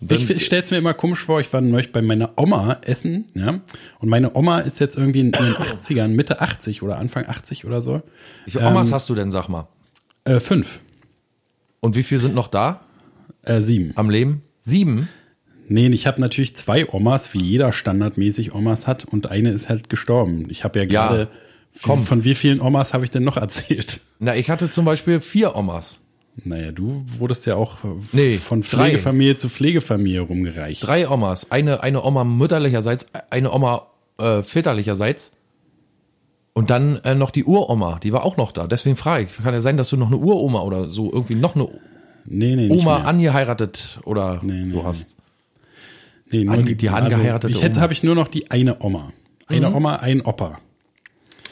Dann, 0.00 0.18
ich 0.18 0.30
ich 0.30 0.44
stelle 0.46 0.62
es 0.62 0.70
mir 0.70 0.78
immer 0.78 0.94
komisch 0.94 1.18
vor, 1.24 1.40
ich 1.40 1.52
war 1.52 1.60
neulich 1.60 1.90
bei 1.90 2.00
meiner 2.00 2.30
Oma 2.36 2.78
essen, 2.82 3.24
ja. 3.34 3.60
Und 3.98 4.08
meine 4.08 4.34
Oma 4.36 4.60
ist 4.60 4.78
jetzt 4.78 4.96
irgendwie 4.96 5.20
in 5.20 5.32
ihren 5.32 5.54
80ern, 5.54 6.08
Mitte 6.08 6.40
80 6.40 6.82
oder 6.82 6.98
Anfang 6.98 7.26
80 7.26 7.64
oder 7.66 7.82
so. 7.82 8.02
wie 8.44 8.52
viele 8.52 8.66
Omas 8.68 8.88
ähm, 8.88 8.94
hast 8.94 9.08
du 9.10 9.14
denn, 9.16 9.30
sag 9.32 9.48
mal? 9.48 9.66
Äh, 10.24 10.38
fünf. 10.38 10.80
Und 11.80 11.96
wie 11.96 12.02
viele 12.04 12.20
sind 12.20 12.34
noch 12.36 12.48
da 12.48 12.80
Äh, 13.42 13.60
sieben. 13.60 13.92
am 13.96 14.10
Leben? 14.10 14.42
Sieben? 14.60 15.08
Nee, 15.68 15.88
ich 15.88 16.06
habe 16.06 16.20
natürlich 16.20 16.56
zwei 16.56 16.88
Omas, 16.88 17.34
wie 17.34 17.42
jeder 17.42 17.72
standardmäßig 17.72 18.54
Omas 18.54 18.86
hat, 18.86 19.04
und 19.04 19.30
eine 19.30 19.50
ist 19.50 19.68
halt 19.68 19.88
gestorben. 19.88 20.46
Ich 20.48 20.64
habe 20.64 20.78
ja 20.80 20.84
Ja, 20.86 21.08
gerade. 21.08 21.28
komm. 21.82 22.02
Von 22.04 22.24
wie 22.24 22.34
vielen 22.34 22.60
Omas 22.60 22.94
habe 22.94 23.04
ich 23.04 23.10
denn 23.10 23.24
noch 23.24 23.36
erzählt? 23.36 24.00
Na, 24.18 24.34
ich 24.34 24.48
hatte 24.50 24.70
zum 24.70 24.84
Beispiel 24.84 25.20
vier 25.20 25.54
Omas. 25.56 26.00
Naja, 26.44 26.70
du 26.72 27.04
wurdest 27.18 27.46
ja 27.46 27.56
auch 27.56 27.82
äh, 27.84 27.88
Nee, 28.12 28.38
von 28.38 28.62
drei. 28.62 28.84
Pflegefamilie 28.90 29.36
zu 29.36 29.48
Pflegefamilie 29.48 30.20
rumgereicht. 30.20 30.86
Drei 30.86 31.08
Omas. 31.08 31.50
Eine, 31.50 31.82
eine 31.82 32.02
Oma 32.04 32.22
mütterlicherseits, 32.24 33.06
eine 33.30 33.52
Oma 33.52 33.88
äh, 34.18 34.42
väterlicherseits. 34.42 35.32
Und 36.54 36.70
dann 36.70 36.96
äh, 37.04 37.14
noch 37.14 37.30
die 37.30 37.44
Uroma, 37.44 37.98
die 38.02 38.12
war 38.12 38.24
auch 38.24 38.36
noch 38.36 38.52
da. 38.52 38.66
Deswegen 38.66 38.96
frage 38.96 39.24
ich, 39.24 39.36
kann 39.44 39.54
ja 39.54 39.60
sein, 39.60 39.76
dass 39.76 39.90
du 39.90 39.96
noch 39.96 40.08
eine 40.08 40.16
Uroma 40.16 40.60
oder 40.62 40.90
so 40.90 41.12
irgendwie 41.12 41.34
noch 41.36 41.54
eine 41.54 41.68
Nee, 42.30 42.56
nee, 42.56 42.68
Oma 42.70 42.98
angeheiratet 43.02 44.00
oder 44.04 44.40
Nee, 44.42 44.64
so 44.64 44.84
hast. 44.84 45.14
Nee, 46.30 46.44
nur 46.44 46.54
Ange- 46.54 46.74
die 46.74 46.88
angeheiratete 46.90 47.52
ich, 47.52 47.60
Jetzt 47.62 47.80
habe 47.80 47.92
ich 47.92 48.02
nur 48.02 48.14
noch 48.14 48.28
die 48.28 48.50
eine 48.50 48.82
Oma. 48.82 49.12
Eine 49.46 49.70
Mhm. 49.70 49.76
Oma, 49.76 49.96
ein 49.96 50.20
Opa. 50.20 50.58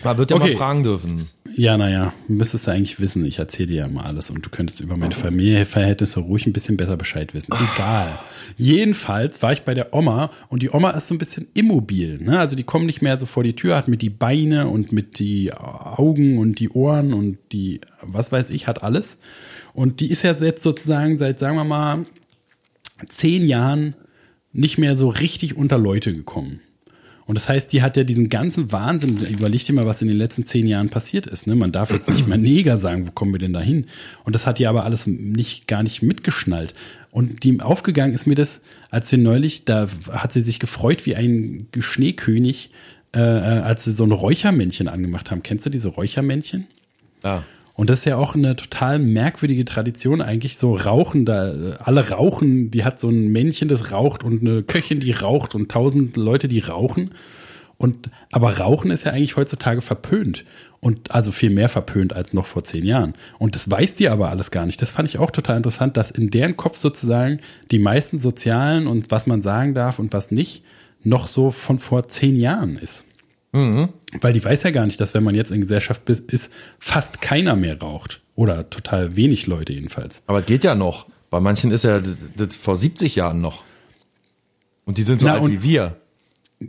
Man 0.05 0.19
wird 0.19 0.31
ja 0.31 0.37
Okay. 0.37 0.51
mal 0.51 0.57
fragen 0.59 0.83
dürfen. 0.83 1.29
Ja, 1.57 1.79
naja, 1.79 2.13
müsstest 2.29 2.67
du 2.67 2.71
eigentlich 2.73 3.01
wissen. 3.01 3.25
Ich 3.25 3.39
erzähle 3.39 3.69
dir 3.69 3.77
ja 3.77 3.89
mal 3.89 4.05
alles 4.05 4.29
und 4.29 4.45
du 4.45 4.51
könntest 4.51 4.81
über 4.83 4.99
meine 4.99 5.15
Familienverhältnisse 5.15 6.21
ruhig 6.21 6.47
ein 6.47 6.53
bisschen 6.53 6.77
besser 6.77 6.99
Bescheid 6.99 7.33
wissen. 7.33 7.55
Egal. 7.75 8.19
Jedenfalls 8.59 9.41
war 9.43 9.55
ich 9.55 9.63
bei 9.63 9.73
der 9.73 9.95
Oma 9.95 10.31
und 10.49 10.63
die 10.63 10.69
Oma 10.71 10.91
ist 10.91 11.09
so 11.09 11.15
ein 11.15 11.19
bisschen 11.19 11.47
immobil. 11.55 12.19
Ne? 12.19 12.39
Also 12.39 12.57
die 12.57 12.65
kommen 12.65 12.85
nicht 12.85 13.01
mehr 13.01 13.17
so 13.17 13.25
vor 13.25 13.43
die 13.43 13.55
Tür, 13.57 13.75
hat 13.75 13.89
mit 13.89 14.03
die 14.03 14.11
Beine 14.11 14.67
und 14.69 14.93
mit 14.93 15.19
die 15.19 15.55
Augen 15.55 16.37
und 16.37 16.61
die 16.61 16.69
Ohren 16.69 17.15
und 17.15 17.39
die, 17.53 17.81
was 18.03 18.31
weiß 18.31 18.51
ich, 18.51 18.67
hat 18.67 18.83
alles. 18.83 19.17
Und 19.73 20.01
die 20.01 20.11
ist 20.11 20.23
ja 20.25 20.35
jetzt 20.35 20.63
sozusagen 20.63 21.17
seit, 21.17 21.39
sagen 21.39 21.57
wir 21.57 21.65
mal, 21.65 22.05
zehn 23.09 23.47
Jahren 23.47 23.95
nicht 24.57 24.79
mehr 24.79 24.97
so 24.97 25.09
richtig 25.09 25.57
unter 25.57 25.79
Leute 25.79 26.13
gekommen. 26.13 26.61
Und 27.27 27.35
das 27.35 27.49
heißt, 27.49 27.73
die 27.73 27.83
hat 27.83 27.97
ja 27.97 28.05
diesen 28.05 28.29
ganzen 28.29 28.71
Wahnsinn, 28.71 29.19
überleg 29.19 29.65
dir 29.65 29.73
mal, 29.73 29.87
was 29.87 30.01
in 30.01 30.07
den 30.07 30.17
letzten 30.17 30.47
zehn 30.47 30.67
Jahren 30.67 30.91
passiert 30.91 31.27
ist. 31.27 31.49
Ne? 31.49 31.57
Man 31.57 31.73
darf 31.73 31.91
jetzt 31.91 32.09
nicht 32.09 32.29
mal 32.29 32.39
Neger 32.39 32.77
sagen, 32.77 33.09
wo 33.09 33.11
kommen 33.11 33.35
wir 33.35 33.41
denn 33.41 33.53
da 33.53 33.61
hin? 33.61 33.87
Und 34.25 34.37
das 34.37 34.47
hat 34.47 34.61
die 34.61 34.67
aber 34.69 34.85
alles 34.85 35.09
nicht, 35.09 35.67
gar 35.67 35.83
nicht 35.83 36.03
mitgeschnallt. 36.03 36.73
Und 37.11 37.43
die 37.43 37.61
aufgegangen 37.61 38.15
ist 38.15 38.27
mir 38.27 38.37
das, 38.37 38.61
als 38.91 39.11
wir 39.11 39.19
neulich, 39.19 39.65
da 39.65 39.89
hat 40.13 40.33
sie 40.33 40.43
sich 40.43 40.61
gefreut 40.61 41.05
wie 41.05 41.17
ein 41.17 41.67
Schneekönig, 41.77 42.71
äh, 43.15 43.19
äh, 43.19 43.61
als 43.61 43.85
sie 43.85 43.93
so 43.93 44.05
ein 44.05 44.13
Räuchermännchen 44.13 44.87
angemacht 44.87 45.33
haben. 45.33 45.43
Kennst 45.43 45.67
du 45.67 45.71
diese 45.71 45.89
Räuchermännchen? 45.89 46.69
Ja. 47.25 47.43
Und 47.77 47.91
das 47.91 48.01
ist 48.01 48.05
ja 48.07 48.17
auch 48.17 48.35
eine 48.35 48.57
total 48.57 48.99
merkwürdige 48.99 49.67
Tradition 49.67 50.23
eigentlich, 50.23 50.57
so 50.57 50.75
Rauchen, 50.75 51.27
da 51.27 51.53
alle 51.79 52.09
rauchen, 52.09 52.71
die 52.71 52.85
hat 52.85 52.99
so 52.99 53.11
ein 53.11 53.29
Männchen, 53.29 53.69
das 53.69 53.93
raucht 53.93 54.25
und 54.25 54.41
eine 54.41 54.63
Köchin, 54.63 55.01
die 55.01 55.13
raucht 55.13 55.55
und 55.55 55.71
tausend 55.71 56.17
Leute, 56.17 56.49
die 56.49 56.61
rauchen. 56.61 57.11
Und 57.77 58.09
aber 58.33 58.57
Rauchen 58.57 58.91
ist 58.91 59.05
ja 59.05 59.13
eigentlich 59.13 59.37
heutzutage 59.37 59.83
verpönt 59.83 60.47
und 60.81 61.11
also 61.11 61.31
viel 61.31 61.51
mehr 61.51 61.69
verpönt 61.69 62.15
als 62.15 62.33
noch 62.33 62.47
vor 62.47 62.65
zehn 62.65 62.87
Jahren. 62.87 63.13
Und 63.39 63.55
das 63.55 63.71
weiß 63.71 63.95
die 63.97 64.09
aber 64.09 64.31
alles 64.31 64.51
gar 64.51 64.65
nicht. 64.65 64.81
Das 64.81 64.91
fand 64.91 65.11
ich 65.11 65.19
auch 65.19 65.31
total 65.31 65.59
interessant, 65.59 65.99
dass 65.99 66.11
in 66.11 66.31
deren 66.31 66.57
Kopf 66.57 66.79
sozusagen 66.79 67.41
die 67.71 67.79
meisten 67.79 68.19
sozialen 68.19 68.87
und 68.87 69.11
was 69.11 69.27
man 69.27 69.43
sagen 69.43 69.75
darf 69.75 69.99
und 69.99 70.15
was 70.15 70.31
nicht 70.31 70.63
noch 71.03 71.27
so 71.27 71.51
von 71.51 71.79
vor 71.79 72.09
zehn 72.09 72.37
Jahren 72.37 72.77
ist. 72.77 73.05
Weil 74.21 74.33
die 74.33 74.45
weiß 74.45 74.63
ja 74.63 74.71
gar 74.71 74.87
nicht, 74.87 75.01
dass 75.01 75.15
wenn 75.15 75.25
man 75.25 75.35
jetzt 75.35 75.51
in 75.51 75.61
Gesellschaft 75.61 76.09
ist, 76.09 76.51
fast 76.79 77.21
keiner 77.21 77.57
mehr 77.57 77.81
raucht. 77.81 78.21
Oder 78.35 78.69
total 78.69 79.17
wenig 79.17 79.47
Leute 79.47 79.73
jedenfalls. 79.73 80.23
Aber 80.27 80.41
es 80.41 80.47
geht 80.47 80.63
ja 80.63 80.75
noch. 80.75 81.07
Bei 81.31 81.41
manchen 81.41 81.71
ist 81.71 81.85
ja 81.85 82.01
das, 82.01 82.17
das 82.37 82.57
vor 82.57 82.77
70 82.77 83.17
Jahren 83.17 83.41
noch. 83.41 83.65
Und 84.85 84.99
die 84.99 85.03
sind 85.03 85.21
so 85.21 85.27
Na, 85.27 85.35
alt 85.35 85.51
wie 85.51 85.63
wir. 85.63 85.97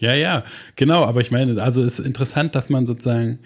Ja, 0.00 0.12
ja, 0.12 0.44
genau. 0.76 1.04
Aber 1.04 1.20
ich 1.20 1.30
meine, 1.30 1.62
also 1.62 1.82
es 1.82 1.98
ist 1.98 2.06
interessant, 2.06 2.54
dass 2.54 2.68
man 2.68 2.84
sozusagen 2.84 3.38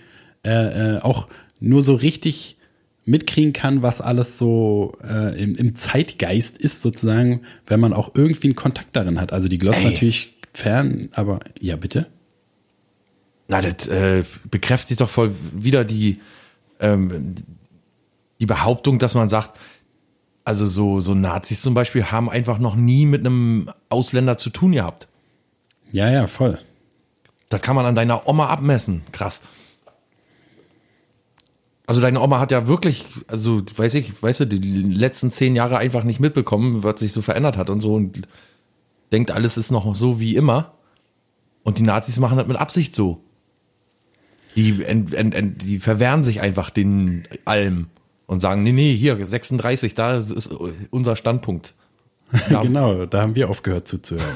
äh, 0.44 0.96
äh, 0.96 1.00
auch 1.00 1.28
nur 1.60 1.82
so 1.82 1.94
richtig 1.94 2.56
mitkriegen 3.04 3.52
kann, 3.52 3.82
was 3.82 4.00
alles 4.00 4.38
so 4.38 4.96
äh, 5.02 5.40
im, 5.40 5.54
im 5.54 5.74
Zeitgeist 5.74 6.58
ist, 6.58 6.82
sozusagen, 6.82 7.42
wenn 7.66 7.80
man 7.80 7.92
auch 7.92 8.12
irgendwie 8.14 8.48
einen 8.48 8.56
Kontakt 8.56 8.96
darin 8.96 9.20
hat. 9.20 9.32
Also 9.32 9.48
die 9.48 9.58
Glotz 9.58 9.82
natürlich 9.84 10.36
fern, 10.52 11.08
aber 11.12 11.40
ja, 11.60 11.76
bitte. 11.76 12.06
Na, 13.48 13.62
das 13.62 13.88
äh, 13.88 14.24
bekräftigt 14.50 15.00
doch 15.00 15.08
voll 15.08 15.34
wieder 15.52 15.84
die, 15.84 16.20
ähm, 16.80 17.34
die 18.40 18.46
Behauptung, 18.46 18.98
dass 18.98 19.14
man 19.14 19.30
sagt, 19.30 19.58
also 20.44 20.66
so, 20.66 21.00
so 21.00 21.14
Nazis 21.14 21.62
zum 21.62 21.74
Beispiel 21.74 22.04
haben 22.04 22.30
einfach 22.30 22.58
noch 22.58 22.76
nie 22.76 23.06
mit 23.06 23.20
einem 23.20 23.70
Ausländer 23.88 24.36
zu 24.36 24.50
tun 24.50 24.72
gehabt. 24.72 25.08
Ja, 25.92 26.10
ja, 26.10 26.26
voll. 26.26 26.58
Das 27.48 27.62
kann 27.62 27.74
man 27.74 27.86
an 27.86 27.94
deiner 27.94 28.28
Oma 28.28 28.48
abmessen. 28.48 29.02
Krass. 29.12 29.42
Also 31.86 32.02
deine 32.02 32.20
Oma 32.20 32.38
hat 32.38 32.50
ja 32.50 32.66
wirklich, 32.66 33.04
also 33.28 33.62
weiß 33.62 33.94
ich, 33.94 34.22
weißt 34.22 34.40
du, 34.40 34.46
die 34.46 34.58
letzten 34.58 35.32
zehn 35.32 35.56
Jahre 35.56 35.78
einfach 35.78 36.04
nicht 36.04 36.20
mitbekommen, 36.20 36.82
was 36.82 37.00
sich 37.00 37.12
so 37.12 37.22
verändert 37.22 37.56
hat 37.56 37.70
und 37.70 37.80
so 37.80 37.94
und 37.94 38.28
denkt, 39.10 39.30
alles 39.30 39.56
ist 39.56 39.70
noch 39.70 39.94
so 39.94 40.20
wie 40.20 40.36
immer. 40.36 40.74
Und 41.62 41.78
die 41.78 41.82
Nazis 41.82 42.18
machen 42.18 42.36
das 42.36 42.46
mit 42.46 42.58
Absicht 42.58 42.94
so. 42.94 43.24
Die, 44.56 44.82
ent, 44.84 45.14
ent, 45.14 45.34
ent, 45.34 45.62
die 45.64 45.78
verwehren 45.78 46.24
sich 46.24 46.40
einfach 46.40 46.70
den 46.70 47.24
allem 47.44 47.86
und 48.26 48.40
sagen, 48.40 48.62
nee, 48.62 48.72
nee, 48.72 48.94
hier, 48.94 49.24
36, 49.24 49.94
da 49.94 50.16
ist 50.18 50.50
unser 50.90 51.16
Standpunkt. 51.16 51.74
Ja, 52.50 52.60
Genau, 52.62 53.06
da 53.06 53.22
haben 53.22 53.34
wir 53.36 53.48
aufgehört 53.48 53.88
zuzuhören. 53.88 54.26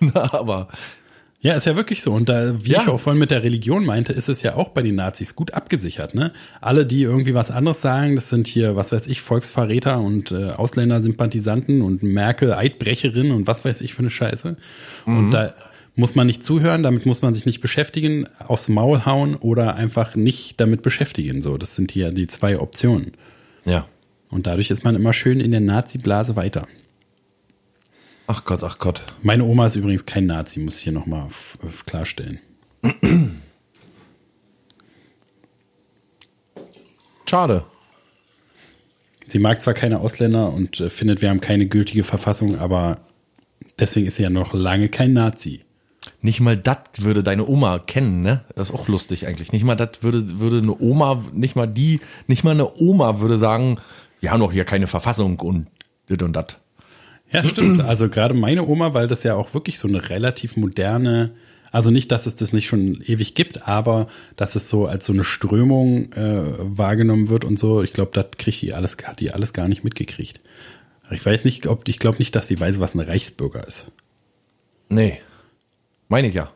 aber 0.14 0.68
Ja, 1.40 1.54
ist 1.54 1.66
ja 1.66 1.76
wirklich 1.76 2.02
so. 2.02 2.12
Und 2.12 2.28
da, 2.28 2.62
wie 2.64 2.72
Ja. 2.72 2.82
ich 2.82 2.88
auch 2.88 2.98
vorhin 3.00 3.18
mit 3.20 3.30
der 3.30 3.42
Religion 3.44 3.86
meinte, 3.86 4.12
ist 4.12 4.28
es 4.28 4.42
ja 4.42 4.56
auch 4.56 4.70
bei 4.70 4.82
den 4.82 4.96
Nazis 4.96 5.34
gut 5.36 5.54
abgesichert. 5.54 6.14
Ne? 6.14 6.32
Alle, 6.60 6.84
die 6.84 7.02
irgendwie 7.02 7.32
was 7.34 7.50
anderes 7.52 7.80
sagen, 7.80 8.16
das 8.16 8.28
sind 8.28 8.48
hier, 8.48 8.74
was 8.76 8.90
weiß 8.92 9.06
ich, 9.06 9.20
Volksverräter 9.22 9.98
und 10.00 10.32
äh, 10.32 10.50
Ausländersympathisanten 10.50 11.80
und 11.82 12.02
Merkel 12.02 12.52
Eidbrecherin 12.52 13.30
und 13.30 13.46
was 13.46 13.64
weiß 13.64 13.80
ich 13.82 13.94
für 13.94 14.00
eine 14.00 14.10
Scheiße. 14.10 14.56
Und 15.06 15.30
da 15.30 15.52
muss 15.98 16.14
man 16.14 16.28
nicht 16.28 16.44
zuhören, 16.44 16.82
damit 16.84 17.06
muss 17.06 17.22
man 17.22 17.34
sich 17.34 17.44
nicht 17.44 17.60
beschäftigen, 17.60 18.26
aufs 18.38 18.68
Maul 18.68 19.04
hauen 19.04 19.34
oder 19.34 19.74
einfach 19.74 20.14
nicht 20.14 20.60
damit 20.60 20.82
beschäftigen. 20.82 21.42
So, 21.42 21.58
das 21.58 21.74
sind 21.74 21.90
hier 21.90 22.10
die 22.12 22.28
zwei 22.28 22.58
Optionen. 22.58 23.12
ja. 23.64 23.86
Und 24.30 24.46
dadurch 24.46 24.70
ist 24.70 24.84
man 24.84 24.94
immer 24.94 25.14
schön 25.14 25.40
in 25.40 25.52
der 25.52 25.60
Nazi-Blase 25.60 26.36
weiter. 26.36 26.68
Ach 28.26 28.44
Gott, 28.44 28.62
ach 28.62 28.76
Gott. 28.78 29.04
Meine 29.22 29.42
Oma 29.44 29.64
ist 29.64 29.76
übrigens 29.76 30.04
kein 30.04 30.26
Nazi, 30.26 30.60
muss 30.60 30.76
ich 30.76 30.82
hier 30.82 30.92
nochmal 30.92 31.28
klarstellen. 31.86 32.38
Schade. 37.26 37.64
Sie 39.28 39.38
mag 39.38 39.62
zwar 39.62 39.72
keine 39.72 40.00
Ausländer 40.00 40.52
und 40.52 40.78
äh, 40.78 40.90
findet, 40.90 41.22
wir 41.22 41.30
haben 41.30 41.40
keine 41.40 41.66
gültige 41.66 42.04
Verfassung, 42.04 42.58
aber 42.58 43.00
deswegen 43.78 44.06
ist 44.06 44.16
sie 44.16 44.24
ja 44.24 44.30
noch 44.30 44.52
lange 44.52 44.90
kein 44.90 45.14
Nazi. 45.14 45.62
Nicht 46.22 46.40
mal 46.40 46.56
das 46.56 46.78
würde 46.98 47.22
deine 47.22 47.46
Oma 47.46 47.78
kennen, 47.78 48.22
ne? 48.22 48.44
Das 48.54 48.70
ist 48.70 48.74
auch 48.74 48.88
lustig 48.88 49.26
eigentlich. 49.26 49.52
Nicht 49.52 49.64
mal 49.64 49.76
das 49.76 50.02
würde, 50.02 50.40
würde 50.40 50.58
eine 50.58 50.78
Oma, 50.78 51.22
nicht 51.32 51.56
mal 51.56 51.66
die, 51.66 52.00
nicht 52.26 52.44
mal 52.44 52.52
eine 52.52 52.74
Oma 52.76 53.20
würde 53.20 53.38
sagen, 53.38 53.78
wir 54.20 54.30
haben 54.30 54.40
doch 54.40 54.52
hier 54.52 54.64
keine 54.64 54.86
Verfassung 54.86 55.38
und 55.40 55.68
das 56.08 56.22
und 56.22 56.32
das. 56.32 56.56
Ja, 57.30 57.44
stimmt. 57.44 57.82
Also 57.82 58.08
gerade 58.08 58.34
meine 58.34 58.66
Oma, 58.66 58.94
weil 58.94 59.06
das 59.06 59.22
ja 59.22 59.34
auch 59.34 59.54
wirklich 59.54 59.78
so 59.78 59.88
eine 59.88 60.08
relativ 60.08 60.56
moderne, 60.56 61.32
also 61.70 61.90
nicht, 61.90 62.10
dass 62.10 62.26
es 62.26 62.36
das 62.36 62.52
nicht 62.52 62.66
schon 62.66 63.02
ewig 63.04 63.34
gibt, 63.34 63.68
aber 63.68 64.06
dass 64.36 64.56
es 64.56 64.68
so 64.68 64.86
als 64.86 65.06
so 65.06 65.12
eine 65.12 65.24
Strömung 65.24 66.12
äh, 66.12 66.42
wahrgenommen 66.58 67.28
wird 67.28 67.44
und 67.44 67.58
so. 67.58 67.82
Ich 67.82 67.92
glaube, 67.92 68.12
das 68.14 68.26
kriegt 68.38 68.62
die 68.62 68.72
alles, 68.72 68.96
hat 69.04 69.20
die 69.20 69.32
alles 69.32 69.52
gar 69.52 69.68
nicht 69.68 69.84
mitgekriegt. 69.84 70.40
Ich 71.10 71.24
weiß 71.24 71.44
nicht, 71.44 71.66
ob 71.66 71.88
ich 71.88 71.98
glaube 71.98 72.18
nicht, 72.18 72.34
dass 72.34 72.48
sie 72.48 72.58
weiß, 72.58 72.80
was 72.80 72.94
ein 72.94 73.00
Reichsbürger 73.00 73.66
ist. 73.66 73.90
Nee. 74.88 75.20
Meine 76.08 76.28
ich 76.28 76.34
ja. 76.34 76.50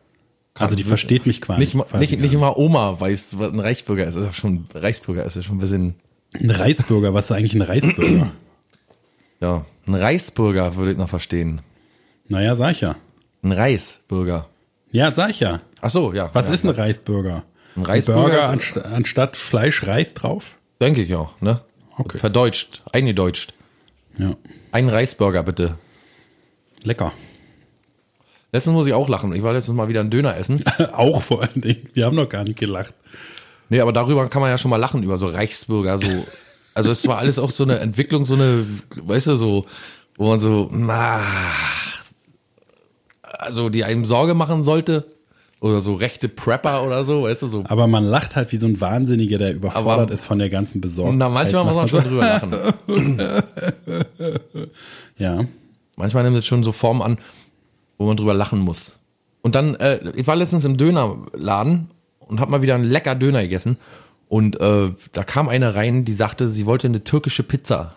Also 0.54 0.76
die 0.76 0.84
versteht 0.84 1.24
mich 1.26 1.40
quasi. 1.40 1.60
Nicht, 1.60 1.72
quasi 1.72 1.96
nicht, 1.98 2.18
nicht 2.20 2.32
immer 2.34 2.58
Oma 2.58 3.00
weiß, 3.00 3.38
was 3.38 3.52
ein 3.52 3.60
Reichsbürger 3.60 4.06
ist. 4.06 4.16
ist 4.16 4.26
ja 4.26 4.32
schon, 4.32 4.66
Reichsbürger 4.74 5.24
ist 5.24 5.36
ja 5.36 5.42
schon 5.42 5.56
ein 5.56 5.60
bisschen, 5.60 5.94
Ein 6.38 6.50
Reichsbürger, 6.50 7.14
was 7.14 7.26
ist 7.26 7.32
eigentlich 7.32 7.54
ein 7.54 7.62
Reichsbürger? 7.62 8.32
ja. 9.40 9.64
Ein 9.86 9.94
Reichsbürger 9.94 10.76
würde 10.76 10.92
ich 10.92 10.98
noch 10.98 11.08
verstehen. 11.08 11.60
naja, 12.28 12.54
sag 12.56 12.72
ich 12.72 12.80
ja. 12.82 12.96
Ein 13.42 13.52
Reisbürger. 13.52 14.46
Ja, 14.90 15.10
sag 15.12 15.30
ich 15.30 15.40
ja. 15.40 15.60
Ach 15.80 15.90
so, 15.90 16.12
ja. 16.12 16.30
Was 16.34 16.48
ja, 16.48 16.54
ist 16.54 16.64
ein 16.64 16.70
Reisbürger? 16.70 17.44
Ein 17.74 17.82
Reisbürger 17.82 18.20
Burger 18.20 18.38
ist- 18.38 18.44
anst 18.44 18.78
anstatt 18.78 19.36
Fleisch 19.36 19.86
Reis 19.86 20.12
drauf? 20.14 20.56
Denke 20.80 21.00
ich 21.02 21.14
auch, 21.14 21.40
ne? 21.40 21.60
Okay. 21.96 22.18
Verdeutscht, 22.18 22.82
eingedeutscht. 22.92 23.54
Ja. 24.18 24.36
Ein 24.70 24.88
Reisburger 24.90 25.42
bitte. 25.42 25.76
Lecker. 26.84 27.12
Letztens 28.52 28.74
muss 28.74 28.86
ich 28.86 28.92
auch 28.92 29.08
lachen. 29.08 29.32
Ich 29.34 29.42
war 29.42 29.52
letztens 29.54 29.76
mal 29.76 29.88
wieder 29.88 30.00
einen 30.00 30.10
Döner 30.10 30.36
essen. 30.36 30.62
Auch 30.92 31.22
vor 31.22 31.40
allen 31.42 31.60
Dingen. 31.62 31.88
Wir 31.94 32.04
haben 32.04 32.16
noch 32.16 32.28
gar 32.28 32.44
nicht 32.44 32.58
gelacht. 32.58 32.92
Nee, 33.70 33.80
aber 33.80 33.92
darüber 33.94 34.28
kann 34.28 34.42
man 34.42 34.50
ja 34.50 34.58
schon 34.58 34.70
mal 34.70 34.76
lachen, 34.76 35.02
über 35.02 35.16
so 35.16 35.26
Reichsbürger, 35.26 35.98
so. 35.98 36.26
Also 36.74 36.90
es 36.90 37.06
war 37.08 37.16
alles 37.18 37.38
auch 37.38 37.50
so 37.50 37.64
eine 37.64 37.78
Entwicklung, 37.78 38.24
so 38.26 38.34
eine, 38.34 38.64
weißt 38.96 39.28
du, 39.28 39.36
so, 39.36 39.64
wo 40.16 40.28
man 40.28 40.38
so, 40.40 40.68
na, 40.70 41.22
also 43.22 43.68
die 43.70 43.84
einem 43.84 44.04
Sorge 44.04 44.34
machen 44.34 44.62
sollte. 44.62 45.06
Oder 45.60 45.80
so 45.80 45.94
rechte 45.94 46.28
Prepper 46.28 46.82
oder 46.82 47.04
so, 47.04 47.22
weißt 47.22 47.42
du, 47.42 47.46
so. 47.46 47.62
Aber 47.68 47.86
man 47.86 48.02
lacht 48.04 48.34
halt 48.34 48.50
wie 48.50 48.56
so 48.58 48.66
ein 48.66 48.80
Wahnsinniger, 48.80 49.38
der 49.38 49.54
überfordert 49.54 50.00
Aber- 50.06 50.12
ist 50.12 50.24
von 50.24 50.38
der 50.40 50.48
ganzen 50.50 50.80
Besorgnis. 50.80 51.16
Na, 51.18 51.28
manchmal 51.28 51.64
muss 51.64 51.74
man 51.76 51.88
schon 51.88 52.02
drüber 52.02 52.22
lachen. 52.22 52.52
Ja. 55.18 55.44
Manchmal 55.96 56.24
nimmt 56.24 56.36
es 56.38 56.46
schon 56.46 56.64
so 56.64 56.72
Form 56.72 57.00
an, 57.02 57.18
wo 57.98 58.06
man 58.06 58.16
drüber 58.16 58.34
lachen 58.34 58.60
muss. 58.60 58.98
Und 59.42 59.54
dann, 59.54 59.74
äh, 59.76 60.00
ich 60.14 60.26
war 60.26 60.36
letztens 60.36 60.64
im 60.64 60.76
Dönerladen 60.76 61.90
und 62.20 62.40
hab 62.40 62.48
mal 62.48 62.62
wieder 62.62 62.74
einen 62.74 62.84
lecker 62.84 63.14
Döner 63.14 63.42
gegessen. 63.42 63.76
Und 64.28 64.60
äh, 64.60 64.90
da 65.12 65.24
kam 65.24 65.48
eine 65.48 65.74
rein, 65.74 66.04
die 66.04 66.12
sagte, 66.12 66.48
sie 66.48 66.64
wollte 66.64 66.86
eine 66.86 67.04
türkische 67.04 67.42
Pizza. 67.42 67.96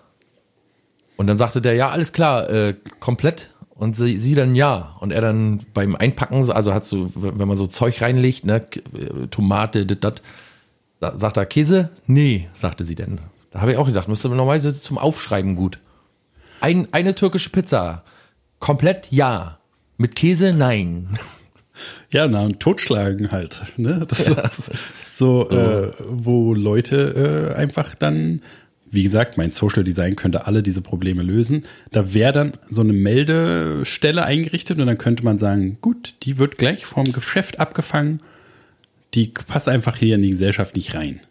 Und 1.18 1.28
dann 1.28 1.38
sagte 1.38 1.62
der, 1.62 1.76
ja, 1.76 1.90
alles 1.90 2.12
klar, 2.12 2.50
äh, 2.50 2.76
komplett. 3.00 3.52
Und 3.70 3.96
sie, 3.96 4.18
sie 4.18 4.36
dann 4.36 4.56
ja. 4.56 4.96
Und 5.00 5.12
er 5.12 5.22
dann 5.22 5.66
beim 5.74 5.96
Einpacken, 5.96 6.50
also 6.50 6.74
hat 6.74 6.86
so, 6.86 7.10
wenn 7.16 7.48
man 7.48 7.58
so 7.58 7.68
Zeug 7.68 8.02
reinlegt, 8.02 8.46
ne, 8.46 8.56
äh, 8.56 9.28
Tomate, 9.28 9.86
das, 9.86 10.00
das, 10.00 10.22
da 11.00 11.18
sagt 11.18 11.38
er 11.38 11.46
Käse? 11.46 11.90
Nee, 12.08 12.50
sagte 12.54 12.84
sie 12.84 12.96
denn. 12.96 13.20
Da 13.52 13.62
habe 13.62 13.72
ich 13.72 13.78
auch 13.78 13.88
gedacht, 13.88 14.08
müsste 14.08 14.28
man 14.28 14.38
normalerweise 14.38 14.78
zum 14.78 14.98
Aufschreiben 14.98 15.56
gut. 15.56 15.80
Ein, 16.60 16.88
eine 16.92 17.16
türkische 17.16 17.50
Pizza. 17.50 18.04
Komplett 18.60 19.12
ja. 19.12 19.60
Mit 19.98 20.16
Käse 20.16 20.54
nein. 20.54 21.18
Ja, 22.12 22.28
na, 22.28 22.44
und 22.44 22.60
totschlagen 22.60 23.32
halt. 23.32 23.62
Ne? 23.78 24.06
Das 24.08 24.20
ist 24.28 24.72
so, 25.06 25.50
äh, 25.50 25.92
wo 26.08 26.54
Leute 26.54 27.52
äh, 27.54 27.56
einfach 27.56 27.96
dann, 27.96 28.42
wie 28.90 29.04
gesagt, 29.04 29.38
mein 29.38 29.52
Social 29.52 29.84
Design 29.84 30.16
könnte 30.16 30.48
alle 30.48 30.64
diese 30.64 30.82
Probleme 30.82 31.24
lösen. 31.24 31.64
Da 31.92 32.14
wäre 32.14 32.32
dann 32.32 32.54
so 32.70 32.82
eine 32.82 32.94
Meldestelle 32.94 34.24
eingerichtet 34.24 34.80
und 34.80 34.88
dann 34.88 34.98
könnte 34.98 35.24
man 35.24 35.40
sagen, 35.40 35.78
gut, 35.82 36.16
die 36.24 36.38
wird 36.38 36.58
gleich 36.58 36.86
vom 36.86 37.12
Geschäft 37.12 37.60
abgefangen. 37.60 38.20
Die 39.14 39.28
passt 39.28 39.70
einfach 39.70 39.98
hier 39.98 40.16
in 40.16 40.22
die 40.22 40.32
Gesellschaft 40.32 40.76
nicht 40.76 40.94
rein. 40.94 41.22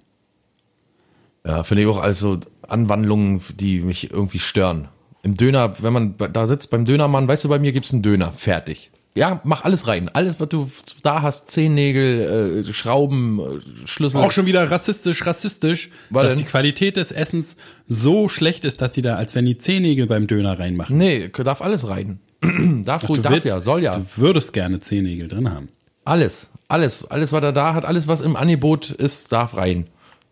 Ja, 1.47 1.62
finde 1.62 1.83
ich 1.83 1.89
auch 1.89 1.99
also 1.99 2.41
Anwandlungen, 2.62 3.43
die 3.59 3.81
mich 3.81 4.11
irgendwie 4.11 4.39
stören. 4.39 4.89
Im 5.25 5.35
Döner, 5.37 5.75
wenn 5.83 5.93
man 5.93 6.14
da 6.33 6.47
sitzt 6.47 6.70
beim 6.70 6.85
Dönermann, 6.85 7.27
weißt 7.27 7.45
du, 7.45 7.49
bei 7.49 7.59
mir 7.59 7.72
gibt's 7.72 7.93
einen 7.93 8.03
Döner, 8.03 8.31
fertig. 8.33 8.91
Ja, 9.16 9.41
mach 9.45 9.62
alles 9.64 9.87
rein. 9.87 10.09
Alles, 10.12 10.41
was 10.41 10.49
du 10.49 10.68
da 11.05 11.22
hast, 11.22 11.49
Zehennägel, 11.51 12.64
äh, 12.68 12.72
Schrauben, 12.72 13.39
äh, 13.39 13.87
Schlüssel. 13.87 14.18
Auch 14.20 14.33
schon 14.33 14.47
wieder 14.47 14.68
rassistisch, 14.70 15.25
rassistisch, 15.25 15.91
Was 16.11 16.22
dass 16.25 16.35
denn? 16.35 16.39
die 16.45 16.51
Qualität 16.51 16.97
des 16.97 17.12
Essens 17.12 17.57
so 17.87 18.29
schlecht 18.29 18.64
ist, 18.64 18.81
dass 18.83 18.91
die 18.91 19.03
da, 19.03 19.14
als 19.14 19.35
wenn 19.37 19.45
die 19.47 19.57
Zehennägel 19.57 20.07
beim 20.09 20.27
Döner 20.27 20.59
reinmachen. 20.59 20.97
Nee, 20.99 21.29
darf 21.29 21.62
alles 21.62 21.89
rein. 21.89 22.18
darf 22.85 23.09
ruhig, 23.09 23.18
Du 23.18 23.22
darf 23.22 23.33
willst- 23.35 23.47
ja, 23.47 23.61
soll 23.61 23.83
ja. 23.85 23.99
Du 23.99 24.05
würdest 24.16 24.53
gerne 24.53 24.81
Zehennägel 24.81 25.29
drin 25.29 25.49
haben. 25.51 25.68
Alles, 26.05 26.51
alles, 26.68 27.05
alles, 27.09 27.33
was 27.33 27.43
er 27.45 27.53
da 27.53 27.72
hat, 27.72 27.85
alles, 27.85 28.09
was 28.09 28.20
im 28.20 28.35
Angebot 28.37 28.91
ist, 28.91 29.31
darf 29.33 29.57
rein. 29.57 29.85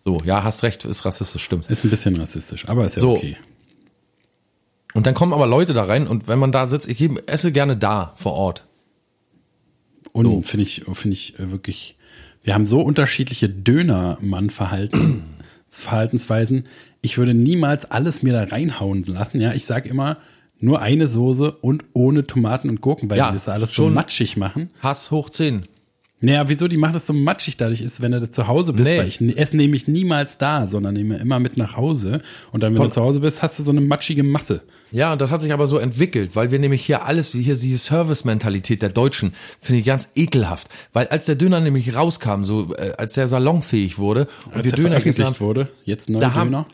So, 0.05 0.19
ja, 0.25 0.43
hast 0.43 0.65
recht, 0.65 0.85
ist 0.85 1.05
rassistisch, 1.05 1.45
stimmt. 1.45 1.71
Ist 1.71 1.85
ein 1.85 1.91
bisschen 1.91 2.17
rassistisch, 2.17 2.69
aber 2.69 2.85
ist 2.85 2.97
ja 2.97 3.01
So. 3.01 3.13
okay. 3.17 3.37
Und 4.95 5.07
dann 5.07 5.15
kommen 5.15 5.33
aber 5.33 5.47
Leute 5.47 5.73
da 5.73 5.85
rein 5.85 6.07
und 6.07 6.29
wenn 6.29 6.39
man 6.39 6.53
da 6.53 6.67
sitzt, 6.67 6.89
ich 6.89 7.09
esse 7.27 7.51
gerne 7.53 7.77
da 7.77 8.13
vor 8.17 8.33
Ort. 8.35 8.67
Und 10.13 10.27
So. 10.27 10.43
finde 10.43 10.63
ich, 10.65 10.85
finde 10.93 11.15
ich 11.15 11.39
äh, 11.39 11.51
wirklich, 11.51 11.97
wir 12.43 12.55
haben 12.55 12.67
so 12.67 12.81
unterschiedliche 12.83 13.49
Dönermann-Verhalten, 13.49 15.23
Verhaltensweisen. 15.69 16.67
Ich 17.01 17.17
würde 17.17 17.33
niemals 17.35 17.91
alles 17.91 18.23
mir 18.23 18.33
da 18.35 18.45
reinhauen 18.45 19.03
lassen. 19.05 19.41
Ja, 19.41 19.53
ich 19.55 19.65
sage 19.65 19.89
immer 19.89 20.19
nur 20.61 20.81
eine 20.83 21.09
Soße 21.09 21.51
und 21.53 21.85
ohne 21.95 22.27
Tomaten 22.27 22.69
und 22.69 22.81
Gurken, 22.83 23.09
weil 23.11 23.19
Ja, 23.19 23.29
die 23.29 23.35
das 23.35 23.49
alles 23.49 23.75
so 23.75 23.89
matschig 23.89 24.37
machen. 24.37 24.71
Hass 24.81 25.11
hoch 25.11 25.31
10. 25.31 25.67
Naja, 26.23 26.49
wieso? 26.49 26.69
Die 26.69 26.77
machen 26.77 26.93
das 26.95 27.07
so 27.07 27.13
matschig 27.13 27.57
dadurch 27.57 27.81
ist, 27.81 28.01
wenn 28.01 28.13
du 28.13 28.21
da 28.21 28.31
zu 28.31 28.47
Hause 28.47 28.73
bist. 28.73 28.89
Nee. 28.89 28.99
Weil 28.99 29.09
ich 29.09 29.21
esse 29.37 29.57
nämlich 29.57 29.89
niemals 29.89 30.39
da, 30.39 30.67
sondern 30.69 30.95
nehme 30.95 31.17
immer 31.19 31.41
mit 31.41 31.57
nach 31.57 31.77
Hause. 31.77 32.23
Und 32.53 32.63
dann, 32.63 32.73
wenn 32.73 32.79
Von- 32.79 32.87
du 32.89 32.95
zu 32.95 33.03
Hause 33.03 33.21
bist, 33.21 33.43
hast 33.43 33.59
du 33.59 33.63
so 33.65 33.73
eine 33.73 33.81
matschige 33.81 34.23
Masse. 34.23 34.63
Ja, 34.93 35.13
und 35.13 35.21
das 35.21 35.31
hat 35.31 35.43
sich 35.43 35.53
aber 35.53 35.67
so 35.67 35.79
entwickelt, 35.79 36.37
weil 36.37 36.51
wir 36.53 36.59
nämlich 36.59 36.85
hier 36.85 37.05
alles, 37.05 37.35
wie 37.35 37.43
hier 37.43 37.57
diese 37.57 37.79
Service-Mentalität 37.79 38.83
der 38.83 38.91
Deutschen, 38.91 39.33
finde 39.61 39.81
ich 39.81 39.87
ganz 39.87 40.11
ekelhaft. 40.15 40.69
Weil 40.93 41.09
als 41.09 41.27
der 41.27 41.35
Döner 41.35 41.61
nämlich 41.61 41.95
rauskam, 41.95 42.45
so 42.45 42.75
äh, 42.77 42.93
als 42.99 43.15
der 43.15 43.27
salonfähig 43.27 43.99
wurde 43.99 44.29
und 44.47 44.55
Als 44.55 44.65
wir 44.65 44.73
der 44.73 44.85
Döner 44.85 44.99
gegessen 45.01 45.41
wurde, 45.41 45.69
jetzt 45.85 46.09
neu 46.09 46.21
da 46.21 46.35
haben, 46.35 46.53
Döner. 46.53 46.67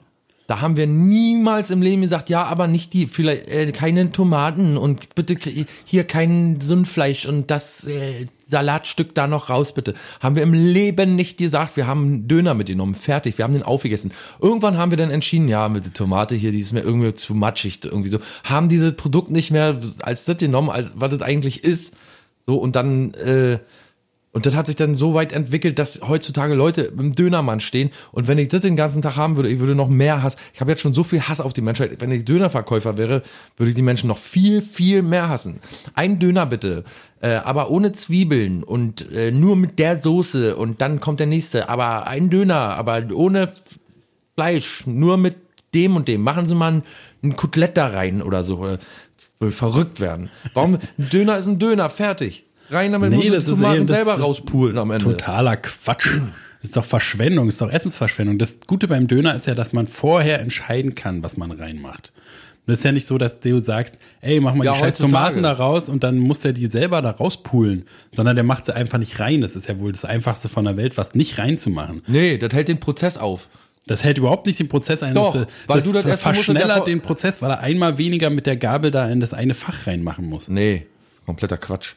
da 0.47 0.61
haben 0.61 0.77
wir 0.77 0.87
niemals 0.87 1.71
im 1.71 1.81
Leben 1.81 2.03
gesagt, 2.03 2.29
ja, 2.29 2.43
aber 2.45 2.67
nicht 2.67 2.93
die, 2.93 3.07
vielleicht 3.07 3.49
äh, 3.49 3.71
keine 3.73 4.11
Tomaten 4.13 4.77
und 4.77 5.15
bitte 5.15 5.37
hier 5.85 6.05
kein 6.05 6.61
Sündfleisch 6.61 7.25
und 7.25 7.51
das 7.51 7.87
äh, 7.87 8.27
Salatstück 8.49 9.15
da 9.15 9.27
noch 9.27 9.51
raus, 9.51 9.75
bitte. 9.75 9.95
Haben 10.21 10.35
wir 10.35 10.43
im 10.43 10.55
Leben 10.55 11.17
nicht 11.17 11.37
gesagt. 11.37 11.77
Wir 11.77 11.87
haben 11.87 12.05
einen 12.05 12.29
Döner 12.29 12.55
mitgenommen, 12.55 12.95
fertig. 12.95 13.37
Wir 13.37 13.45
haben 13.45 13.53
den 13.53 13.63
aufgegessen. 13.63 14.11
Irgendwann 14.41 14.79
haben 14.79 14.91
wir 14.91 14.97
dann 14.97 15.11
entschieden, 15.11 15.49
ja, 15.49 15.69
mit 15.69 15.85
der 15.85 15.93
Tomate 15.93 16.35
hier, 16.35 16.51
die 16.51 16.61
ist 16.61 16.73
mir 16.73 16.81
irgendwie 16.81 17.15
zu 17.15 17.35
matschig, 17.35 17.81
irgendwie 17.85 18.09
so. 18.09 18.19
Haben 18.45 18.69
dieses 18.69 18.95
Produkt 18.95 19.31
nicht 19.31 19.51
mehr 19.51 19.79
als 20.01 20.25
das 20.25 20.39
genommen, 20.39 20.71
als 20.71 20.93
was 20.97 21.11
das 21.11 21.23
eigentlich 21.23 21.63
ist. 21.63 21.95
So, 22.47 22.57
und 22.57 22.75
dann, 22.75 23.13
äh, 23.15 23.59
und 24.33 24.45
das 24.45 24.55
hat 24.55 24.67
sich 24.67 24.77
dann 24.77 24.95
so 24.95 25.15
weit 25.15 25.33
entwickelt, 25.33 25.79
dass 25.79 26.03
heutzutage 26.07 26.55
Leute 26.55 26.83
im 26.83 27.13
Dönermann 27.13 27.61
stehen. 27.61 27.91
Und 28.13 28.29
wenn 28.29 28.37
ich 28.39 28.49
das 28.49 28.61
den 28.61 28.77
ganzen 28.77 29.01
Tag 29.01 29.17
haben 29.17 29.37
würde, 29.37 29.49
ich 29.49 29.59
würde 29.59 29.75
noch 29.75 29.89
mehr 29.89 30.23
Hass. 30.23 30.37
Ich 30.53 30.61
habe 30.61 30.71
jetzt 30.71 30.83
schon 30.83 30.93
so 30.93 31.03
viel 31.03 31.23
Hass 31.23 31.41
auf 31.41 31.55
die 31.55 31.63
Menschheit. 31.63 32.01
Wenn 32.01 32.13
ich 32.13 32.27
Dönerverkäufer 32.27 32.99
wäre, 32.99 33.23
würde 33.57 33.71
ich 33.71 33.75
die 33.75 33.83
Menschen 33.83 34.09
noch 34.09 34.19
viel, 34.19 34.61
viel 34.61 35.03
mehr 35.03 35.31
hassen. 35.31 35.61
Ein 35.95 36.19
Döner 36.19 36.45
bitte, 36.45 36.85
äh, 37.21 37.37
aber 37.37 37.71
ohne 37.71 37.93
Zwiebeln 37.93 38.63
und 38.63 39.11
äh, 39.13 39.31
nur 39.31 39.57
mit 39.57 39.79
der 39.79 40.01
Soße. 40.01 40.57
Und 40.57 40.83
dann 40.83 41.01
kommt 41.01 41.21
der 41.21 41.27
nächste. 41.27 41.71
Aber 41.71 42.07
ein 42.07 42.29
Döner, 42.29 42.77
aber 42.77 43.03
ohne 43.13 43.51
Fleisch, 44.35 44.87
nur 44.87 45.17
mit 45.17 45.37
dem 45.75 45.97
und 45.97 46.07
dem. 46.07 46.21
Machen 46.21 46.45
Sie 46.45 46.55
mal 46.55 46.73
ein, 46.73 46.83
ein 47.23 47.35
Kotelett 47.35 47.79
da 47.79 47.87
rein 47.87 48.21
oder 48.21 48.45
so. 48.45 48.59
Oder 48.59 48.79
will 49.41 49.53
verrückt 49.53 50.01
werden. 50.01 50.31
Warum? 50.55 50.75
Ein 50.75 50.81
Döner 51.13 51.39
ist 51.39 51.47
ein 51.47 51.59
Döner, 51.59 51.89
fertig. 51.91 52.45
Rein 52.71 52.93
damit 52.93 53.13
muss 53.13 53.27
das 53.29 53.45
die 53.47 53.53
ist 53.53 53.59
Tomaten 53.59 53.77
eben- 53.77 53.87
das 53.87 53.97
selber 53.97 54.15
rauspulen 54.21 54.79
am 54.79 54.91
Ende. 54.91 55.05
Totaler 55.05 55.57
Quatsch. 55.57 56.09
Ist 56.61 56.77
doch 56.77 56.85
Verschwendung, 56.85 57.47
ist 57.49 57.61
doch 57.61 57.71
Essensverschwendung. 57.71 58.37
Das 58.39 58.59
Gute 58.67 58.89
beim 58.89 59.07
Döner 59.07 59.35
ist 59.37 59.47
ja, 59.47 59.55
dass 59.55 59.73
man 59.73 59.87
vorher 59.87 60.41
entscheiden 60.41 60.95
kann, 60.97 61.23
was 61.23 61.37
man 61.37 61.53
reinmacht. 61.53 62.13
Und 62.67 62.73
Das 62.73 62.79
ist 62.79 62.85
ja 62.85 62.91
nicht 62.93 63.07
so, 63.07 63.17
dass 63.17 63.39
du 63.41 63.61
sagst, 63.61 63.97
ey, 64.21 64.41
mach 64.41 64.55
mal 64.55 64.65
Ja, 64.65 64.73
die 64.73 64.79
scheiß. 64.81 64.99
Tomaten 64.99 65.45
da 65.45 65.53
raus 65.53 65.89
und 65.89 66.03
dann 66.03 66.19
muss 66.19 66.41
der 66.41 66.53
die 66.53 66.67
selber 66.67 67.01
da 67.01 67.11
rauspulen. 67.13 67.85
Sondern 68.13 68.35
der 68.35 68.45
macht 68.45 68.67
sie 68.67 68.75
einfach 68.75 68.99
nicht 68.99 69.21
rein. 69.21 69.41
Das 69.41 69.55
ist 69.57 69.69
ja 69.69 69.79
wohl 69.79 69.93
das 69.93 70.05
Einfachste 70.05 70.49
von 70.49 70.65
der 70.65 70.77
Welt, 70.77 70.99
was 70.99 71.15
nicht 71.15 71.39
reinzumachen. 71.39 72.03
Nee, 72.09 72.39
das 72.39 72.53
hält 72.53 72.67
den 72.69 72.81
Prozess 72.81 73.17
auf. 73.19 73.49
Das 73.87 74.03
hält 74.05 74.19
überhaupt 74.19 74.47
nicht 74.47 74.59
den 74.59 74.69
Prozess 74.69 75.03
ein. 75.03 75.15
Doch, 75.15 75.33
das, 75.33 75.47
weil 75.69 75.81
du 75.81 75.93
das 75.93 76.03
du 76.03 76.09
das 76.11 76.23
ja 76.25 76.33
verschnellert 76.33 76.87
den 76.89 77.01
Prozess, 77.01 77.41
weil 77.41 77.51
er 77.53 77.61
einmal 77.61 77.97
weniger 77.99 78.29
mit 78.31 78.45
der 78.47 78.57
Gabel 78.57 78.91
da 78.91 79.09
in 79.09 79.21
das 79.21 79.33
eine 79.33 79.55
Fach 79.55 79.87
reinmachen 79.87 80.27
muss. 80.29 80.49
Nee, 80.49 80.87
kompletter 81.25 81.57
Quatsch. 81.57 81.95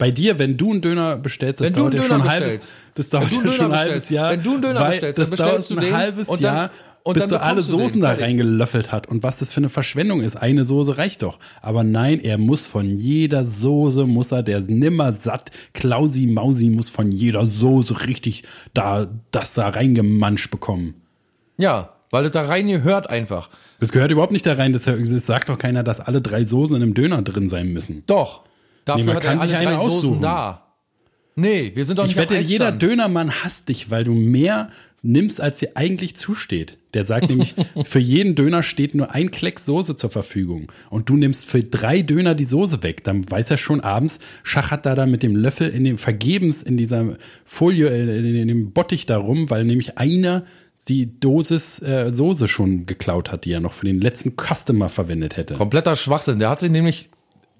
Bei 0.00 0.10
dir, 0.10 0.38
wenn 0.40 0.56
du 0.56 0.72
einen 0.72 0.80
Döner 0.80 1.16
bestellst, 1.16 1.60
das 1.60 1.68
Wenn 1.68 1.74
dauert 1.74 1.94
ja 1.94 2.02
schon 2.02 2.12
ein 2.12 2.20
Döner 2.22 2.30
halbes, 2.32 2.72
das 2.94 3.10
dauert 3.10 3.30
ja 3.30 3.52
schon 3.52 3.70
ein 3.72 3.78
halbes. 3.78 4.10
Jahr. 4.10 4.32
Wenn 4.32 4.42
du 4.42 4.52
einen 4.54 4.62
Döner 4.62 4.84
bestellst, 4.88 5.18
das 5.18 5.30
dann 5.30 5.38
bestellst 5.38 5.70
du 5.70 5.76
ein 5.76 5.80
den 5.82 5.96
halbes 5.96 6.26
und 6.28 6.42
dann- 6.42 6.56
Jahr, 6.56 6.70
und 7.02 7.14
bis 7.14 7.20
dann 7.22 7.30
du 7.30 7.40
alle. 7.40 7.62
Soßen 7.62 8.00
da 8.00 8.12
reingelöffelt 8.12 8.92
hat. 8.92 9.08
Und 9.08 9.22
was 9.22 9.38
das 9.38 9.52
für 9.52 9.58
eine 9.58 9.70
Verschwendung 9.70 10.20
ist. 10.20 10.36
Eine 10.36 10.66
Soße 10.66 10.98
reicht 10.98 11.22
doch. 11.22 11.38
Aber 11.62 11.82
nein, 11.82 12.20
er 12.20 12.36
muss 12.36 12.66
von 12.66 12.94
jeder 12.98 13.44
Soße, 13.46 14.04
muss 14.06 14.32
er, 14.32 14.42
der 14.42 14.60
nimmer 14.60 15.14
satt, 15.14 15.50
Klausi 15.72 16.26
Mausi 16.26 16.68
muss 16.68 16.90
von 16.90 17.10
jeder 17.10 17.46
Soße 17.46 18.06
richtig 18.06 18.42
da, 18.74 19.06
das 19.30 19.54
da 19.54 19.68
reingemanscht 19.70 20.50
bekommen. 20.50 20.94
Ja, 21.56 21.94
weil 22.10 22.24
das 22.24 22.32
da 22.32 22.42
rein 22.42 22.66
gehört 22.66 23.08
einfach. 23.08 23.48
Das 23.80 23.92
gehört 23.92 24.10
überhaupt 24.10 24.32
nicht 24.32 24.44
da 24.44 24.52
rein. 24.54 24.74
Das, 24.74 24.82
das 24.84 25.26
sagt 25.26 25.48
doch 25.48 25.56
keiner, 25.58 25.82
dass 25.82 26.00
alle 26.00 26.20
drei 26.20 26.44
Soßen 26.44 26.76
in 26.76 26.82
einem 26.82 26.92
Döner 26.94 27.22
drin 27.22 27.48
sein 27.48 27.72
müssen. 27.72 28.02
Doch. 28.06 28.42
Dafür 28.90 29.06
man 29.06 29.16
hat 29.16 29.22
kann 29.22 29.38
er 29.38 29.42
alle 29.42 29.50
sich 29.50 29.58
eine 29.58 29.78
aussuchen. 29.78 30.20
da. 30.20 30.66
Nee, 31.36 31.72
wir 31.74 31.84
sind 31.84 31.98
doch 31.98 32.04
Ich 32.04 32.16
nicht 32.16 32.18
wette, 32.18 32.36
am 32.36 32.42
jeder. 32.42 32.72
Dönermann 32.72 33.30
hasst 33.30 33.68
dich, 33.68 33.90
weil 33.90 34.04
du 34.04 34.12
mehr 34.12 34.70
nimmst, 35.02 35.40
als 35.40 35.58
dir 35.58 35.70
eigentlich 35.76 36.16
zusteht. 36.16 36.76
Der 36.92 37.06
sagt 37.06 37.28
nämlich, 37.30 37.54
für 37.84 37.98
jeden 37.98 38.34
Döner 38.34 38.62
steht 38.62 38.94
nur 38.94 39.12
ein 39.12 39.30
Klecks 39.30 39.64
Soße 39.64 39.96
zur 39.96 40.10
Verfügung. 40.10 40.70
Und 40.90 41.08
du 41.08 41.16
nimmst 41.16 41.46
für 41.46 41.62
drei 41.62 42.02
Döner 42.02 42.34
die 42.34 42.44
Soße 42.44 42.82
weg. 42.82 43.04
Dann 43.04 43.30
weiß 43.30 43.50
er 43.50 43.56
schon 43.56 43.80
abends, 43.80 44.18
schachert 44.42 44.86
da 44.86 44.94
da 44.94 45.06
mit 45.06 45.22
dem 45.22 45.36
Löffel 45.36 45.70
in 45.70 45.84
dem 45.84 45.98
vergebens 45.98 46.62
in 46.62 46.76
dieser 46.76 47.16
Folie, 47.44 47.88
äh, 47.88 48.40
in, 48.40 48.48
dem 48.48 48.72
Bottich 48.72 49.06
da 49.06 49.18
rum, 49.18 49.50
weil 49.50 49.64
nämlich 49.64 49.98
einer 49.98 50.44
die 50.88 51.20
Dosis 51.20 51.80
äh, 51.80 52.12
Soße 52.12 52.48
schon 52.48 52.86
geklaut 52.86 53.30
hat, 53.30 53.44
die 53.44 53.52
er 53.52 53.60
noch 53.60 53.74
für 53.74 53.86
den 53.86 54.00
letzten 54.00 54.34
Customer 54.36 54.88
verwendet 54.88 55.36
hätte. 55.36 55.54
Kompletter 55.54 55.94
Schwachsinn. 55.94 56.38
Der 56.38 56.50
hat 56.50 56.58
sich 56.58 56.70
nämlich 56.70 57.10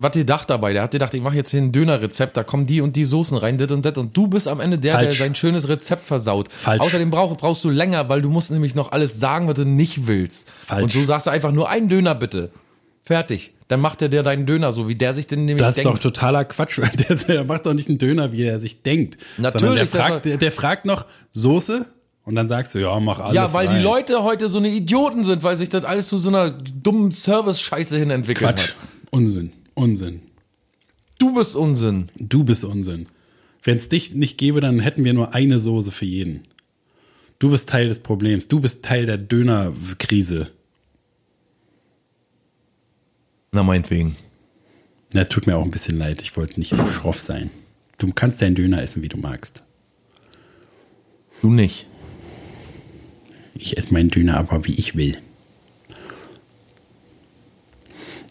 was 0.00 0.12
gedacht 0.12 0.48
dabei. 0.50 0.72
Der 0.72 0.82
hat 0.82 0.90
gedacht, 0.90 1.14
ich 1.14 1.20
mache 1.22 1.36
jetzt 1.36 1.50
hier 1.50 1.60
ein 1.60 1.72
Dönerrezept, 1.72 2.36
da 2.36 2.42
kommen 2.42 2.66
die 2.66 2.80
und 2.80 2.96
die 2.96 3.04
Soßen 3.04 3.36
rein, 3.36 3.58
das 3.58 3.70
und 3.70 3.84
das. 3.84 3.96
Und 3.98 4.16
du 4.16 4.26
bist 4.26 4.48
am 4.48 4.58
Ende 4.58 4.78
der, 4.78 4.94
Falsch. 4.94 5.18
der 5.18 5.26
sein 5.26 5.34
schönes 5.34 5.68
Rezept 5.68 6.04
versaut. 6.04 6.52
Falsch. 6.52 6.80
Außerdem 6.80 7.10
brauch, 7.10 7.36
brauchst 7.36 7.62
du 7.64 7.70
länger, 7.70 8.08
weil 8.08 8.22
du 8.22 8.30
musst 8.30 8.50
nämlich 8.50 8.74
noch 8.74 8.92
alles 8.92 9.20
sagen, 9.20 9.46
was 9.46 9.54
du 9.54 9.64
nicht 9.64 10.06
willst. 10.06 10.50
Falsch. 10.66 10.82
Und 10.82 10.92
so 10.92 11.04
sagst 11.04 11.26
du 11.26 11.30
einfach 11.30 11.52
nur 11.52 11.68
einen 11.68 11.88
Döner 11.88 12.14
bitte. 12.14 12.50
Fertig. 13.04 13.52
Dann 13.68 13.80
macht 13.80 14.00
der 14.00 14.08
dir 14.08 14.22
deinen 14.22 14.46
Döner 14.46 14.72
so, 14.72 14.88
wie 14.88 14.94
der 14.96 15.14
sich 15.14 15.26
den 15.26 15.44
nämlich 15.44 15.64
Das 15.64 15.76
ist 15.76 15.84
denkt. 15.84 15.98
doch 15.98 16.02
totaler 16.02 16.44
Quatsch. 16.44 16.78
Der, 17.08 17.16
der 17.16 17.44
macht 17.44 17.66
doch 17.66 17.74
nicht 17.74 17.88
einen 17.88 17.98
Döner, 17.98 18.32
wie 18.32 18.42
er 18.42 18.58
sich 18.58 18.82
denkt. 18.82 19.16
Natürlich, 19.38 19.74
der 19.74 19.86
fragt, 19.86 20.24
der, 20.24 20.36
der 20.38 20.50
fragt 20.52 20.86
noch 20.86 21.06
Soße 21.32 21.86
und 22.24 22.34
dann 22.34 22.48
sagst 22.48 22.74
du, 22.74 22.78
ja, 22.80 22.98
mach 23.00 23.20
alles 23.20 23.34
ja, 23.36 23.52
weil 23.52 23.66
rein. 23.68 23.76
die 23.76 23.82
Leute 23.82 24.22
heute 24.22 24.48
so 24.48 24.58
eine 24.58 24.68
Idioten 24.70 25.24
sind, 25.24 25.42
weil 25.42 25.56
sich 25.56 25.68
das 25.68 25.84
alles 25.84 26.08
zu 26.08 26.18
so 26.18 26.28
einer 26.30 26.50
dummen 26.50 27.12
Service-Scheiße 27.12 27.96
hin 27.96 28.10
entwickelt 28.10 28.50
Quatsch. 28.50 28.68
hat. 28.70 28.76
Unsinn. 29.10 29.52
Unsinn. 29.80 30.20
Du 31.18 31.34
bist 31.34 31.56
Unsinn. 31.56 32.10
Du 32.18 32.44
bist 32.44 32.64
Unsinn. 32.64 33.06
Wenn 33.62 33.78
es 33.78 33.88
dich 33.88 34.14
nicht 34.14 34.38
gäbe, 34.38 34.60
dann 34.60 34.80
hätten 34.80 35.04
wir 35.04 35.12
nur 35.12 35.34
eine 35.34 35.58
Soße 35.58 35.90
für 35.90 36.06
jeden. 36.06 36.42
Du 37.38 37.50
bist 37.50 37.68
Teil 37.68 37.88
des 37.88 37.98
Problems. 38.00 38.48
Du 38.48 38.60
bist 38.60 38.84
Teil 38.84 39.06
der 39.06 39.18
Dönerkrise. 39.18 40.50
Na, 43.52 43.62
meinetwegen. 43.62 44.16
Na, 45.12 45.24
tut 45.24 45.46
mir 45.46 45.56
auch 45.56 45.64
ein 45.64 45.70
bisschen 45.70 45.98
leid. 45.98 46.22
Ich 46.22 46.36
wollte 46.36 46.60
nicht 46.60 46.70
so 46.70 46.88
schroff 46.90 47.20
sein. 47.20 47.50
Du 47.98 48.12
kannst 48.12 48.40
deinen 48.40 48.54
Döner 48.54 48.82
essen, 48.82 49.02
wie 49.02 49.08
du 49.08 49.18
magst. 49.18 49.62
Du 51.42 51.50
nicht. 51.50 51.86
Ich 53.54 53.76
esse 53.76 53.92
meinen 53.92 54.10
Döner 54.10 54.36
aber, 54.36 54.64
wie 54.66 54.74
ich 54.74 54.94
will. 54.96 55.18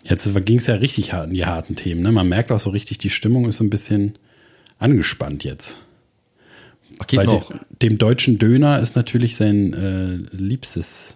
Jetzt 0.10 0.28
ging 0.46 0.58
es 0.58 0.66
ja 0.68 0.76
richtig 0.76 1.14
hart 1.14 1.28
in 1.28 1.36
die 1.36 1.46
harten 1.46 1.76
Themen. 1.76 2.02
Ne? 2.02 2.12
Man 2.12 2.28
merkt 2.28 2.52
auch 2.52 2.60
so 2.60 2.72
richtig, 2.72 2.98
die 2.98 3.10
Stimmung 3.12 3.46
ist 3.48 3.58
so 3.58 3.64
ein 3.64 3.70
bisschen 3.70 4.18
angespannt 4.80 5.44
jetzt. 5.44 5.80
Ach, 6.98 7.06
geht 7.08 7.20
Weil 7.20 7.28
noch. 7.28 7.50
de- 7.50 7.60
dem 7.84 7.98
deutschen 8.00 8.40
Döner 8.40 8.80
ist 8.80 8.96
natürlich 8.96 9.36
sein 9.36 9.74
äh, 9.74 10.36
liebstes, 10.36 11.16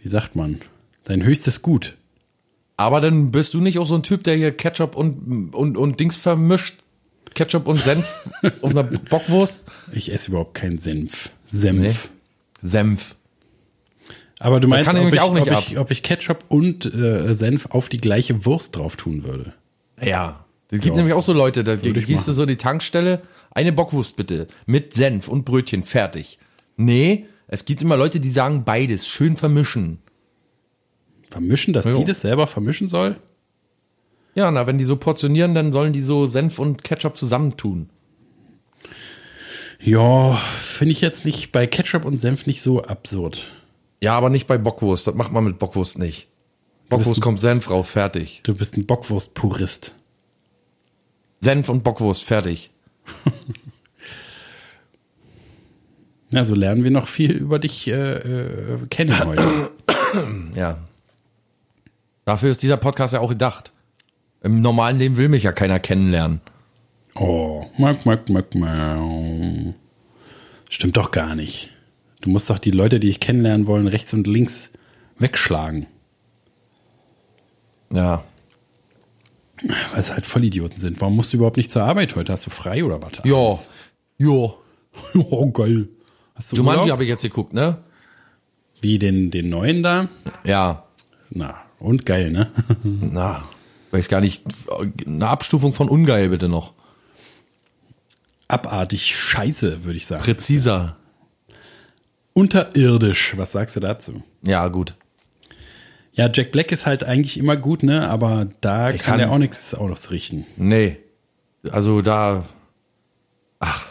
wie 0.00 0.08
sagt 0.08 0.36
man, 0.36 0.60
sein 1.06 1.24
höchstes 1.24 1.60
Gut. 1.62 1.96
Aber 2.76 3.00
dann 3.00 3.32
bist 3.32 3.54
du 3.54 3.60
nicht 3.60 3.78
auch 3.80 3.86
so 3.86 3.96
ein 3.96 4.04
Typ, 4.04 4.22
der 4.22 4.36
hier 4.36 4.52
Ketchup 4.56 4.94
und, 4.94 5.52
und, 5.52 5.76
und 5.76 5.98
Dings 5.98 6.16
vermischt. 6.16 6.76
Ketchup 7.34 7.66
und 7.66 7.78
Senf 7.80 8.20
auf 8.62 8.70
einer 8.70 8.84
Bockwurst. 8.84 9.66
Ich 9.92 10.12
esse 10.12 10.30
überhaupt 10.30 10.54
keinen 10.54 10.78
Senf. 10.78 11.30
Senf. 11.50 12.10
Senf. 12.62 13.16
Aber 14.40 14.60
du 14.60 14.68
meinst, 14.68 14.88
ob, 14.88 14.94
nämlich 14.94 15.14
ich, 15.14 15.20
auch 15.20 15.32
nicht 15.32 15.50
ob, 15.50 15.58
ich, 15.58 15.78
ob 15.78 15.90
ich 15.90 16.02
Ketchup 16.02 16.44
und 16.48 16.86
äh, 16.86 17.34
Senf 17.34 17.66
auf 17.70 17.88
die 17.88 17.96
gleiche 17.98 18.44
Wurst 18.44 18.76
drauf 18.76 18.96
tun 18.96 19.24
würde? 19.24 19.52
Ja. 20.00 20.44
Es 20.70 20.80
gibt 20.80 20.86
Ja. 20.86 20.94
nämlich 20.96 21.14
auch 21.14 21.22
so 21.22 21.32
Leute, 21.32 21.64
da 21.64 21.82
Würde 21.82 22.02
gehst 22.02 22.28
du 22.28 22.32
so 22.32 22.42
in 22.42 22.48
die 22.48 22.56
Tankstelle, 22.56 23.22
eine 23.50 23.72
Bockwurst 23.72 24.16
bitte, 24.16 24.46
mit 24.66 24.92
Senf 24.94 25.26
und 25.28 25.44
Brötchen, 25.44 25.82
fertig. 25.82 26.38
Nee, 26.76 27.26
es 27.46 27.64
gibt 27.64 27.80
immer 27.82 27.96
Leute, 27.96 28.20
die 28.20 28.30
sagen 28.30 28.64
beides, 28.64 29.08
schön 29.08 29.36
vermischen. 29.36 29.98
Vermischen, 31.30 31.72
dass 31.72 31.86
Ja. 31.86 31.94
die 31.94 32.04
das 32.04 32.20
selber 32.20 32.46
vermischen 32.46 32.88
soll? 32.88 33.16
Ja, 34.34 34.50
na, 34.50 34.66
wenn 34.66 34.78
die 34.78 34.84
so 34.84 34.96
portionieren, 34.96 35.54
dann 35.54 35.72
sollen 35.72 35.92
die 35.92 36.02
so 36.02 36.26
Senf 36.26 36.58
und 36.58 36.84
Ketchup 36.84 37.16
zusammentun. 37.16 37.88
Ja, 39.80 40.34
finde 40.36 40.92
ich 40.92 41.00
jetzt 41.00 41.24
nicht 41.24 41.50
bei 41.52 41.66
Ketchup 41.66 42.04
und 42.04 42.18
Senf 42.18 42.46
nicht 42.46 42.62
so 42.62 42.82
absurd. 42.82 43.50
Ja, 44.00 44.16
aber 44.16 44.30
nicht 44.30 44.46
bei 44.46 44.58
Bockwurst, 44.58 45.06
das 45.06 45.14
macht 45.14 45.32
man 45.32 45.44
mit 45.44 45.58
Bockwurst 45.58 45.98
nicht. 45.98 46.28
Bockwurst 46.88 47.18
ein- 47.18 47.22
kommt 47.22 47.40
Senf 47.40 47.70
rauf, 47.70 47.88
fertig. 47.88 48.40
Du 48.44 48.54
bist 48.54 48.76
ein 48.76 48.86
Bockwurst-Purist. 48.86 49.94
Senf 51.40 51.68
und 51.68 51.82
Bockwurst, 51.84 52.24
fertig. 52.24 52.70
Ja, 56.32 56.44
so 56.44 56.54
lernen 56.54 56.84
wir 56.84 56.90
noch 56.90 57.08
viel 57.08 57.32
über 57.32 57.58
dich 57.58 57.88
äh, 57.88 57.92
äh, 58.74 58.86
kennen 58.90 59.18
heute. 59.24 59.70
Ja. 60.54 60.78
Dafür 62.24 62.50
ist 62.50 62.62
dieser 62.62 62.76
Podcast 62.76 63.14
ja 63.14 63.20
auch 63.20 63.30
gedacht. 63.30 63.72
Im 64.42 64.60
normalen 64.60 64.98
Leben 64.98 65.16
will 65.16 65.28
mich 65.28 65.42
ja 65.42 65.52
keiner 65.52 65.80
kennenlernen. 65.80 66.40
Oh, 67.14 67.66
mack, 67.78 68.06
mack, 68.06 68.28
mack, 68.28 68.54
mack. 68.54 69.74
Stimmt 70.70 70.96
doch 70.96 71.10
gar 71.10 71.34
nicht. 71.34 71.70
Du 72.20 72.30
musst 72.30 72.50
doch 72.50 72.58
die 72.58 72.70
Leute, 72.70 73.00
die 73.00 73.08
ich 73.08 73.20
kennenlernen 73.20 73.66
wollen, 73.66 73.86
rechts 73.86 74.12
und 74.12 74.26
links 74.26 74.72
wegschlagen. 75.18 75.86
Ja. 77.90 78.24
Weil 79.62 80.00
es 80.00 80.12
halt 80.12 80.26
Vollidioten 80.26 80.78
sind. 80.78 81.00
Warum 81.00 81.16
musst 81.16 81.32
du 81.32 81.38
überhaupt 81.38 81.56
nicht 81.56 81.72
zur 81.72 81.82
Arbeit 81.82 82.14
heute? 82.16 82.32
Hast 82.32 82.46
du 82.46 82.50
frei 82.50 82.84
oder 82.84 83.02
was? 83.02 83.12
Ja. 83.24 83.50
Ja. 84.18 84.54
Oh, 85.14 85.50
geil. 85.52 85.88
Hast 86.34 86.52
du 86.52 86.56
Jumanji 86.56 86.90
habe 86.90 87.02
ich 87.02 87.08
jetzt 87.08 87.22
geguckt, 87.22 87.52
ne? 87.52 87.78
Wie 88.80 88.98
den, 88.98 89.30
den 89.30 89.48
neuen 89.48 89.82
da? 89.82 90.08
Ja. 90.44 90.84
Na, 91.30 91.56
und 91.78 92.06
geil, 92.06 92.30
ne? 92.30 92.50
Na, 92.82 93.42
weiß 93.90 94.08
gar 94.08 94.20
nicht. 94.20 94.44
Eine 95.06 95.28
Abstufung 95.28 95.72
von 95.72 95.88
ungeil 95.88 96.28
bitte 96.28 96.48
noch. 96.48 96.74
Abartig 98.46 99.14
scheiße, 99.14 99.84
würde 99.84 99.96
ich 99.96 100.06
sagen. 100.06 100.22
Präziser. 100.22 100.96
Unterirdisch. 102.38 103.36
Was 103.36 103.50
sagst 103.52 103.74
du 103.76 103.80
dazu? 103.80 104.22
Ja, 104.42 104.68
gut. 104.68 104.94
Ja, 106.12 106.30
Jack 106.32 106.52
Black 106.52 106.70
ist 106.70 106.86
halt 106.86 107.02
eigentlich 107.02 107.36
immer 107.36 107.56
gut, 107.56 107.82
ne? 107.82 108.08
Aber 108.08 108.46
da 108.60 108.92
kann, 108.92 109.00
kann- 109.00 109.20
er 109.20 109.32
auch 109.32 109.38
nichts 109.38 109.74
auch 109.74 109.88
nichts 109.88 110.10
richten. 110.12 110.46
Nee. 110.56 110.98
Also 111.70 112.00
da. 112.00 112.44
Ach. 113.58 113.86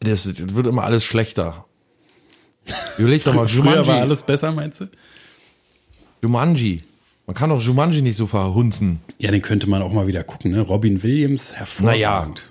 Das 0.00 0.26
wird 0.54 0.66
immer 0.66 0.84
alles 0.84 1.04
schlechter. 1.04 1.64
Überleg 2.98 3.24
doch 3.24 3.32
mal, 3.34 3.48
Früher 3.48 3.64
war 3.64 3.76
Jumanji. 3.78 4.00
alles 4.02 4.22
besser, 4.22 4.52
meinst 4.52 4.82
du? 4.82 4.86
Jumanji. 6.22 6.82
Man 7.26 7.34
kann 7.34 7.48
doch 7.50 7.60
Jumanji 7.62 8.02
nicht 8.02 8.16
so 8.16 8.26
verhunzen. 8.26 9.00
Ja, 9.18 9.30
den 9.30 9.40
könnte 9.42 9.68
man 9.70 9.80
auch 9.82 9.92
mal 9.92 10.06
wieder 10.06 10.22
gucken, 10.22 10.50
ne? 10.52 10.60
Robin 10.60 11.02
Williams, 11.02 11.52
hervorragend. 11.54 12.46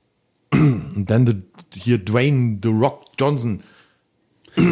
Und 0.52 1.04
dann 1.06 1.26
the, 1.26 1.34
hier 1.74 1.98
Dwayne 1.98 2.58
The 2.62 2.68
Rock 2.68 3.04
Johnson. 3.20 3.60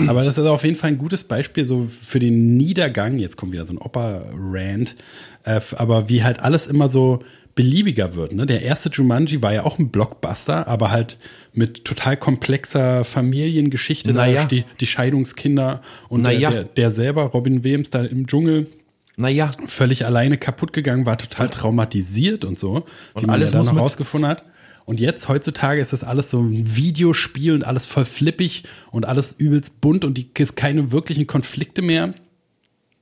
Aber 0.09 0.25
das 0.25 0.39
ist 0.39 0.47
auf 0.47 0.65
jeden 0.65 0.75
Fall 0.77 0.91
ein 0.91 0.99
gutes 0.99 1.23
Beispiel 1.25 1.65
so 1.65 1.85
für 1.85 2.19
den 2.19 2.57
Niedergang. 2.57 3.19
Jetzt 3.19 3.37
kommt 3.37 3.53
wieder 3.53 3.65
so 3.65 3.73
ein 3.73 3.79
Opa-Rant. 3.79 4.97
Äh, 5.45 5.61
aber 5.77 6.09
wie 6.09 6.25
halt 6.25 6.41
alles 6.41 6.67
immer 6.67 6.89
so 6.89 7.21
beliebiger 7.55 8.15
wird. 8.17 8.33
Ne? 8.33 8.45
Der 8.47 8.63
erste 8.63 8.89
Jumanji 8.89 9.41
war 9.41 9.53
ja 9.53 9.65
auch 9.65 9.79
ein 9.79 9.91
Blockbuster, 9.91 10.67
aber 10.67 10.91
halt 10.91 11.19
mit 11.53 11.85
total 11.85 12.17
komplexer 12.17 13.05
Familiengeschichte. 13.05 14.13
Naja. 14.13 14.43
Da 14.43 14.49
die, 14.49 14.65
die 14.81 14.87
Scheidungskinder 14.87 15.81
und 16.09 16.23
Naja. 16.23 16.51
der, 16.51 16.65
der, 16.65 16.91
selber, 16.91 17.23
Robin 17.25 17.63
Williams, 17.65 17.91
da 17.91 18.03
im 18.05 18.27
Dschungel 18.27 18.67
Naja, 19.17 19.51
völlig 19.67 20.07
alleine 20.07 20.39
kaputt 20.39 20.73
gegangen, 20.73 21.07
war 21.07 21.19
total 21.19 21.49
traumatisiert 21.51 22.45
und 22.45 22.59
so, 22.59 22.85
Und 23.15 23.23
wie 23.23 23.27
man 23.27 23.35
alles 23.37 23.55
muss 23.55 23.73
mit- 23.73 23.81
rausgefunden 23.81 24.29
hat. 24.31 24.45
Und 24.89 25.01
jetzt 25.01 25.29
heutzutage 25.29 25.83
ist 25.83 25.93
das 25.93 26.03
alles 26.03 26.31
so 26.31 26.41
ein 26.41 26.75
Videospiel 26.75 27.53
und 27.53 27.63
alles 27.63 27.85
voll 27.85 28.07
flippig 28.07 28.65
und 28.91 29.05
alles 29.05 29.35
übelst 29.37 29.83
bunt 29.83 30.03
und 30.03 30.15
die 30.15 30.33
gibt 30.33 30.57
keine 30.57 30.93
wirklichen 30.93 31.27
Konflikte 31.27 31.83
mehr. 31.83 32.15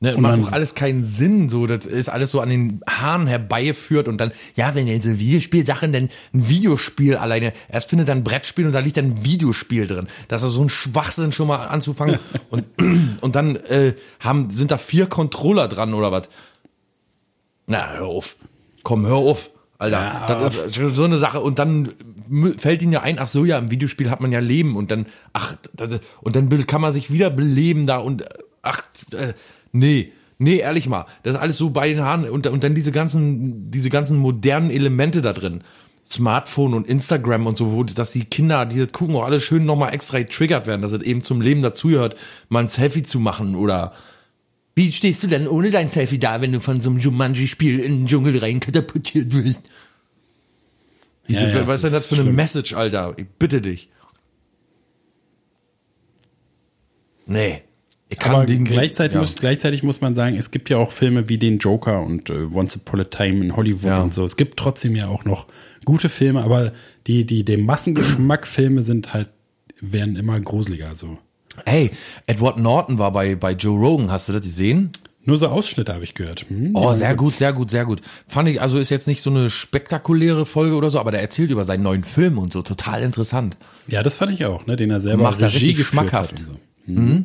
Ne, 0.00 0.16
Und 0.16 0.22
macht 0.22 0.40
doch 0.40 0.50
alles 0.50 0.74
keinen 0.74 1.04
Sinn, 1.04 1.48
so, 1.48 1.68
das 1.68 1.86
ist 1.86 2.08
alles 2.08 2.32
so 2.32 2.40
an 2.40 2.50
den 2.50 2.80
Haaren 2.88 3.28
herbeigeführt 3.28 4.08
und 4.08 4.18
dann, 4.18 4.32
ja, 4.56 4.74
wenn 4.74 4.88
ihr 4.88 5.00
so 5.00 5.16
Videospielsachen, 5.20 5.92
dann 5.92 6.08
ein 6.34 6.48
Videospiel 6.48 7.14
alleine, 7.14 7.52
erst 7.68 7.90
findet 7.90 8.08
dann 8.08 8.18
ein 8.18 8.24
Brettspiel 8.24 8.66
und 8.66 8.72
da 8.72 8.80
liegt 8.80 8.96
dann 8.96 9.12
ein 9.12 9.24
Videospiel 9.24 9.86
drin. 9.86 10.08
Das 10.26 10.42
ist 10.42 10.54
so 10.54 10.62
ein 10.62 10.68
Schwachsinn 10.68 11.30
schon 11.30 11.46
mal 11.46 11.68
anzufangen 11.68 12.18
und, 12.50 12.64
und 13.20 13.36
dann, 13.36 13.54
äh, 13.54 13.94
haben, 14.18 14.50
sind 14.50 14.72
da 14.72 14.78
vier 14.78 15.06
Controller 15.06 15.68
dran 15.68 15.94
oder 15.94 16.10
was? 16.10 16.28
Na, 17.68 17.92
hör 17.92 18.06
auf. 18.06 18.34
Komm, 18.82 19.06
hör 19.06 19.14
auf. 19.14 19.50
Alter, 19.78 19.98
Ja, 19.98 20.26
das 20.40 20.66
ist 20.66 20.96
so 20.96 21.04
eine 21.04 21.18
Sache. 21.18 21.40
Und 21.40 21.58
dann 21.58 21.90
fällt 22.58 22.82
ihnen 22.82 22.92
ja 22.92 23.02
ein, 23.02 23.18
ach 23.18 23.28
so, 23.28 23.44
ja, 23.44 23.58
im 23.58 23.70
Videospiel 23.70 24.10
hat 24.10 24.20
man 24.20 24.32
ja 24.32 24.40
Leben 24.40 24.76
und 24.76 24.90
dann, 24.90 25.06
ach, 25.32 25.56
und 26.20 26.36
dann 26.36 26.66
kann 26.66 26.80
man 26.80 26.92
sich 26.92 27.12
wieder 27.12 27.30
beleben 27.30 27.86
da 27.86 27.98
und, 27.98 28.22
äh, 28.22 28.28
ach, 28.62 28.82
äh, 29.12 29.34
nee, 29.72 30.12
nee, 30.38 30.58
ehrlich 30.58 30.88
mal, 30.88 31.06
das 31.22 31.34
ist 31.34 31.40
alles 31.40 31.56
so 31.56 31.70
bei 31.70 31.88
den 31.88 32.02
Haaren 32.02 32.28
und, 32.28 32.46
und 32.46 32.64
dann 32.64 32.74
diese 32.74 32.92
ganzen, 32.92 33.70
diese 33.70 33.90
ganzen 33.90 34.18
modernen 34.18 34.70
Elemente 34.70 35.20
da 35.20 35.32
drin. 35.32 35.62
Smartphone 36.08 36.74
und 36.74 36.86
Instagram 36.86 37.46
und 37.46 37.56
so, 37.56 37.72
wo, 37.72 37.82
dass 37.82 38.12
die 38.12 38.24
Kinder, 38.24 38.64
die 38.64 38.78
das 38.78 38.92
gucken, 38.92 39.16
auch 39.16 39.24
alle 39.24 39.40
schön 39.40 39.66
nochmal 39.66 39.92
extra 39.92 40.18
getriggert 40.18 40.66
werden, 40.66 40.82
dass 40.82 40.92
es 40.92 41.02
eben 41.02 41.22
zum 41.22 41.40
Leben 41.40 41.62
dazugehört, 41.62 42.16
mal 42.48 42.60
ein 42.60 42.68
Selfie 42.68 43.02
zu 43.02 43.18
machen 43.18 43.56
oder 43.56 43.92
wie 44.76 44.92
stehst 44.92 45.22
du 45.22 45.26
denn 45.26 45.48
ohne 45.48 45.70
dein 45.70 45.90
Selfie 45.90 46.18
da, 46.18 46.40
wenn 46.42 46.52
du 46.52 46.60
von 46.60 46.80
so 46.80 46.90
einem 46.90 46.98
Jumanji-Spiel 47.00 47.80
in 47.80 48.00
den 48.00 48.06
Dschungel 48.06 48.38
rein 48.38 48.60
katapultiert 48.60 49.32
wirst? 49.32 49.62
Ja, 51.26 51.40
so, 51.40 51.46
ja, 51.46 51.66
was 51.66 51.76
ist 51.76 51.84
denn 51.84 51.92
das 51.92 52.06
für 52.06 52.20
eine. 52.20 52.30
Message, 52.30 52.74
Alter? 52.74 53.14
Ich 53.16 53.26
bitte 53.38 53.60
dich. 53.60 53.88
Nee. 57.26 57.62
Ich 58.08 58.18
kann 58.20 58.36
Aber 58.36 58.46
den 58.46 58.64
gleichzeitig, 58.64 59.14
ja. 59.14 59.20
muss, 59.20 59.34
gleichzeitig 59.34 59.82
muss 59.82 60.00
man 60.00 60.14
sagen, 60.14 60.36
es 60.36 60.52
gibt 60.52 60.70
ja 60.70 60.76
auch 60.76 60.92
Filme 60.92 61.28
wie 61.28 61.38
den 61.38 61.58
Joker 61.58 62.02
und 62.02 62.30
äh, 62.30 62.46
Once 62.54 62.76
Upon 62.76 63.00
a 63.00 63.04
Time 63.04 63.44
in 63.44 63.56
Hollywood 63.56 63.82
Ja. 63.90 64.02
und 64.02 64.14
so. 64.14 64.24
Es 64.24 64.36
gibt 64.36 64.56
trotzdem 64.58 64.94
ja 64.94 65.08
auch 65.08 65.24
noch 65.24 65.48
gute 65.84 66.08
Filme, 66.08 66.44
aber 66.44 66.72
die, 67.08 67.26
die, 67.26 67.44
dem 67.44 67.64
Massengeschmack 67.64 68.46
Filme 68.46 68.82
sind 68.82 69.12
halt, 69.12 69.30
werden 69.80 70.14
immer 70.14 70.38
gruseliger 70.38 70.94
so. 70.94 71.18
Hey, 71.64 71.90
Edward 72.26 72.58
Norton 72.58 72.98
war 72.98 73.12
bei, 73.12 73.34
bei 73.34 73.52
Joe 73.52 73.78
Rogan, 73.78 74.10
hast 74.10 74.28
du 74.28 74.32
das 74.32 74.42
gesehen? 74.42 74.90
Nur 75.24 75.38
so 75.38 75.48
Ausschnitte 75.48 75.92
habe 75.92 76.04
ich 76.04 76.14
gehört. 76.14 76.46
Hm? 76.48 76.70
Oh, 76.74 76.94
sehr 76.94 77.16
gut, 77.16 77.36
sehr 77.36 77.52
gut, 77.52 77.70
sehr 77.70 77.84
gut. 77.84 78.00
Fand 78.28 78.48
ich, 78.48 78.60
also 78.60 78.78
ist 78.78 78.90
jetzt 78.90 79.08
nicht 79.08 79.22
so 79.22 79.30
eine 79.30 79.50
spektakuläre 79.50 80.46
Folge 80.46 80.76
oder 80.76 80.88
so, 80.88 81.00
aber 81.00 81.10
der 81.10 81.20
erzählt 81.20 81.50
über 81.50 81.64
seinen 81.64 81.82
neuen 81.82 82.04
Film 82.04 82.38
und 82.38 82.52
so, 82.52 82.62
total 82.62 83.02
interessant. 83.02 83.56
Ja, 83.88 84.04
das 84.04 84.16
fand 84.16 84.32
ich 84.32 84.44
auch, 84.44 84.66
ne, 84.66 84.76
den 84.76 84.90
er 84.90 85.00
selber 85.00 85.24
Macht 85.24 85.42
Regie 85.42 85.66
richtig 85.70 85.86
schmackhaft. 85.86 86.32
hat 86.32 86.38
und 86.40 86.46
so. 86.46 86.52
Mhm. 86.86 87.24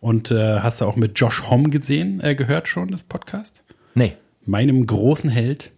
Und 0.00 0.30
äh, 0.30 0.60
hast 0.60 0.80
du 0.82 0.84
auch 0.84 0.96
mit 0.96 1.18
Josh 1.18 1.44
Homme 1.48 1.70
gesehen, 1.70 2.20
äh, 2.20 2.34
gehört 2.34 2.68
schon, 2.68 2.88
das 2.88 3.04
Podcast? 3.04 3.62
Nee, 3.94 4.14
Meinem 4.44 4.86
großen 4.86 5.30
Held. 5.30 5.72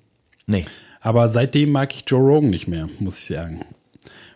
nee. 0.46 0.64
Aber 1.03 1.28
seitdem 1.30 1.70
mag 1.72 1.94
ich 1.94 2.05
Joe 2.07 2.20
Rogan 2.20 2.51
nicht 2.51 2.68
mehr, 2.68 2.86
muss 2.98 3.18
ich 3.20 3.34
sagen. 3.34 3.64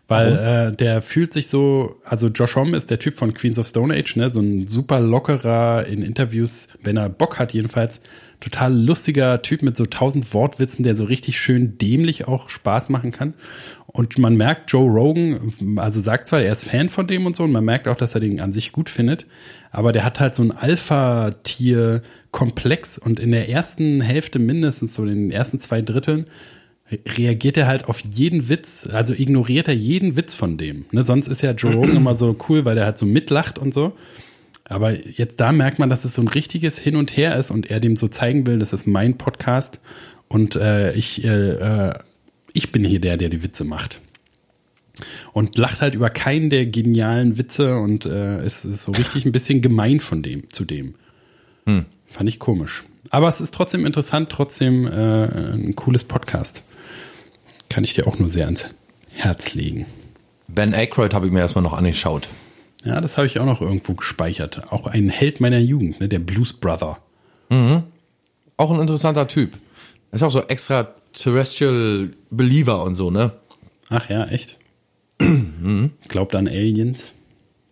Weil 0.07 0.37
äh, 0.37 0.71
der 0.77 1.01
fühlt 1.01 1.33
sich 1.33 1.49
so, 1.49 1.97
also 2.05 2.29
Josh 2.29 2.57
Homme 2.57 2.77
ist 2.77 2.91
der 2.91 2.99
Typ 2.99 3.15
von 3.15 3.33
Queens 3.33 3.59
of 3.59 3.67
Stone 3.67 3.95
Age, 3.95 4.17
ne? 4.17 4.29
So 4.29 4.41
ein 4.41 4.69
super 4.69 5.01
lockerer 5.01 5.87
in 5.87 6.03
Interviews, 6.03 6.69
wenn 6.83 6.99
er 6.99 7.09
Bock 7.09 7.39
hat, 7.39 7.55
jedenfalls 7.55 8.03
total 8.41 8.75
lustiger 8.75 9.41
Typ 9.41 9.63
mit 9.63 9.79
so 9.79 9.87
tausend 9.87 10.35
Wortwitzen, 10.35 10.83
der 10.83 10.97
so 10.97 11.05
richtig 11.05 11.41
schön 11.41 11.79
dämlich 11.79 12.29
auch 12.29 12.51
Spaß 12.51 12.91
machen 12.91 13.13
kann. 13.13 13.33
Und 13.87 14.19
man 14.19 14.37
merkt, 14.37 14.71
Joe 14.73 14.91
Rogan, 14.91 15.55
also 15.77 16.03
sagt 16.03 16.29
zwar, 16.29 16.43
er 16.43 16.53
ist 16.53 16.65
Fan 16.65 16.91
von 16.91 17.07
dem 17.07 17.25
und 17.27 17.37
so, 17.37 17.45
und 17.45 17.53
man 17.53 17.65
merkt 17.65 17.87
auch, 17.89 17.97
dass 17.97 18.15
er 18.15 18.21
den 18.21 18.41
an 18.41 18.53
sich 18.53 18.73
gut 18.73 18.91
findet, 18.91 19.27
aber 19.71 19.93
der 19.93 20.05
hat 20.05 20.21
halt 20.21 20.35
so 20.35 20.43
ein 20.43 20.53
Alpha-Tier-Komplex 20.53 22.99
und 22.99 23.19
in 23.21 23.31
der 23.31 23.49
ersten 23.49 24.03
Hälfte 24.03 24.39
mindestens, 24.39 24.93
so 24.95 25.05
in 25.05 25.29
den 25.29 25.31
ersten 25.31 25.61
zwei 25.61 25.81
Dritteln, 25.81 26.27
reagiert 27.07 27.57
er 27.57 27.67
halt 27.67 27.87
auf 27.87 28.01
jeden 28.01 28.49
Witz, 28.49 28.89
also 28.91 29.13
ignoriert 29.13 29.69
er 29.69 29.75
jeden 29.75 30.17
Witz 30.17 30.35
von 30.35 30.59
dem. 30.59 30.87
Ne, 30.93 31.05
sonst 31.05 31.29
ist 31.29 31.43
ja 31.43 31.53
Joe 31.53 31.75
Rogan 31.75 31.97
immer 31.97 32.15
so 32.15 32.37
cool, 32.49 32.65
weil 32.65 32.75
der 32.75 32.85
halt 32.85 32.99
so 32.99 33.07
mitlacht 33.07 33.59
und 33.59 33.75
so. 33.75 33.93
Aber 34.65 34.93
jetzt 34.93 35.41
da 35.41 35.53
merkt 35.53 35.79
man, 35.79 35.91
dass 35.91 36.05
es 36.05 36.15
so 36.15 36.23
ein 36.23 36.29
richtiges 36.29 36.79
Hin 36.79 36.97
und 36.97 37.17
Her 37.17 37.37
ist 37.37 37.51
und 37.51 37.71
er 37.71 37.81
dem 37.81 37.97
so 37.97 38.09
zeigen 38.09 38.47
will, 38.47 38.59
das 38.59 38.73
ist 38.73 38.87
mein 38.87 39.19
Podcast 39.19 39.81
und 40.29 40.57
äh, 40.57 40.93
ich, 40.95 41.25
äh, 41.25 41.29
äh, 41.89 41.95
ich 42.53 42.73
bin 42.73 42.85
hier 42.85 43.01
der, 43.01 43.17
der 43.17 43.29
die 43.29 43.43
Witze 43.43 43.65
macht. 43.65 44.01
Und 45.33 45.59
lacht 45.59 45.81
halt 45.81 45.97
über 45.97 46.09
keinen 46.09 46.51
der 46.51 46.67
genialen 46.67 47.37
Witze 47.37 47.77
und 47.79 48.07
äh, 48.07 48.39
es 48.39 48.65
ist 48.65 48.85
so 48.85 48.93
richtig 48.93 49.27
ein 49.27 49.33
bisschen 49.33 49.61
gemein 49.61 49.99
von 50.01 50.23
dem 50.23 50.51
zu 50.51 50.65
dem. 50.65 50.95
Fand 52.15 52.29
ich 52.29 52.39
komisch. 52.39 52.85
Aber 53.11 53.29
es 53.29 53.41
ist 53.41 53.55
trotzdem 53.55 53.87
interessant, 53.87 54.31
trotzdem 54.31 54.87
äh, 54.87 55.53
ein 55.53 55.75
cooles 55.77 56.05
Podcast. 56.05 56.63
Kann 57.75 57.83
ich 57.83 57.95
dir 57.95 58.07
auch 58.07 58.21
nur 58.21 58.29
sehr 58.29 58.45
ans 58.45 58.67
Herz 59.11 59.55
legen. 59.55 59.85
Ben 60.47 60.73
Aykroyd 60.73 61.13
habe 61.13 61.27
ich 61.27 61.33
mir 61.33 61.41
erstmal 61.41 61.65
noch 61.65 61.73
angeschaut. 61.73 62.29
Ja, 62.85 63.01
das 63.01 63.17
habe 63.17 63.27
ich 63.27 63.41
auch 63.41 63.47
noch 63.47 63.61
irgendwo 63.61 63.95
gespeichert. 63.95 64.71
Auch 64.71 64.87
ein 64.87 65.09
Held 65.09 65.41
meiner 65.41 65.59
Jugend, 65.59 65.99
ne, 65.99 66.09
der 66.09 66.21
Blues 66.21 66.53
Brother. 66.53 66.99
Auch 68.57 68.71
ein 68.71 68.79
interessanter 68.79 69.27
Typ. 69.27 69.59
Ist 70.13 70.23
auch 70.23 70.31
so 70.31 70.43
extraterrestrial 70.43 72.11
Believer 72.31 72.85
und 72.85 72.95
so, 72.95 73.11
ne? 73.11 73.33
Ach 73.89 74.09
ja, 74.09 74.27
echt? 74.27 74.57
Glaubt 75.19 76.37
an 76.37 76.47
Aliens. 76.47 77.13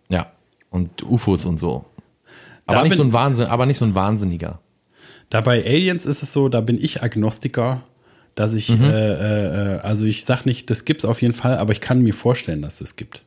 Ja. 0.09 0.33
Und 0.69 1.01
UFOs 1.01 1.45
und 1.45 1.61
so. 1.61 1.85
Aber 2.65 2.79
Da 2.79 2.83
nicht 2.83 2.97
so 2.97 3.03
ein 3.03 3.13
Wahnsinn, 3.13 3.45
aber 3.45 3.65
nicht 3.65 3.77
so 3.77 3.85
ein 3.85 3.95
Wahnsinniger. 3.95 4.59
Da 5.29 5.39
bei 5.39 5.63
Aliens 5.65 6.05
ist 6.05 6.23
es 6.23 6.33
so, 6.33 6.49
da 6.49 6.59
bin 6.59 6.77
ich 6.77 7.01
Agnostiker, 7.01 7.83
dass 8.35 8.53
ich, 8.53 8.69
äh, 8.69 8.73
äh, 8.73 9.75
äh, 9.75 9.79
also 9.79 10.05
ich 10.05 10.25
sag 10.25 10.45
nicht, 10.45 10.69
das 10.69 10.85
gibt's 10.85 11.05
auf 11.05 11.21
jeden 11.21 11.33
Fall, 11.33 11.57
aber 11.57 11.71
ich 11.71 11.81
kann 11.81 12.01
mir 12.01 12.13
vorstellen, 12.13 12.61
dass 12.61 12.81
es 12.81 12.95
gibt. 12.95 13.21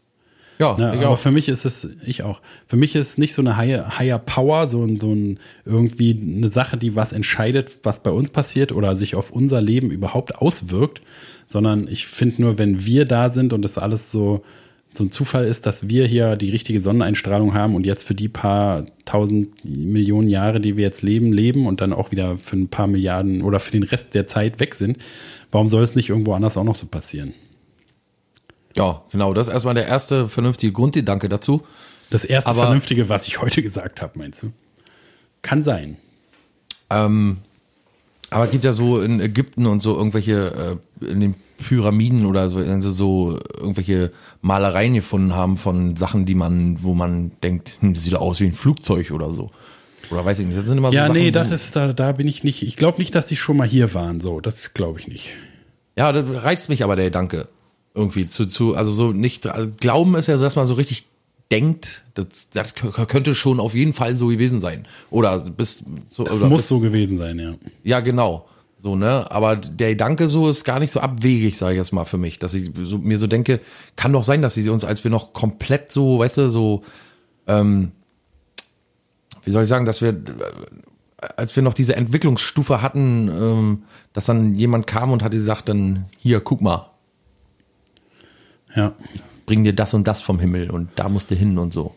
Ja, 0.59 0.77
Ne, 0.77 0.93
aber 0.93 1.11
auch. 1.11 1.19
für 1.19 1.31
mich 1.31 1.49
ist 1.49 1.65
es, 1.65 1.87
ich 2.05 2.23
auch. 2.23 2.41
Für 2.67 2.77
mich 2.77 2.95
ist 2.97 3.19
nicht 3.19 3.35
so 3.35 3.43
eine 3.43 3.57
higher, 3.57 3.99
higher 3.99 4.19
Power, 4.19 4.69
so 4.69 4.83
ein, 4.83 4.99
so 4.99 5.13
ein 5.13 5.39
irgendwie 5.65 6.19
eine 6.19 6.49
Sache, 6.49 6.79
die 6.79 6.97
was 6.97 7.13
entscheidet, 7.13 7.79
was 7.83 8.03
bei 8.03 8.11
uns 8.11 8.31
passiert 8.31 8.73
oder 8.73 8.97
sich 8.97 9.15
auf 9.15 9.31
unser 9.31 9.61
Leben 9.61 9.91
überhaupt 9.91 10.37
auswirkt, 10.37 11.03
sondern 11.47 11.89
ich 11.89 12.07
finde 12.07 12.43
nur, 12.43 12.59
wenn 12.59 12.87
wir 12.87 13.05
da 13.05 13.31
sind 13.31 13.53
und 13.53 13.63
das 13.63 13.77
alles 13.77 14.11
so 14.11 14.43
so 14.97 15.05
ein 15.05 15.11
Zufall 15.13 15.45
ist, 15.45 15.67
dass 15.67 15.89
wir 15.89 16.07
hier 16.07 16.37
die 16.37 16.51
richtige 16.51 16.81
Sonneneinstrahlung 16.81 17.55
haben 17.55 17.75
und 17.75 17.87
jetzt 17.87 18.05
für 18.05 18.15
die 18.15 18.29
paar 18.29 18.87
tausend 19.05 19.65
Millionen 19.65 20.29
Jahre, 20.29 20.61
die 20.61 20.77
wir 20.77 20.85
jetzt 20.85 21.03
leben, 21.03 21.33
leben 21.33 21.67
und 21.67 21.81
dann 21.81 21.93
auch 21.93 22.11
wieder 22.11 22.39
für 22.39 22.57
ein 22.57 22.69
paar 22.69 22.87
Milliarden 22.87 23.43
oder 23.43 23.61
für 23.61 23.71
den 23.73 23.83
Rest 23.83 24.15
der 24.15 24.27
Zeit 24.27 24.61
weg 24.61 24.75
sind. 24.75 24.99
Warum 25.51 25.69
soll 25.69 25.83
es 25.85 25.95
nicht 25.95 26.09
irgendwo 26.11 26.33
anders 26.35 26.57
auch 26.57 26.65
noch 26.65 26.75
so 26.75 26.87
passieren? 26.87 27.35
Ja, 28.77 29.03
genau. 29.11 29.33
Das 29.33 29.49
ist 29.49 29.53
erstmal 29.55 29.75
der 29.75 29.87
erste 29.87 30.29
vernünftige 30.29 30.73
Grundgedanke 30.73 31.29
dazu. 31.29 31.63
Das 32.11 32.25
erste 32.25 32.51
Aber- 32.51 32.63
Vernünftige, 32.65 33.09
was 33.09 33.27
ich 33.27 33.41
heute 33.41 33.63
gesagt 33.63 34.03
habe, 34.03 34.19
meinst 34.19 34.43
du? 34.43 34.53
Kann 35.43 35.63
sein. 35.63 35.97
Ähm, 36.91 37.39
aber 38.31 38.45
es 38.45 38.51
gibt 38.51 38.65
ja 38.65 38.73
so 38.73 39.01
in 39.01 39.21
Ägypten 39.21 39.67
und 39.67 39.83
so 39.83 39.97
irgendwelche, 39.97 40.79
äh, 41.03 41.05
in 41.11 41.21
den 41.21 41.35
Pyramiden 41.59 42.27
oder 42.27 42.51
so, 42.51 42.59
wenn 42.59 42.83
sie 42.83 42.93
so 42.93 43.39
irgendwelche 43.59 44.13
Malereien 44.43 44.95
gefunden 44.95 45.35
haben 45.35 45.57
von 45.57 45.97
Sachen, 45.97 46.27
die 46.27 46.35
man, 46.35 46.83
wo 46.83 46.95
man 46.95 47.33
denkt, 47.43 47.79
hm, 47.81 47.95
das 47.95 48.05
sieht 48.05 48.15
aus 48.15 48.41
wie 48.41 48.47
ein 48.47 48.53
Flugzeug 48.53 49.11
oder 49.11 49.33
so. 49.33 49.51
Oder 50.11 50.25
weiß 50.25 50.39
ich 50.39 50.47
nicht. 50.47 50.59
Das 50.59 50.67
sind 50.67 50.79
immer 50.79 50.91
so 50.91 50.97
Ja, 50.97 51.07
Sachen, 51.07 51.17
nee, 51.17 51.31
das 51.31 51.51
ist, 51.51 51.75
da, 51.75 51.93
da 51.93 52.13
bin 52.13 52.29
ich 52.29 52.45
nicht. 52.45 52.63
Ich 52.63 52.77
glaube 52.77 52.99
nicht, 52.99 53.15
dass 53.15 53.27
die 53.27 53.37
schon 53.37 53.57
mal 53.57 53.67
hier 53.67 53.93
waren. 53.95 54.21
So, 54.21 54.41
das 54.41 54.73
glaube 54.75 55.01
ich 55.01 55.09
nicht. 55.09 55.31
Ja, 55.97 56.13
das 56.13 56.29
reizt 56.29 56.69
mich 56.69 56.85
aber 56.85 56.97
der 56.97 57.07
Gedanke. 57.07 57.49
Irgendwie 57.95 58.27
zu, 58.27 58.47
zu, 58.47 58.75
also 58.75 58.93
so 58.93 59.13
nicht, 59.13 59.47
also 59.47 59.71
Glauben 59.81 60.15
ist 60.17 60.27
ja 60.27 60.37
so, 60.37 60.45
dass 60.45 60.55
man 60.57 60.67
so 60.67 60.75
richtig 60.75 61.07
denkt, 61.51 62.05
das, 62.15 62.51
das 62.53 62.75
könnte 62.75 63.35
schon 63.35 63.61
auf 63.61 63.75
jeden 63.75 63.93
Fall 63.93 64.17
so 64.17 64.27
gewesen 64.27 64.61
sein. 64.61 64.87
Oder 65.11 65.39
bis, 65.41 65.85
so, 66.09 66.25
Das 66.25 66.41
muss 66.41 66.63
bis, 66.63 66.69
so 66.69 66.81
gewesen 66.81 67.19
sein, 67.19 67.39
ja. 67.39 67.55
Ja, 67.85 68.01
genau. 68.01 68.47
So, 68.87 68.95
ne? 68.95 69.29
Aber 69.33 69.57
der 69.57 69.89
Gedanke 69.89 70.29
so 70.29 70.49
ist 70.49 70.63
gar 70.63 70.79
nicht 70.79 70.93
so 70.93 71.01
abwegig, 71.01 71.59
sage 71.59 71.73
ich 71.73 71.79
jetzt 71.79 71.91
mal 71.93 72.05
für 72.05 72.19
mich, 72.19 72.39
dass 72.39 72.55
ich 72.55 72.71
so, 72.83 72.99
mir 72.99 73.19
so 73.19 73.27
denke, 73.27 73.59
kann 73.97 74.13
doch 74.13 74.23
sein, 74.23 74.43
dass 74.43 74.55
sie 74.55 74.69
uns, 74.71 74.85
als 74.85 75.03
wir 75.03 75.11
noch 75.11 75.33
komplett 75.33 75.91
so, 75.91 76.21
weißt 76.21 76.37
du, 76.37 76.51
so, 76.51 76.85
ähm, 77.49 77.91
wie 79.43 79.51
soll 79.51 79.65
ich 79.65 79.69
sagen, 79.69 79.87
dass 79.87 80.03
wir, 80.03 80.11
äh, 80.11 80.23
als 81.37 81.57
wir 81.57 81.65
noch 81.65 81.75
diese 81.75 81.97
Entwicklungsstufe 81.97 82.81
hatten, 82.81 83.29
ähm, 83.29 83.83
dass 84.13 84.27
dann 84.27 84.55
jemand 84.55 84.87
kam 84.87 85.11
und 85.11 85.25
hat 85.25 85.33
gesagt, 85.33 85.69
dann 85.69 86.05
hier, 86.17 86.39
guck 86.39 86.61
mal, 86.61 86.89
Ja. 88.77 88.93
bring 89.47 89.65
dir 89.65 89.73
das 89.73 89.95
und 89.95 90.07
das 90.07 90.21
vom 90.21 90.39
Himmel 90.39 90.71
und 90.71 90.91
da 90.95 91.09
musst 91.09 91.29
du 91.33 91.35
hin 91.35 91.59
und 91.59 91.73
so. 91.73 91.93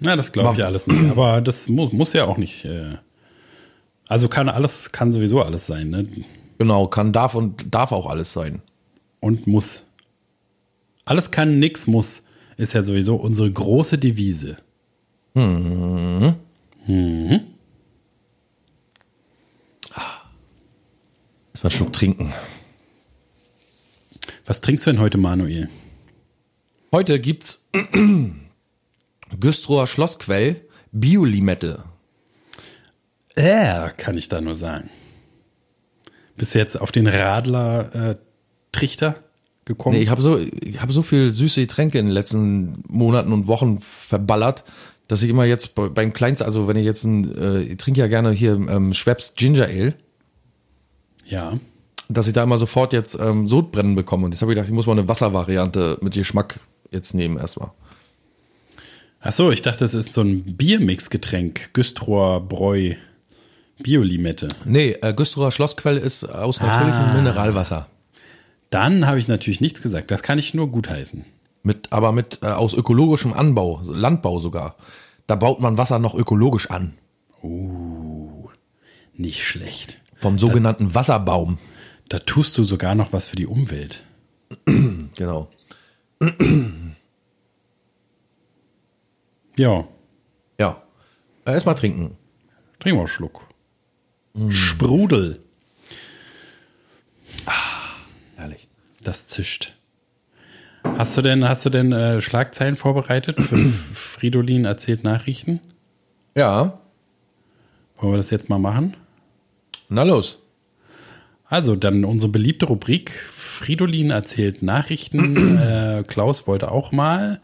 Na, 0.00 0.16
das 0.16 0.32
glaube 0.32 0.54
ich 0.56 0.64
alles 0.64 0.86
nicht. 0.86 1.10
Aber 1.10 1.42
das 1.42 1.68
muss, 1.68 1.92
muss 1.92 2.14
ja 2.14 2.24
auch 2.24 2.38
nicht. 2.38 2.64
Äh, 2.64 2.96
also 4.08 4.28
kann 4.28 4.48
alles, 4.48 4.92
kann 4.92 5.12
sowieso 5.12 5.42
alles 5.42 5.66
sein, 5.66 5.90
ne? 5.90 6.06
Genau, 6.58 6.86
kann, 6.86 7.12
darf 7.12 7.34
und 7.34 7.74
darf 7.74 7.92
auch 7.92 8.06
alles 8.06 8.32
sein. 8.32 8.62
Und 9.20 9.46
muss. 9.46 9.82
Alles 11.04 11.30
kann, 11.30 11.58
nix 11.58 11.86
muss, 11.86 12.22
ist 12.56 12.72
ja 12.72 12.82
sowieso 12.82 13.16
unsere 13.16 13.50
große 13.50 13.98
Devise. 13.98 14.58
Lass 15.34 15.44
mal 21.62 21.62
einen 21.62 21.70
Schluck 21.70 21.92
trinken. 21.92 22.32
Was 24.46 24.60
trinkst 24.60 24.86
du 24.86 24.90
denn 24.90 25.00
heute, 25.00 25.18
Manuel? 25.18 25.68
Heute 26.92 27.18
gibt's 27.20 27.64
Güstrower 29.40 29.86
Schlossquell 29.86 30.62
Biolimette. 30.92 31.84
Äh, 33.36 33.90
kann 33.96 34.16
ich 34.16 34.28
da 34.28 34.40
nur 34.40 34.54
sagen. 34.54 34.90
Bist 36.36 36.54
du 36.54 36.58
jetzt 36.58 36.80
auf 36.80 36.92
den 36.92 37.06
Radler-Trichter 37.06 39.16
gekommen? 39.64 39.96
Nee, 39.96 40.02
ich 40.02 40.08
habe 40.10 40.20
so, 40.22 40.38
ich 40.38 40.80
hab 40.80 40.92
so 40.92 41.02
viel 41.02 41.30
süße 41.30 41.60
Getränke 41.60 41.98
in 41.98 42.06
den 42.06 42.12
letzten 42.12 42.82
Monaten 42.88 43.32
und 43.32 43.46
Wochen 43.46 43.78
verballert, 43.78 44.64
dass 45.08 45.22
ich 45.22 45.30
immer 45.30 45.44
jetzt 45.44 45.74
bei- 45.74 45.88
beim 45.88 46.12
Kleinsten, 46.12 46.44
also 46.44 46.68
wenn 46.68 46.76
ich 46.76 46.84
jetzt 46.84 47.04
ein, 47.04 47.34
äh, 47.36 47.60
ich 47.62 47.76
trinke 47.76 48.00
ja 48.00 48.06
gerne 48.08 48.32
hier 48.32 48.54
ähm, 48.54 48.92
Schweppes 48.92 49.34
Ginger 49.36 49.66
Ale, 49.66 49.94
ja. 51.24 51.58
dass 52.08 52.26
ich 52.26 52.32
da 52.32 52.42
immer 52.42 52.58
sofort 52.58 52.92
jetzt 52.92 53.18
ähm, 53.20 53.46
Sodbrennen 53.48 53.94
bekomme. 53.94 54.24
Und 54.26 54.32
jetzt 54.32 54.42
habe 54.42 54.52
ich 54.52 54.56
gedacht, 54.56 54.68
ich 54.68 54.74
muss 54.74 54.86
mal 54.86 54.92
eine 54.98 55.08
Wasservariante 55.08 55.98
mit 56.00 56.14
Geschmack 56.14 56.60
jetzt 56.90 57.14
nehmen 57.14 57.38
erstmal. 57.38 57.70
Ach 59.20 59.32
so, 59.32 59.50
ich 59.50 59.62
dachte, 59.62 59.84
es 59.84 59.94
ist 59.94 60.12
so 60.12 60.20
ein 60.22 60.42
Biermix-Getränk. 60.56 61.70
Güstrower 61.72 62.40
Bräu 62.46 62.94
Biolimette. 63.78 64.48
Nee, 64.64 64.96
äh, 65.02 65.12
Güstrower 65.14 65.50
Schlossquell 65.52 65.96
ist 65.98 66.24
aus 66.24 66.60
natürlichem 66.60 67.02
Ah. 67.10 67.14
Mineralwasser. 67.14 67.88
Dann 68.70 69.06
habe 69.06 69.18
ich 69.18 69.28
natürlich 69.28 69.60
nichts 69.60 69.82
gesagt. 69.82 70.10
Das 70.10 70.22
kann 70.22 70.38
ich 70.38 70.54
nur 70.54 70.70
gutheißen. 70.72 71.24
Mit, 71.62 71.92
aber 71.92 72.12
mit 72.12 72.40
äh, 72.42 72.46
aus 72.46 72.74
ökologischem 72.74 73.32
Anbau, 73.32 73.80
Landbau 73.84 74.38
sogar. 74.38 74.76
Da 75.26 75.34
baut 75.34 75.60
man 75.60 75.76
Wasser 75.78 75.98
noch 75.98 76.14
ökologisch 76.14 76.70
an. 76.70 76.94
Nicht 79.14 79.44
schlecht. 79.44 79.98
Vom 80.20 80.38
sogenannten 80.38 80.94
Wasserbaum. 80.94 81.58
Da 82.08 82.18
tust 82.20 82.56
du 82.58 82.64
sogar 82.64 82.94
noch 82.94 83.12
was 83.12 83.28
für 83.28 83.36
die 83.36 83.46
Umwelt. 83.46 84.02
Genau. 85.16 85.48
Ja, 89.58 89.88
Ja. 90.58 90.82
Äh, 91.46 91.52
Erstmal 91.52 91.74
trinken. 91.76 92.16
trinken 92.78 92.98
wir 92.98 93.00
einen 93.00 93.08
Schluck. 93.08 93.40
Sprudel. 94.50 95.40
Herrlich. 98.36 98.68
Das 99.02 99.28
zischt. 99.28 99.72
Hast 100.96 101.16
du 101.16 101.22
denn, 101.22 101.48
hast 101.48 101.66
du 101.66 101.70
denn 101.70 101.92
äh, 101.92 102.20
Schlagzeilen 102.20 102.76
vorbereitet 102.76 103.40
für 103.40 103.56
Fridolin 103.92 104.64
erzählt 104.64 105.04
Nachrichten? 105.04 105.60
Ja. 106.34 106.80
Wollen 107.98 108.12
wir 108.12 108.18
das 108.18 108.30
jetzt 108.30 108.48
mal 108.48 108.58
machen? 108.58 108.96
Na 109.88 110.02
los. 110.02 110.42
Also, 111.48 111.76
dann 111.76 112.04
unsere 112.04 112.32
beliebte 112.32 112.66
Rubrik 112.66 113.12
Fridolin 113.30 114.10
erzählt 114.10 114.62
Nachrichten. 114.62 115.58
äh, 115.58 116.04
Klaus 116.06 116.46
wollte 116.46 116.70
auch 116.70 116.92
mal, 116.92 117.40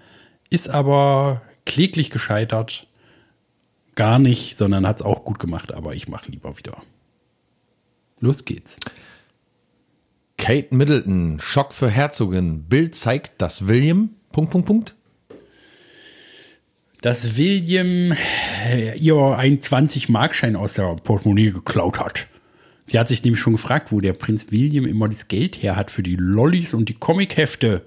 ist 0.51 0.69
aber 0.69 1.43
kläglich 1.65 2.11
gescheitert. 2.11 2.87
Gar 3.95 4.19
nicht, 4.19 4.57
sondern 4.57 4.87
hat 4.87 5.01
es 5.01 5.07
auch 5.07 5.25
gut 5.25 5.39
gemacht, 5.39 5.73
aber 5.73 5.95
ich 5.95 6.09
mache 6.09 6.31
lieber 6.31 6.57
wieder. 6.59 6.83
Los 8.21 8.45
geht's. 8.45 8.79
Kate 10.39 10.75
Middleton, 10.75 11.39
Schock 11.41 11.73
für 11.73 11.91
Herzogin. 11.91 12.65
Bild 12.65 12.95
zeigt, 12.95 13.41
dass 13.43 13.67
William, 13.69 14.11
Punkt, 14.33 14.51
Punkt, 14.51 14.67
Punkt. 14.67 14.95
Dass 17.01 17.37
William 17.37 18.13
äh, 18.71 18.97
ihr 18.97 19.17
einen 19.17 19.59
20-Markschein 19.59 20.57
aus 20.57 20.75
der 20.75 20.97
Portemonnaie 20.97 21.51
geklaut 21.51 21.99
hat. 21.99 22.29
Sie 22.85 22.99
hat 22.99 23.09
sich 23.09 23.23
nämlich 23.23 23.41
schon 23.41 23.55
gefragt, 23.55 23.93
wo 23.93 24.01
der 24.01 24.13
Prinz 24.13 24.51
William 24.51 24.87
immer 24.87 25.09
das 25.09 25.29
Geld 25.29 25.63
her 25.63 25.77
hat 25.77 25.91
für 25.91 26.03
die 26.03 26.17
Lollis 26.17 26.75
und 26.75 26.89
die 26.89 26.95
Comichefte. 26.95 27.83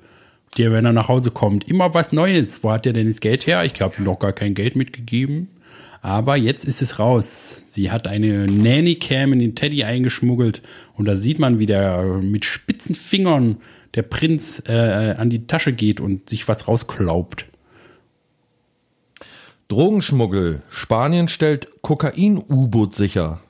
Der, 0.57 0.71
wenn 0.71 0.85
er 0.85 0.93
nach 0.93 1.09
Hause 1.09 1.31
kommt, 1.31 1.67
immer 1.67 1.93
was 1.93 2.13
Neues. 2.13 2.63
Wo 2.63 2.71
hat 2.71 2.85
er 2.85 2.93
denn 2.93 3.07
das 3.07 3.19
Geld 3.19 3.45
her? 3.47 3.65
Ich 3.65 3.81
habe 3.81 3.97
ihm 3.97 4.05
noch 4.05 4.19
gar 4.19 4.31
kein 4.31 4.53
Geld 4.53 4.77
mitgegeben. 4.77 5.49
Aber 6.05 6.35
jetzt 6.35 6.65
ist 6.65 6.83
es 6.83 6.99
raus. 6.99 7.63
Sie 7.65 7.89
hat 7.89 8.05
eine 8.05 8.45
Nanny-Cam 8.45 9.33
in 9.33 9.39
den 9.39 9.55
Teddy 9.55 9.85
eingeschmuggelt 9.85 10.61
und 10.93 11.05
da 11.05 11.15
sieht 11.15 11.39
man, 11.39 11.57
wie 11.57 11.65
der 11.65 12.03
mit 12.21 12.45
spitzen 12.45 12.93
Fingern 12.93 13.57
der 13.95 14.03
Prinz 14.03 14.61
äh, 14.67 15.15
an 15.17 15.31
die 15.31 15.47
Tasche 15.47 15.71
geht 15.71 15.99
und 15.99 16.29
sich 16.29 16.47
was 16.47 16.67
rausklaubt. 16.67 17.47
Drogenschmuggel. 19.67 20.61
Spanien 20.69 21.27
stellt 21.27 21.81
Kokain-U-Boot 21.81 22.95
sicher. 22.95 23.41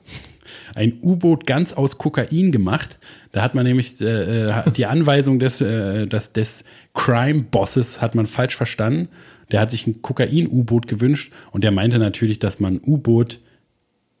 Ein 0.74 0.98
U-Boot 1.02 1.46
ganz 1.46 1.74
aus 1.74 1.98
Kokain 1.98 2.52
gemacht. 2.52 2.98
Da 3.32 3.42
hat 3.42 3.54
man 3.54 3.66
nämlich 3.66 4.00
äh, 4.00 4.46
äh 4.46 4.70
die 4.70 4.86
Anweisung 4.86 5.38
des, 5.38 5.60
äh, 5.60 6.06
des, 6.06 6.32
des 6.32 6.64
Crime-Bosses 6.94 8.00
hat 8.00 8.14
man 8.14 8.26
falsch 8.26 8.56
verstanden. 8.56 9.10
Der 9.52 9.60
hat 9.60 9.70
sich 9.70 9.86
ein 9.86 10.02
Kokain-U-Boot 10.02 10.88
gewünscht 10.88 11.32
und 11.52 11.64
der 11.64 11.70
meinte 11.70 11.98
natürlich, 11.98 12.38
dass 12.38 12.60
man 12.60 12.80
U-Boot 12.84 13.40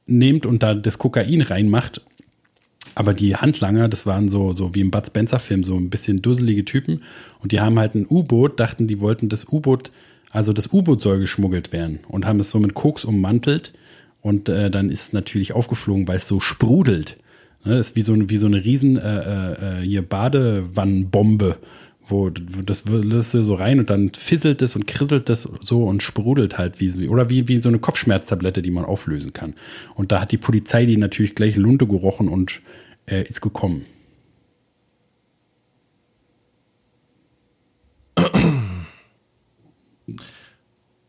nimmt 0.06 0.46
und 0.46 0.62
da 0.62 0.74
das 0.74 0.98
Kokain 0.98 1.40
reinmacht. 1.40 2.00
Aber 2.94 3.12
die 3.12 3.36
Handlanger, 3.36 3.88
das 3.88 4.06
waren 4.06 4.28
so, 4.28 4.52
so 4.52 4.74
wie 4.74 4.80
im 4.80 4.90
Bud 4.90 5.06
Spencer-Film, 5.06 5.64
so 5.64 5.76
ein 5.76 5.90
bisschen 5.90 6.22
dusselige 6.22 6.64
Typen. 6.64 7.02
Und 7.42 7.52
die 7.52 7.60
haben 7.60 7.78
halt 7.78 7.94
ein 7.94 8.06
U-Boot, 8.08 8.58
dachten, 8.58 8.86
die 8.86 9.00
wollten 9.00 9.28
das 9.28 9.46
U-Boot, 9.48 9.90
also 10.30 10.52
das 10.52 10.72
U-Boot 10.72 11.00
soll 11.00 11.18
geschmuggelt 11.18 11.72
werden 11.72 12.00
und 12.08 12.24
haben 12.24 12.40
es 12.40 12.50
so 12.50 12.58
mit 12.58 12.74
Koks 12.74 13.04
ummantelt. 13.04 13.72
Und 14.22 14.48
äh, 14.48 14.70
dann 14.70 14.90
ist 14.90 15.08
es 15.08 15.12
natürlich 15.12 15.52
aufgeflogen, 15.52 16.08
weil 16.08 16.18
es 16.18 16.28
so 16.28 16.40
sprudelt. 16.40 17.18
Ne, 17.64 17.78
ist 17.78 17.96
wie 17.96 18.02
so, 18.02 18.14
wie 18.30 18.36
so 18.36 18.46
eine 18.46 18.64
riesen 18.64 18.96
äh, 18.96 19.80
äh, 19.80 19.82
hier 19.82 20.02
Badewannenbombe 20.02 21.56
wo 22.08 22.30
das 22.30 22.84
lässt 22.86 23.34
du 23.34 23.42
so 23.42 23.54
rein 23.54 23.78
und 23.80 23.90
dann 23.90 24.10
fisselt 24.14 24.62
es 24.62 24.76
und 24.76 24.86
krisselt 24.86 25.28
es 25.28 25.48
so 25.60 25.84
und 25.84 26.02
sprudelt 26.02 26.58
halt 26.58 26.80
wie 26.80 27.08
oder 27.08 27.30
wie 27.30 27.48
wie 27.48 27.60
so 27.60 27.68
eine 27.68 27.78
Kopfschmerztablette, 27.78 28.62
die 28.62 28.70
man 28.70 28.84
auflösen 28.84 29.32
kann. 29.32 29.54
Und 29.94 30.12
da 30.12 30.20
hat 30.20 30.32
die 30.32 30.38
Polizei 30.38 30.86
die 30.86 30.96
natürlich 30.96 31.34
gleich 31.34 31.56
Lunte 31.56 31.86
gerochen 31.86 32.28
und 32.28 32.60
äh, 33.06 33.22
ist 33.22 33.40
gekommen. 33.40 33.84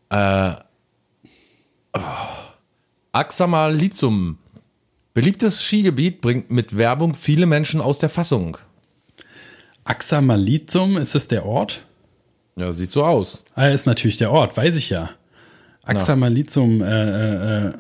äh, 0.10 0.54
oh. 1.94 2.00
Axamalizum. 3.12 4.38
Beliebtes 5.14 5.64
Skigebiet 5.64 6.22
bringt 6.22 6.52
mit 6.52 6.78
Werbung 6.78 7.16
viele 7.16 7.48
Menschen 7.48 7.82
aus 7.82 7.98
der 7.98 8.10
Fassung. 8.10 8.58
Axamalizum, 9.88 10.98
ist 10.98 11.16
es 11.16 11.28
der 11.28 11.46
Ort? 11.46 11.84
Ja, 12.58 12.74
sieht 12.74 12.92
so 12.92 13.06
aus. 13.06 13.46
Ah, 13.56 13.68
ist 13.68 13.86
natürlich 13.86 14.18
der 14.18 14.32
Ort, 14.32 14.58
weiß 14.58 14.76
ich 14.76 14.90
ja. 14.90 15.12
Axamalizum, 15.84 16.82
äh, 16.82 16.86
äh, 16.86 17.68
äh, 17.68 17.74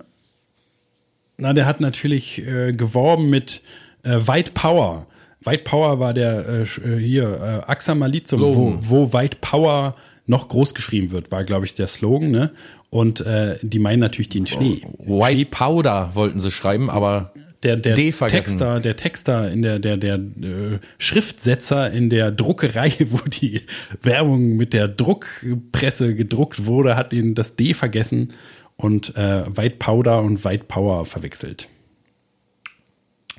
na, 1.37 1.53
der 1.53 1.65
hat 1.65 1.81
natürlich 1.81 2.39
äh, 2.39 2.71
geworben 2.71 3.29
mit 3.29 3.61
äh, 4.03 4.19
White 4.25 4.51
Power. 4.53 5.05
White 5.41 5.63
Power 5.65 5.99
war 5.99 6.13
der 6.13 6.47
äh, 6.47 6.61
äh 6.61 6.99
hier 6.99 7.63
äh, 7.65 7.69
Axamalizum, 7.69 8.41
wo, 8.41 8.77
wo 8.79 9.13
White 9.13 9.37
Power 9.41 9.95
noch 10.25 10.47
groß 10.47 10.73
geschrieben 10.73 11.11
wird, 11.11 11.31
war 11.31 11.43
glaube 11.43 11.65
ich 11.65 11.73
der 11.73 11.87
Slogan, 11.87 12.31
ne? 12.31 12.51
Und 12.89 13.21
äh, 13.21 13.57
die 13.61 13.79
meinen 13.79 13.99
natürlich 13.99 14.29
den 14.29 14.47
Schnee. 14.47 14.81
White 14.99 15.49
Powder 15.51 16.11
wollten 16.13 16.39
sie 16.39 16.51
schreiben, 16.51 16.89
aber 16.89 17.33
der, 17.63 17.75
der 17.75 17.95
Texter, 17.95 18.79
der 18.79 18.95
Texter 18.95 19.51
in 19.51 19.61
der, 19.61 19.79
der, 19.79 19.97
der 19.97 20.15
äh, 20.15 20.79
Schriftsetzer 20.99 21.91
in 21.91 22.09
der 22.09 22.31
Druckerei, 22.31 22.93
wo 23.09 23.19
die 23.27 23.61
Werbung 24.01 24.55
mit 24.55 24.73
der 24.73 24.87
Druckpresse 24.87 26.15
gedruckt 26.15 26.65
wurde, 26.65 26.95
hat 26.95 27.13
ihn 27.13 27.35
das 27.35 27.55
D 27.55 27.73
vergessen 27.73 28.33
und 28.75 29.15
äh, 29.15 29.43
White 29.55 29.77
Powder 29.79 30.21
und 30.21 30.45
White 30.45 30.65
Power 30.67 31.05
verwechselt. 31.05 31.67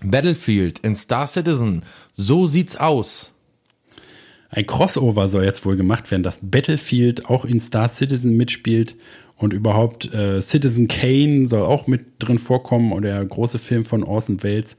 Battlefield 0.03 0.81
in 0.81 0.95
Star 0.95 1.27
Citizen, 1.27 1.85
so 2.15 2.47
sieht's 2.47 2.77
aus. 2.77 3.33
Ein 4.51 4.67
Crossover 4.67 5.29
soll 5.29 5.45
jetzt 5.45 5.67
wohl 5.67 5.77
gemacht 5.77 6.11
werden, 6.11 6.23
dass 6.23 6.41
Battlefield 6.43 7.27
auch 7.27 7.45
in 7.45 7.61
Star 7.61 7.89
Citizen 7.89 8.37
mitspielt 8.37 8.97
und 9.39 9.53
überhaupt 9.53 10.13
äh, 10.13 10.43
Citizen 10.43 10.89
Kane 10.89 11.47
soll 11.47 11.63
auch 11.63 11.87
mit 11.87 12.07
drin 12.19 12.39
vorkommen 12.39 12.93
oder 12.93 13.11
der 13.11 13.25
große 13.25 13.59
Film 13.59 13.85
von 13.85 14.03
Orson 14.03 14.43
Welles. 14.43 14.77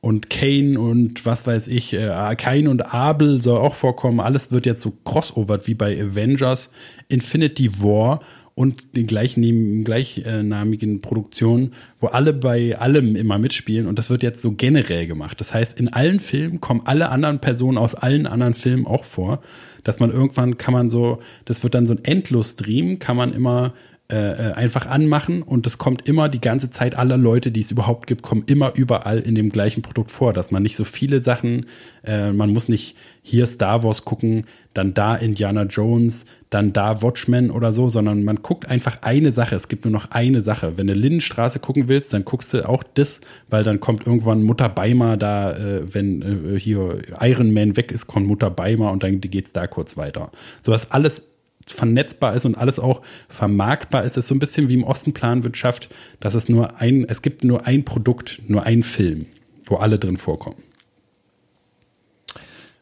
Und 0.00 0.30
Kane 0.30 0.78
und 0.78 1.24
was 1.24 1.46
weiß 1.46 1.68
ich, 1.68 1.94
äh, 1.94 2.34
Kane 2.36 2.68
und 2.68 2.92
Abel 2.92 3.40
soll 3.40 3.58
auch 3.58 3.74
vorkommen. 3.74 4.20
Alles 4.20 4.50
wird 4.52 4.66
jetzt 4.66 4.82
so 4.82 4.92
crossovert 5.04 5.66
wie 5.68 5.74
bei 5.74 5.98
Avengers, 5.98 6.70
Infinity 7.08 7.82
War 7.82 8.20
und 8.54 8.96
den 8.96 9.06
gleichnamigen, 9.06 9.84
gleichnamigen 9.84 11.00
Produktionen, 11.00 11.72
wo 12.00 12.08
alle 12.08 12.32
bei 12.32 12.78
allem 12.78 13.16
immer 13.16 13.38
mitspielen 13.38 13.86
und 13.86 13.98
das 13.98 14.10
wird 14.10 14.22
jetzt 14.22 14.42
so 14.42 14.52
generell 14.52 15.06
gemacht. 15.06 15.40
Das 15.40 15.54
heißt, 15.54 15.78
in 15.78 15.92
allen 15.92 16.20
Filmen 16.20 16.60
kommen 16.60 16.82
alle 16.84 17.08
anderen 17.08 17.38
Personen 17.38 17.78
aus 17.78 17.94
allen 17.94 18.26
anderen 18.26 18.54
Filmen 18.54 18.86
auch 18.86 19.04
vor, 19.04 19.40
dass 19.84 20.00
man 20.00 20.10
irgendwann 20.10 20.58
kann 20.58 20.74
man 20.74 20.90
so, 20.90 21.20
das 21.44 21.62
wird 21.62 21.74
dann 21.74 21.86
so 21.86 21.94
ein 21.94 22.04
Endlos-Stream, 22.04 22.98
kann 22.98 23.16
man 23.16 23.32
immer 23.32 23.72
äh, 24.12 24.50
äh, 24.50 24.52
einfach 24.52 24.84
anmachen 24.84 25.42
und 25.42 25.66
es 25.66 25.78
kommt 25.78 26.06
immer 26.06 26.28
die 26.28 26.40
ganze 26.40 26.70
Zeit, 26.70 26.96
alle 26.96 27.16
Leute, 27.16 27.50
die 27.50 27.60
es 27.60 27.70
überhaupt 27.70 28.06
gibt, 28.06 28.20
kommen 28.20 28.42
immer 28.46 28.74
überall 28.74 29.18
in 29.18 29.34
dem 29.34 29.48
gleichen 29.48 29.80
Produkt 29.80 30.10
vor, 30.10 30.34
dass 30.34 30.50
man 30.50 30.62
nicht 30.62 30.76
so 30.76 30.84
viele 30.84 31.22
Sachen, 31.22 31.64
äh, 32.04 32.30
man 32.30 32.52
muss 32.52 32.68
nicht 32.68 32.94
hier 33.22 33.46
Star 33.46 33.82
Wars 33.84 34.04
gucken, 34.04 34.44
dann 34.74 34.92
da 34.92 35.16
Indiana 35.16 35.62
Jones, 35.62 36.26
dann 36.50 36.74
da 36.74 37.00
Watchmen 37.00 37.50
oder 37.50 37.72
so, 37.72 37.88
sondern 37.88 38.22
man 38.22 38.42
guckt 38.42 38.68
einfach 38.68 38.98
eine 39.00 39.32
Sache. 39.32 39.56
Es 39.56 39.68
gibt 39.68 39.86
nur 39.86 39.92
noch 39.92 40.10
eine 40.10 40.42
Sache. 40.42 40.76
Wenn 40.76 40.88
du 40.88 40.92
Lindenstraße 40.92 41.58
gucken 41.58 41.88
willst, 41.88 42.12
dann 42.12 42.26
guckst 42.26 42.52
du 42.52 42.68
auch 42.68 42.82
das, 42.82 43.22
weil 43.48 43.64
dann 43.64 43.80
kommt 43.80 44.06
irgendwann 44.06 44.42
Mutter 44.42 44.68
Beimer 44.68 45.16
da, 45.16 45.52
äh, 45.52 45.94
wenn 45.94 46.54
äh, 46.54 46.60
hier 46.60 46.98
Iron 47.20 47.54
Man 47.54 47.78
weg 47.78 47.90
ist, 47.90 48.08
kommt 48.08 48.26
Mutter 48.26 48.50
Beimer 48.50 48.92
und 48.92 49.02
dann 49.02 49.22
geht's 49.22 49.52
da 49.52 49.66
kurz 49.66 49.96
weiter. 49.96 50.30
So 50.60 50.70
was 50.70 50.90
alles 50.90 51.22
vernetzbar 51.66 52.34
ist 52.34 52.44
und 52.44 52.56
alles 52.56 52.78
auch 52.78 53.02
vermarktbar 53.28 54.04
ist. 54.04 54.12
Es 54.12 54.24
ist 54.24 54.28
so 54.28 54.34
ein 54.34 54.38
bisschen 54.38 54.68
wie 54.68 54.74
im 54.74 54.84
Osten 54.84 55.12
Planwirtschaft, 55.12 55.88
dass 56.20 56.34
es 56.34 56.48
nur 56.48 56.80
ein, 56.80 57.04
es 57.08 57.22
gibt 57.22 57.44
nur 57.44 57.66
ein 57.66 57.84
Produkt, 57.84 58.40
nur 58.46 58.64
ein 58.64 58.82
Film, 58.82 59.26
wo 59.66 59.76
alle 59.76 59.98
drin 59.98 60.16
vorkommen. 60.16 60.62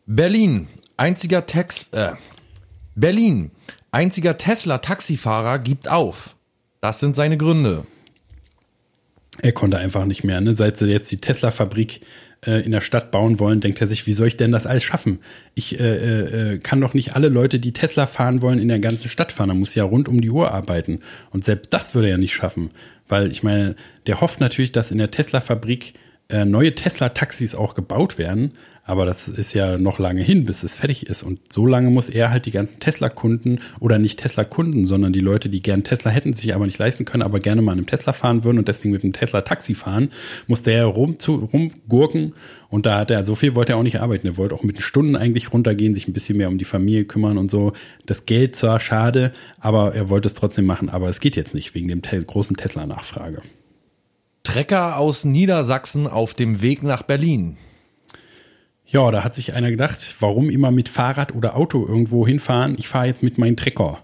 Berlin, 0.07 0.69
einziger 0.97 1.47
Text, 1.47 1.95
äh, 1.95 2.13
Berlin, 2.95 3.51
einziger 3.93 4.37
Tesla-Taxifahrer 4.37 5.59
gibt 5.59 5.89
auf. 5.89 6.37
Das 6.81 7.01
sind 7.01 7.15
seine 7.15 7.37
Gründe. 7.37 7.87
Er 9.39 9.53
konnte 9.53 9.79
einfach 9.79 10.05
nicht 10.05 10.25
mehr, 10.25 10.41
ne? 10.41 10.57
Seit 10.57 10.77
sie 10.77 10.87
jetzt 10.87 11.11
die 11.11 11.17
Tesla-Fabrik 11.17 12.01
äh, 12.47 12.65
in 12.65 12.71
der 12.71 12.81
Stadt 12.81 13.11
bauen 13.11 13.39
wollen, 13.39 13.61
denkt 13.61 13.81
er 13.81 13.87
sich, 13.87 14.07
wie 14.07 14.13
soll 14.13 14.29
ich 14.29 14.37
denn 14.37 14.53
das 14.53 14.67
alles 14.67 14.85
schaffen? 14.85 15.21
Ich 15.55 15.79
äh, 15.79 15.85
äh, 15.85 16.53
äh, 16.55 16.59
kann 16.59 16.81
doch 16.81 16.95
nicht 16.95 17.15
alle 17.15 17.29
Leute, 17.29 17.59
die 17.59 17.73
Tesla 17.73 18.07
fahren 18.07 18.43
wollen, 18.43 18.59
in 18.59 18.69
der 18.69 18.81
ganzen 18.81 19.09
Stadt 19.09 19.33
fahren. 19.33 19.49
Da 19.49 19.55
muss 19.55 19.75
ja 19.75 19.85
rund 19.85 20.09
um 20.09 20.21
die 20.21 20.31
Uhr 20.31 20.53
arbeiten. 20.53 21.01
Und 21.31 21.45
selbst 21.45 21.73
das 21.73 21.95
würde 21.95 22.09
er 22.09 22.19
nicht 22.19 22.35
schaffen. 22.35 22.71
Weil 23.09 23.31
ich 23.31 23.43
meine, 23.43 23.77
der 24.07 24.21
hofft 24.21 24.41
natürlich, 24.41 24.73
dass 24.73 24.91
in 24.91 24.99
der 24.99 25.11
Tesla-Fabrik 25.11 25.95
äh, 26.29 26.45
neue 26.45 26.75
Tesla-Taxis 26.75 27.55
auch 27.55 27.75
gebaut 27.75 28.19
werden. 28.19 28.53
Aber 28.91 29.07
das 29.07 29.29
ist 29.29 29.53
ja 29.53 29.79
noch 29.79 30.01
lange 30.01 30.21
hin, 30.21 30.47
bis 30.47 30.65
es 30.65 30.75
fertig 30.75 31.07
ist. 31.07 31.23
Und 31.23 31.39
so 31.53 31.65
lange 31.65 31.91
muss 31.91 32.09
er 32.09 32.33
halt 32.33 32.45
die 32.47 32.51
ganzen 32.51 32.81
Tesla-Kunden 32.81 33.61
oder 33.79 34.01
nicht 34.01 34.19
Tesla-Kunden, 34.19 34.89
sondern 34.89 35.13
die 35.13 35.21
Leute, 35.21 35.49
die 35.49 35.63
gern 35.63 35.85
Tesla 35.85 36.11
hätten, 36.11 36.35
sich 36.35 36.57
aber 36.57 36.67
nicht 36.67 36.77
leisten 36.77 37.05
können, 37.05 37.23
aber 37.23 37.39
gerne 37.39 37.63
mal 37.63 37.71
in 37.71 37.79
einem 37.79 37.87
Tesla 37.87 38.13
fahren 38.13 38.43
würden 38.43 38.59
und 38.59 38.67
deswegen 38.67 38.91
mit 38.91 39.05
einem 39.05 39.13
Tesla-Taxi 39.13 39.77
fahren, 39.77 40.09
muss 40.49 40.65
der 40.65 40.87
rum 40.87 41.21
zu, 41.21 41.37
rumgurken. 41.37 42.35
Und 42.69 42.85
da 42.85 42.99
hat 42.99 43.13
er, 43.13 43.25
so 43.25 43.37
viel 43.37 43.55
wollte 43.55 43.75
er 43.75 43.79
auch 43.79 43.85
nicht 43.85 44.01
arbeiten. 44.01 44.27
Er 44.27 44.37
wollte 44.37 44.57
auch 44.57 44.65
mit 44.65 44.79
den 44.79 44.83
Stunden 44.83 45.15
eigentlich 45.15 45.53
runtergehen, 45.53 45.95
sich 45.95 46.09
ein 46.09 46.13
bisschen 46.13 46.39
mehr 46.39 46.49
um 46.49 46.59
die 46.59 46.65
Familie 46.65 47.05
kümmern 47.05 47.39
und 47.39 47.49
so. 47.49 47.75
Das 48.07 48.27
Geld 48.27 48.57
zwar 48.57 48.81
schade, 48.81 49.31
aber 49.61 49.95
er 49.95 50.09
wollte 50.09 50.27
es 50.27 50.35
trotzdem 50.35 50.67
machen. 50.67 50.89
Aber 50.89 51.09
es 51.09 51.21
geht 51.21 51.37
jetzt 51.37 51.55
nicht 51.55 51.77
wegen 51.77 51.87
dem 51.87 52.03
te 52.03 52.21
großen 52.21 52.57
Tesla-Nachfrage. 52.57 53.41
Trecker 54.43 54.97
aus 54.97 55.25
Niedersachsen 55.25 56.09
auf 56.09 56.35
dem 56.35 56.61
Weg 56.61 56.83
nach 56.83 57.03
Berlin. 57.03 57.57
Ja, 58.91 59.09
da 59.13 59.23
hat 59.23 59.37
sich 59.37 59.55
einer 59.55 59.71
gedacht, 59.71 60.17
warum 60.19 60.51
immer 60.51 60.73
mit 60.73 60.89
Fahrrad 60.89 61.33
oder 61.35 61.57
Auto 61.57 61.87
irgendwo 61.87 62.27
hinfahren? 62.27 62.75
Ich 62.77 62.89
fahre 62.89 63.07
jetzt 63.07 63.23
mit 63.23 63.39
meinem 63.39 63.57
Trecker. 63.57 64.03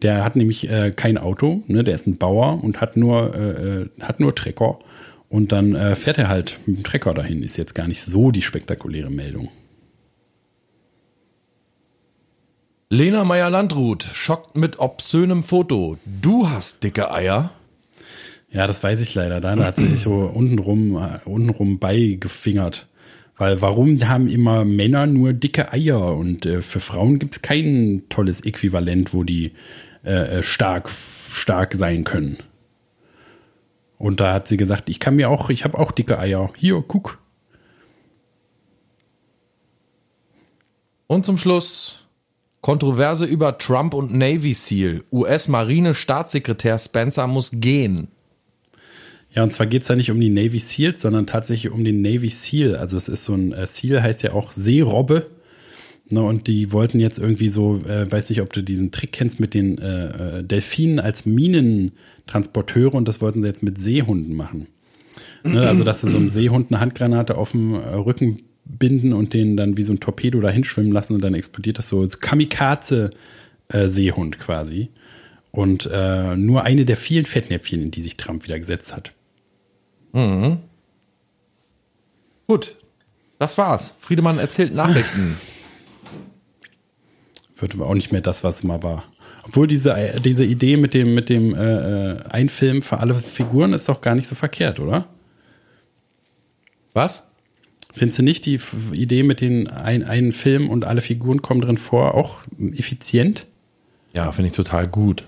Der 0.00 0.24
hat 0.24 0.36
nämlich 0.36 0.70
äh, 0.70 0.90
kein 0.90 1.18
Auto, 1.18 1.62
ne? 1.66 1.84
der 1.84 1.94
ist 1.94 2.06
ein 2.06 2.16
Bauer 2.16 2.64
und 2.64 2.80
hat 2.80 2.96
nur, 2.96 3.34
äh, 3.34 3.82
äh, 3.82 3.88
hat 4.00 4.20
nur 4.20 4.34
Trecker. 4.34 4.78
Und 5.28 5.52
dann 5.52 5.74
äh, 5.74 5.96
fährt 5.96 6.16
er 6.16 6.28
halt 6.28 6.58
mit 6.64 6.78
dem 6.78 6.84
Trecker 6.84 7.12
dahin. 7.12 7.42
Ist 7.42 7.58
jetzt 7.58 7.74
gar 7.74 7.86
nicht 7.86 8.02
so 8.02 8.30
die 8.30 8.42
spektakuläre 8.42 9.10
Meldung. 9.10 9.48
Lena 12.88 13.24
Meyer-Landrut 13.24 14.02
schockt 14.02 14.56
mit 14.56 14.78
obszönem 14.78 15.42
Foto. 15.42 15.98
Du 16.04 16.48
hast 16.48 16.82
dicke 16.84 17.12
Eier. 17.12 17.50
Ja, 18.50 18.66
das 18.66 18.82
weiß 18.82 19.00
ich 19.00 19.14
leider. 19.14 19.40
Da 19.40 19.56
hat 19.56 19.76
sie 19.76 19.88
sich 19.88 20.00
so 20.00 20.12
untenrum, 20.12 20.96
äh, 20.96 21.18
untenrum 21.26 21.78
beigefingert. 21.78 22.86
Weil 23.36 23.60
warum 23.60 23.98
haben 24.08 24.28
immer 24.28 24.64
Männer 24.64 25.06
nur 25.06 25.32
dicke 25.32 25.72
Eier 25.72 26.14
und 26.16 26.46
äh, 26.46 26.62
für 26.62 26.80
Frauen 26.80 27.18
gibt 27.18 27.36
es 27.36 27.42
kein 27.42 28.02
tolles 28.08 28.44
Äquivalent, 28.44 29.14
wo 29.14 29.24
die 29.24 29.52
äh, 30.04 30.38
äh, 30.38 30.42
stark, 30.42 30.90
stark 30.90 31.74
sein 31.74 32.04
können. 32.04 32.38
Und 33.98 34.20
da 34.20 34.32
hat 34.34 34.48
sie 34.48 34.56
gesagt, 34.56 34.88
ich 34.88 35.00
kann 35.00 35.16
mir 35.16 35.30
auch, 35.30 35.48
ich 35.48 35.64
habe 35.64 35.78
auch 35.78 35.92
dicke 35.92 36.18
Eier. 36.18 36.50
Hier, 36.56 36.82
guck. 36.86 37.18
Und 41.06 41.24
zum 41.24 41.38
Schluss 41.38 42.02
Kontroverse 42.62 43.26
über 43.26 43.58
Trump 43.58 43.92
und 43.92 44.12
Navy 44.12 44.54
SEAL. 44.54 45.04
US-Marine-Staatssekretär 45.12 46.78
Spencer 46.78 47.26
muss 47.26 47.50
gehen. 47.52 48.08
Ja, 49.34 49.42
und 49.42 49.52
zwar 49.52 49.66
geht's 49.66 49.88
da 49.88 49.96
nicht 49.96 50.10
um 50.10 50.20
die 50.20 50.28
Navy 50.28 50.58
SEALs, 50.58 51.00
sondern 51.00 51.26
tatsächlich 51.26 51.72
um 51.72 51.84
den 51.84 52.02
Navy 52.02 52.28
SEAL. 52.28 52.76
Also 52.76 52.96
es 52.96 53.08
ist 53.08 53.24
so 53.24 53.34
ein 53.34 53.52
äh, 53.52 53.66
SEAL 53.66 54.02
heißt 54.02 54.22
ja 54.22 54.34
auch 54.34 54.52
Seerobbe. 54.52 55.26
Ne, 56.10 56.22
und 56.22 56.46
die 56.46 56.72
wollten 56.72 57.00
jetzt 57.00 57.18
irgendwie 57.18 57.48
so, 57.48 57.80
äh, 57.88 58.10
weiß 58.10 58.28
nicht, 58.28 58.42
ob 58.42 58.52
du 58.52 58.62
diesen 58.62 58.92
Trick 58.92 59.12
kennst 59.12 59.40
mit 59.40 59.54
den 59.54 59.78
äh, 59.78 60.40
äh, 60.40 60.44
Delfinen 60.44 61.00
als 61.00 61.24
Minentransporteure 61.24 62.94
und 62.94 63.08
das 63.08 63.22
wollten 63.22 63.40
sie 63.40 63.48
jetzt 63.48 63.62
mit 63.62 63.80
Seehunden 63.80 64.36
machen. 64.36 64.66
Ne, 65.42 65.66
also, 65.66 65.84
dass 65.84 66.02
sie 66.02 66.10
so 66.10 66.18
einem 66.18 66.28
Seehund 66.28 66.70
eine 66.70 66.80
Handgranate 66.80 67.38
auf 67.38 67.52
dem 67.52 67.72
äh, 67.74 67.78
Rücken 67.78 68.42
binden 68.64 69.14
und 69.14 69.32
den 69.32 69.56
dann 69.56 69.78
wie 69.78 69.82
so 69.82 69.92
ein 69.92 70.00
Torpedo 70.00 70.40
da 70.40 70.50
hinschwimmen 70.50 70.92
lassen 70.92 71.14
und 71.14 71.22
dann 71.22 71.34
explodiert 71.34 71.78
das 71.78 71.88
so. 71.88 72.06
Kamikaze-Seehund 72.06 74.38
quasi. 74.38 74.90
Und 75.50 75.88
äh, 75.90 76.36
nur 76.36 76.64
eine 76.64 76.84
der 76.84 76.98
vielen 76.98 77.26
Fettnäpfchen, 77.26 77.82
in 77.82 77.90
die 77.90 78.02
sich 78.02 78.16
Trump 78.16 78.44
wieder 78.44 78.58
gesetzt 78.58 78.94
hat. 78.94 79.12
Gut, 82.46 82.76
das 83.38 83.58
war's. 83.58 83.94
Friedemann 83.98 84.38
erzählt 84.38 84.74
Nachrichten. 84.74 85.38
Wird 87.56 87.74
aber 87.74 87.86
auch 87.86 87.94
nicht 87.94 88.12
mehr 88.12 88.20
das, 88.20 88.44
was 88.44 88.56
es 88.56 88.64
mal 88.64 88.82
war. 88.82 89.04
Obwohl 89.44 89.66
diese, 89.66 90.20
diese 90.24 90.44
Idee 90.44 90.76
mit 90.76 90.94
dem, 90.94 91.14
mit 91.14 91.28
dem 91.28 91.54
äh, 91.54 92.12
äh, 92.12 92.22
Einfilm 92.28 92.82
für 92.82 92.98
alle 92.98 93.14
Figuren 93.14 93.72
ist 93.72 93.88
doch 93.88 94.00
gar 94.00 94.14
nicht 94.14 94.26
so 94.26 94.34
verkehrt, 94.34 94.80
oder? 94.80 95.06
Was? 96.92 97.24
Findest 97.92 98.20
du 98.20 98.22
nicht 98.22 98.46
die 98.46 98.60
Idee 98.92 99.22
mit 99.22 99.40
den 99.40 99.68
ein, 99.68 100.04
einen 100.04 100.32
Film 100.32 100.70
und 100.70 100.84
alle 100.84 101.00
Figuren 101.00 101.42
kommen 101.42 101.60
drin 101.60 101.78
vor 101.78 102.14
auch 102.14 102.40
effizient? 102.58 103.46
Ja, 104.14 104.32
finde 104.32 104.48
ich 104.48 104.56
total 104.56 104.88
gut. 104.88 105.24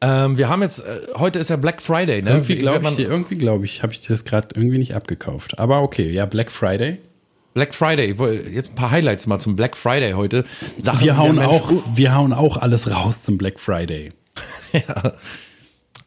Ähm, 0.00 0.36
wir 0.36 0.48
haben 0.48 0.62
jetzt, 0.62 0.80
äh, 0.80 1.00
heute 1.16 1.38
ist 1.38 1.48
ja 1.50 1.56
Black 1.56 1.80
Friday, 1.80 2.22
ne? 2.22 2.30
Irgendwie 2.30 2.56
Wie- 2.56 2.58
glaube 2.58 2.86
ich, 2.88 2.98
irgendwie 2.98 3.36
glaube 3.36 3.64
ich, 3.64 3.82
habe 3.82 3.92
ich 3.92 4.00
das 4.00 4.24
gerade 4.24 4.48
irgendwie 4.54 4.78
nicht 4.78 4.94
abgekauft. 4.94 5.58
Aber 5.58 5.82
okay, 5.82 6.10
ja, 6.10 6.26
Black 6.26 6.52
Friday. 6.52 6.98
Black 7.54 7.74
Friday, 7.74 8.14
jetzt 8.52 8.72
ein 8.72 8.74
paar 8.74 8.90
Highlights 8.90 9.26
mal 9.26 9.38
zum 9.38 9.56
Black 9.56 9.76
Friday 9.78 10.12
heute. 10.12 10.44
Sachen, 10.78 11.00
Wir 11.06 11.16
hauen 11.16 11.38
auch, 11.38 11.72
wir 11.94 12.14
hauen 12.14 12.34
auch 12.34 12.58
alles 12.58 12.90
raus 12.90 13.22
zum 13.22 13.38
Black 13.38 13.58
Friday. 13.58 14.12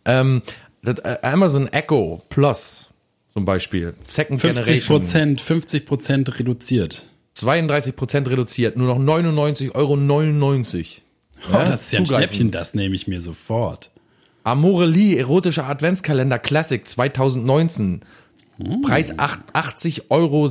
Ähm, 0.06 0.42
das, 0.82 1.00
äh, 1.00 1.18
Amazon 1.24 1.68
Echo 1.68 2.22
Plus 2.30 2.88
zum 3.34 3.46
Beispiel, 3.46 3.94
Second 4.08 4.40
50 4.42 4.64
Generation, 4.66 4.98
Prozent, 5.00 5.42
50 5.42 5.86
Prozent 5.86 6.40
reduziert. 6.40 7.04
32 7.34 7.96
Prozent 7.96 8.30
reduziert, 8.30 8.76
nur 8.76 8.88
noch 8.88 8.98
99,99 9.00 9.76
Euro. 9.76 9.96
Oh, 11.52 11.54
das 11.54 11.86
ist 11.86 11.92
ja 11.94 12.00
ein. 12.00 12.06
Schnäppchen, 12.06 12.52
das 12.52 12.74
nehme 12.74 12.96
ich 12.96 13.08
mir 13.08 13.22
sofort. 13.22 13.92
Amorelie 14.44 15.18
erotischer 15.18 15.68
Adventskalender 15.68 16.40
Classic 16.40 16.86
2019. 16.88 18.02
Preis 18.84 19.18
acht- 19.18 19.40
80,96 19.54 20.10
Euro, 20.10 20.50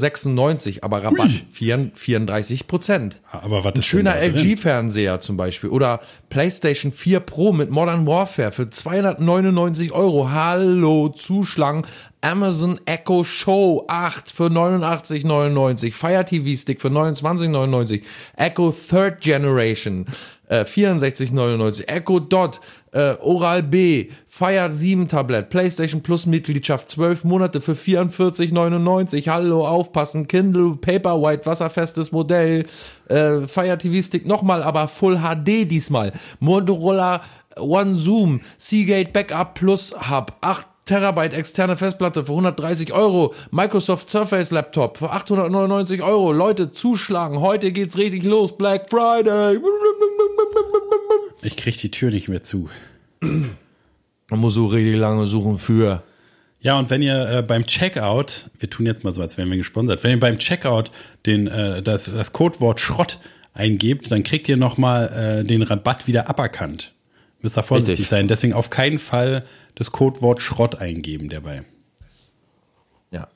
aber 0.81 1.05
Rabatt 1.05 1.29
34 1.51 2.67
Prozent. 2.67 3.21
Aber 3.31 3.65
was 3.65 3.75
Ein 3.75 3.81
ist 3.81 3.85
schöner 3.87 4.15
da 4.15 4.21
drin? 4.21 4.35
LG-Fernseher 4.35 5.21
zum 5.21 5.37
Beispiel 5.37 5.69
oder 5.69 6.01
PlayStation 6.31 6.91
4 6.91 7.21
Pro 7.21 7.53
mit 7.53 7.69
Modern 7.69 8.07
Warfare 8.07 8.51
für 8.51 8.71
299 8.71 9.93
Euro. 9.93 10.31
Hallo, 10.31 11.11
zuschlagen. 11.11 11.83
Amazon 12.23 12.81
Echo 12.87 13.25
Show 13.25 13.85
8 13.89 14.31
für 14.33 14.47
89,99. 14.47 15.93
Fire 15.93 16.25
TV 16.25 16.59
Stick 16.59 16.81
für 16.81 16.89
29,99. 16.89 18.03
Echo 18.37 18.73
Third 18.73 19.21
Generation 19.21 20.07
äh, 20.49 20.63
64,99. 20.63 21.89
Echo 21.89 22.21
Dot 22.21 22.61
äh, 22.93 23.15
Oral 23.21 23.63
B 23.63 24.09
Fire 24.27 24.71
7 24.71 25.09
Tablet 25.09 25.51
PlayStation 25.51 26.03
Plus 26.03 26.27
Mitgliedschaft 26.27 26.89
12 26.89 27.25
Monate 27.25 27.61
für 27.61 27.73
44,99. 27.73 29.29
Hallo, 29.29 29.67
aufpassen. 29.67 30.27
Kindle 30.27 30.77
Paperwhite 30.77 31.47
wasserfestes 31.47 32.13
Modell 32.13 32.67
äh, 33.09 33.41
Fire 33.47 33.79
TV 33.79 34.03
Stick 34.03 34.27
nochmal, 34.27 34.63
aber 34.63 34.89
Full 34.89 35.19
HD 35.19 35.65
diesmal. 35.69 36.13
Motorola 36.41 37.23
One 37.57 37.97
Zoom, 37.97 38.41
Seagate 38.57 39.11
Backup 39.13 39.55
Plus 39.55 39.95
Hub, 40.11 40.37
8 40.41 40.67
Terabyte 40.89 41.35
externe 41.35 41.77
Festplatte 41.77 42.25
für 42.25 42.33
130 42.33 42.95
Euro, 42.95 43.35
Microsoft 43.51 44.09
Surface 44.09 44.51
Laptop 44.51 44.97
für 44.97 45.11
899 45.11 46.03
Euro. 46.03 46.33
Leute, 46.33 46.73
zuschlagen, 46.73 47.41
heute 47.41 47.73
geht's 47.73 47.99
richtig 47.99 48.25
los, 48.25 48.57
Black 48.57 48.89
Friday. 48.89 49.59
Ich 51.43 51.57
krieg 51.57 51.79
die 51.79 51.91
Tür 51.91 52.11
nicht 52.11 52.29
mehr 52.29 52.43
zu. 52.43 52.69
Man 53.21 54.41
muss 54.41 54.55
so 54.55 54.67
richtig 54.67 54.97
lange 54.97 55.27
suchen 55.27 55.59
für. 55.59 56.03
Ja, 56.61 56.79
und 56.79 56.91
wenn 56.91 57.03
ihr 57.03 57.29
äh, 57.29 57.43
beim 57.43 57.67
Checkout, 57.67 58.51
wir 58.59 58.69
tun 58.69 58.87
jetzt 58.87 59.05
mal 59.05 59.15
so, 59.15 59.23
als 59.23 59.39
wären 59.39 59.49
wir 59.49 59.57
gesponsert, 59.57 60.03
wenn 60.03 60.11
ihr 60.11 60.21
beim 60.21 60.39
Checkout 60.39 60.91
den, 61.25 61.47
äh, 61.47 61.83
das, 61.83 62.07
das 62.07 62.33
Codewort 62.33 62.81
Schrott 62.81 63.21
eingebt, 63.55 64.11
dann 64.11 64.25
kriegt 64.25 64.49
ihr 64.49 64.57
nochmal 64.57 65.41
äh, 65.41 65.45
den 65.45 65.63
Rabatt 65.63 66.07
wieder 66.09 66.29
aberkannt. 66.29 66.93
Müsst 67.41 67.57
da 67.57 67.63
vorsichtig 67.63 67.93
Richtig. 67.93 68.09
sein. 68.09 68.29
Deswegen 68.29 68.53
auf 68.53 68.71
keinen 68.71 68.99
Fall 68.99 69.45
das 69.77 69.93
Codewort 69.93 70.43
Schrott 70.43 70.75
eingeben 70.75 71.29
dabei. 71.29 71.65
Ja. 73.13 73.29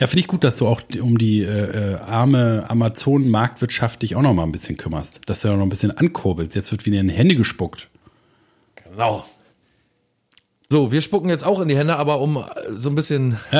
Ja, 0.00 0.06
finde 0.06 0.20
ich 0.20 0.28
gut, 0.28 0.44
dass 0.44 0.56
du 0.56 0.66
auch 0.66 0.80
um 1.00 1.18
die 1.18 1.42
äh, 1.42 1.92
äh, 1.92 1.96
arme 1.96 2.64
Amazon-Marktwirtschaft 2.68 4.00
dich 4.00 4.16
auch 4.16 4.22
noch 4.22 4.32
mal 4.32 4.44
ein 4.44 4.52
bisschen 4.52 4.78
kümmerst. 4.78 5.20
Dass 5.26 5.42
du 5.42 5.48
ja 5.48 5.56
noch 5.56 5.62
ein 5.62 5.68
bisschen 5.68 5.94
ankurbelst. 5.94 6.54
Jetzt 6.56 6.72
wird 6.72 6.86
wieder 6.86 6.98
in 7.00 7.08
die 7.08 7.14
Hände 7.14 7.34
gespuckt. 7.34 7.88
Genau. 8.76 9.26
So, 10.70 10.90
wir 10.90 11.02
spucken 11.02 11.28
jetzt 11.28 11.44
auch 11.44 11.60
in 11.60 11.68
die 11.68 11.76
Hände, 11.76 11.96
aber 11.96 12.20
um 12.20 12.38
äh, 12.38 12.44
so 12.70 12.88
ein 12.88 12.94
bisschen 12.94 13.36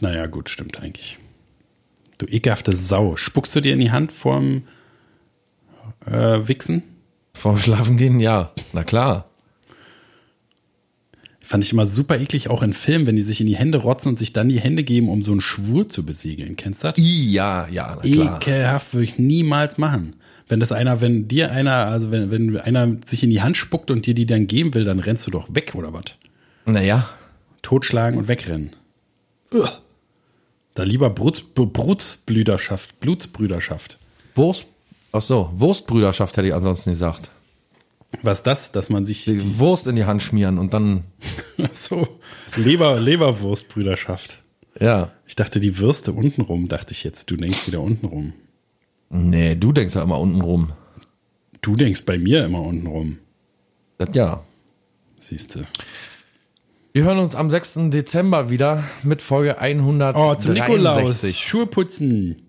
naja, 0.00 0.26
gut, 0.26 0.50
stimmt 0.50 0.80
eigentlich. 0.80 1.16
Du 2.18 2.26
ekelhafte 2.26 2.74
Sau. 2.74 3.16
Spuckst 3.16 3.56
du 3.56 3.60
dir 3.60 3.72
in 3.72 3.80
die 3.80 3.92
Hand 3.92 4.12
vorm 4.12 4.64
äh, 6.04 6.46
Wichsen? 6.46 6.82
vorm 7.32 7.58
Schlafen 7.58 7.96
gehen, 7.96 8.20
ja, 8.20 8.52
na 8.72 8.84
klar. 8.84 9.24
Fand 11.52 11.64
ich 11.64 11.72
immer 11.74 11.86
super 11.86 12.18
eklig, 12.18 12.48
auch 12.48 12.62
in 12.62 12.72
Filmen, 12.72 13.06
wenn 13.06 13.14
die 13.14 13.20
sich 13.20 13.42
in 13.42 13.46
die 13.46 13.56
Hände 13.56 13.76
rotzen 13.76 14.08
und 14.08 14.18
sich 14.18 14.32
dann 14.32 14.48
die 14.48 14.58
Hände 14.58 14.84
geben, 14.84 15.10
um 15.10 15.22
so 15.22 15.32
einen 15.32 15.42
Schwur 15.42 15.86
zu 15.86 16.02
besiegeln. 16.06 16.56
Kennst 16.56 16.82
du 16.82 16.88
das? 16.88 16.98
I, 16.98 17.30
ja, 17.30 17.68
ja, 17.68 17.96
klar. 17.96 18.36
Ekelhaft 18.38 18.94
würde 18.94 19.04
ich 19.04 19.18
niemals 19.18 19.76
machen. 19.76 20.16
Wenn 20.48 20.60
das 20.60 20.72
einer, 20.72 21.02
wenn 21.02 21.28
dir 21.28 21.52
einer, 21.52 21.88
also 21.88 22.10
wenn, 22.10 22.30
wenn 22.30 22.56
einer 22.56 22.96
sich 23.04 23.22
in 23.22 23.28
die 23.28 23.42
Hand 23.42 23.58
spuckt 23.58 23.90
und 23.90 24.06
dir 24.06 24.14
die 24.14 24.24
dann 24.24 24.46
geben 24.46 24.72
will, 24.72 24.84
dann 24.84 24.98
rennst 24.98 25.26
du 25.26 25.30
doch 25.30 25.54
weg 25.54 25.74
oder 25.74 25.92
was? 25.92 26.04
Naja, 26.64 27.06
Totschlagen 27.60 28.18
und 28.18 28.28
wegrennen. 28.28 28.70
Da 30.72 30.84
lieber 30.84 31.10
Bruts, 31.10 31.42
Brutsbrüderschaft, 31.42 32.98
Blutsbrüderschaft. 32.98 33.98
Wurst, 34.36 34.68
ach 35.12 35.20
so, 35.20 35.50
Wurstbrüderschaft 35.52 36.34
hätte 36.34 36.48
ich 36.48 36.54
ansonsten 36.54 36.92
gesagt. 36.92 37.30
Was 38.22 38.38
ist 38.40 38.46
das, 38.46 38.72
dass 38.72 38.90
man 38.90 39.04
sich 39.06 39.24
Die 39.24 39.58
Wurst 39.58 39.86
in 39.86 39.96
die 39.96 40.04
Hand 40.04 40.22
schmieren 40.22 40.58
und 40.58 40.74
dann, 40.74 41.04
so 41.72 42.06
Leber, 42.56 43.00
Leberwurstbrüderschaft. 43.00 44.42
ja. 44.78 45.10
Ich 45.26 45.34
dachte, 45.36 45.60
die 45.60 45.78
Würste 45.78 46.12
untenrum, 46.12 46.68
dachte 46.68 46.92
ich 46.92 47.04
jetzt. 47.04 47.30
Du 47.30 47.36
denkst 47.36 47.66
wieder 47.66 47.80
untenrum. 47.80 48.34
Nee, 49.08 49.54
du 49.54 49.72
denkst 49.72 49.94
ja 49.94 50.02
immer 50.02 50.20
unten 50.20 50.42
rum. 50.42 50.72
Du 51.62 51.74
denkst 51.74 52.04
bei 52.04 52.18
mir 52.18 52.44
immer 52.44 52.60
untenrum. 52.60 53.18
Das 53.96 54.14
ja. 54.14 54.42
Siehst 55.18 55.54
du. 55.54 55.60
Wir 56.92 57.04
hören 57.04 57.18
uns 57.18 57.34
am 57.34 57.48
6. 57.48 57.88
Dezember 57.90 58.50
wieder 58.50 58.84
mit 59.02 59.22
Folge 59.22 59.58
163. 59.58 60.22
Oh, 60.30 60.34
zum 60.34 60.52
Nikolaus. 60.52 61.34
Schuhe 61.38 61.66
putzen. 61.66 62.42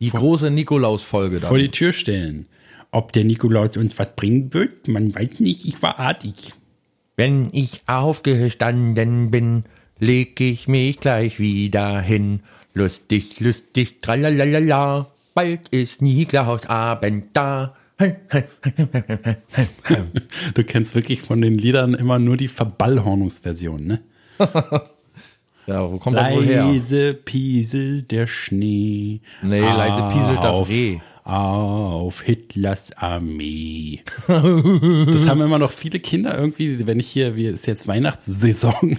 Die 0.00 0.10
große 0.10 0.50
Nikolaus-Folge 0.50 1.40
Vor 1.40 1.50
dann. 1.50 1.58
die 1.58 1.70
Tür 1.70 1.92
stellen. 1.92 2.46
Ob 2.92 3.12
der 3.12 3.24
Nikolaus 3.24 3.76
uns 3.76 3.98
was 3.98 4.14
bringen 4.16 4.52
wird, 4.52 4.88
man 4.88 5.14
weiß 5.14 5.40
nicht. 5.40 5.64
Ich 5.64 5.80
war 5.82 5.98
artig. 5.98 6.54
Wenn 7.16 7.50
ich 7.52 7.82
aufgestanden 7.86 9.30
bin, 9.30 9.64
leg 9.98 10.40
ich 10.40 10.66
mich 10.66 10.98
gleich 10.98 11.38
wieder 11.38 12.00
hin. 12.00 12.40
Lustig, 12.74 13.38
lustig, 13.40 14.00
tralalala, 14.00 15.08
bald 15.34 15.68
ist 15.68 16.02
Nikolausabend 16.02 17.26
da. 17.32 17.76
Du 20.54 20.64
kennst 20.64 20.94
wirklich 20.94 21.20
von 21.20 21.42
den 21.42 21.58
Liedern 21.58 21.92
immer 21.92 22.18
nur 22.18 22.38
die 22.38 22.48
Verballhornungsversion, 22.48 23.84
ne? 23.84 24.00
Ja, 25.66 25.90
wo 25.90 25.98
kommt 25.98 26.16
das 26.16 26.32
wohl 26.32 26.44
her? 26.44 26.64
Leise 26.64 27.14
pieselt 27.14 28.10
der 28.10 28.26
Schnee. 28.26 29.20
Nee, 29.42 29.60
leise 29.60 30.08
pieselt 30.12 30.42
das 30.42 30.56
auf, 30.56 30.68
Reh. 30.68 30.98
Auf 31.24 32.22
Hitlers 32.22 32.92
Armee. 32.96 34.00
das 34.26 35.28
haben 35.28 35.42
immer 35.42 35.58
noch 35.58 35.70
viele 35.70 36.00
Kinder 36.00 36.36
irgendwie, 36.36 36.86
wenn 36.86 36.98
ich 36.98 37.08
hier, 37.08 37.36
wie 37.36 37.46
ist 37.46 37.66
jetzt 37.66 37.86
Weihnachtssaison, 37.86 38.98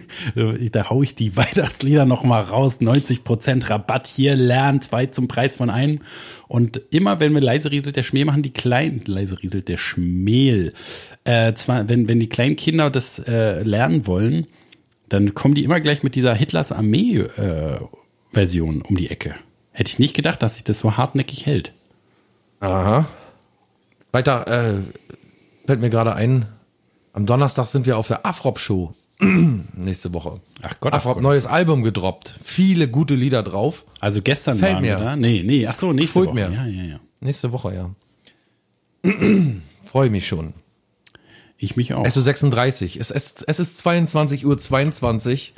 da 0.72 0.90
hau 0.90 1.04
ich 1.04 1.16
die 1.16 1.36
Weihnachtslieder 1.36 2.06
noch 2.06 2.24
mal 2.24 2.42
raus. 2.42 2.80
90% 2.80 3.70
Rabatt 3.70 4.08
hier, 4.08 4.36
lernen, 4.36 4.82
zwei 4.82 5.08
zum 5.08 5.28
Preis 5.28 5.56
von 5.56 5.70
einem. 5.70 6.00
Und 6.48 6.82
immer, 6.92 7.20
wenn 7.20 7.34
wir 7.34 7.42
leise 7.42 7.72
rieselt 7.72 7.96
der 7.96 8.04
Schmäh 8.04 8.26
machen, 8.26 8.44
die 8.44 8.54
kleinen, 8.54 9.02
leise 9.06 9.42
rieselt 9.42 9.68
der 9.68 9.78
Schmähl. 9.78 10.74
Äh, 11.24 11.54
zwar, 11.54 11.90
wenn, 11.90 12.08
wenn 12.08 12.20
die 12.20 12.30
kleinen 12.30 12.56
Kinder 12.56 12.90
das 12.90 13.20
äh, 13.20 13.64
lernen 13.64 14.06
wollen, 14.06 14.48
dann 15.10 15.34
kommen 15.34 15.56
die 15.56 15.64
immer 15.64 15.80
gleich 15.80 16.04
mit 16.04 16.16
dieser 16.16 16.36
Hitlers 16.36 16.72
Armee-Version 16.72 18.82
um 18.82 18.96
die 18.96 19.10
Ecke. 19.10 19.36
Hätte 19.72 19.90
ich 19.90 20.00
nicht 20.00 20.16
gedacht, 20.16 20.42
dass 20.42 20.56
sich 20.56 20.64
das 20.64 20.80
so 20.80 20.98
hartnäckig 20.98 21.46
hält. 21.46 21.74
Aha. 22.62 23.06
Weiter, 24.12 24.48
äh, 24.48 24.82
fällt 25.66 25.82
mir 25.82 25.90
gerade 25.90 26.16
ein, 26.16 26.46
am 27.14 27.26
Donnerstag 27.26 27.68
sind 27.68 27.86
wir 27.86 27.98
auf 27.98 28.08
der 28.08 28.26
Afrop-Show. 28.26 28.94
Nächste 29.74 30.14
Woche. 30.14 30.40
Ach 30.62 30.80
Gott, 30.80 30.94
Afrop, 30.94 31.16
Gott. 31.16 31.24
neues 31.24 31.46
Album 31.46 31.84
gedroppt. 31.84 32.34
Viele 32.42 32.88
gute 32.88 33.14
Lieder 33.16 33.44
drauf. 33.44 33.86
Also 34.00 34.22
gestern 34.22 34.58
Fällt 34.58 34.76
waren 34.76 34.82
mir. 34.84 34.98
wir 35.00 35.06
da? 35.06 35.16
Nee, 35.16 35.44
nee, 35.46 35.68
ach 35.68 35.76
so, 35.76 35.94
nächste 35.94 36.20
Fällt 36.24 36.28
Woche. 36.36 36.50
mir. 36.50 36.56
Ja, 36.56 36.66
ja, 36.66 36.84
ja. 36.94 37.00
Nächste 37.20 37.52
Woche, 37.52 37.74
ja. 37.76 37.90
Freue 39.86 40.10
mich 40.10 40.28
schon. 40.28 40.54
Ich 41.58 41.76
mich 41.76 41.94
auch. 41.94 42.04
SO36. 42.06 43.00
Es 43.00 43.12
ist, 43.12 43.44
es 43.48 43.60
ist 43.60 43.78
22 43.78 44.46
Uhr 44.46 44.58
22. 44.58 45.54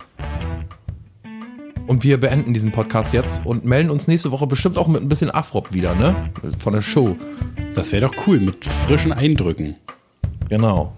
Und 1.87 2.03
wir 2.03 2.19
beenden 2.19 2.53
diesen 2.53 2.71
Podcast 2.71 3.13
jetzt 3.13 3.45
und 3.45 3.65
melden 3.65 3.89
uns 3.89 4.07
nächste 4.07 4.31
Woche 4.31 4.47
bestimmt 4.47 4.77
auch 4.77 4.87
mit 4.87 5.01
ein 5.01 5.09
bisschen 5.09 5.29
Afrop 5.31 5.73
wieder, 5.73 5.95
ne? 5.95 6.29
Von 6.59 6.73
der 6.73 6.81
Show. 6.81 7.17
das 7.73 7.91
wäre 7.91 8.07
doch 8.07 8.27
cool, 8.27 8.39
mit 8.39 8.65
frischen 8.65 9.11
Eindrücken. 9.11 9.75
Genau. 10.49 10.93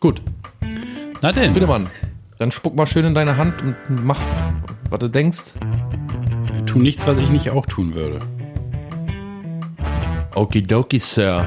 Gut. 0.00 0.22
Na 1.20 1.32
denn, 1.32 1.54
Bitte, 1.54 1.66
Mann. 1.66 1.88
Dann 2.38 2.52
spuck 2.52 2.76
mal 2.76 2.86
schön 2.86 3.04
in 3.06 3.14
deine 3.14 3.36
Hand 3.38 3.54
und 3.62 3.76
mach, 4.04 4.20
was 4.90 4.98
du 4.98 5.08
denkst. 5.08 5.54
tu 6.66 6.78
nichts, 6.78 7.06
was 7.06 7.18
ich 7.18 7.30
nicht 7.30 7.50
auch 7.50 7.66
tun 7.66 7.94
würde. 7.94 8.20
Okidoki, 10.34 10.98
Sir. 10.98 11.46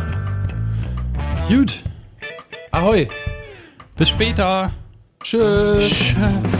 Gut, 1.47 1.83
Ahoi. 2.71 3.07
bis 3.95 4.09
später. 4.09 4.71
Tschüss. 5.21 5.89
Tschö. 5.89 6.58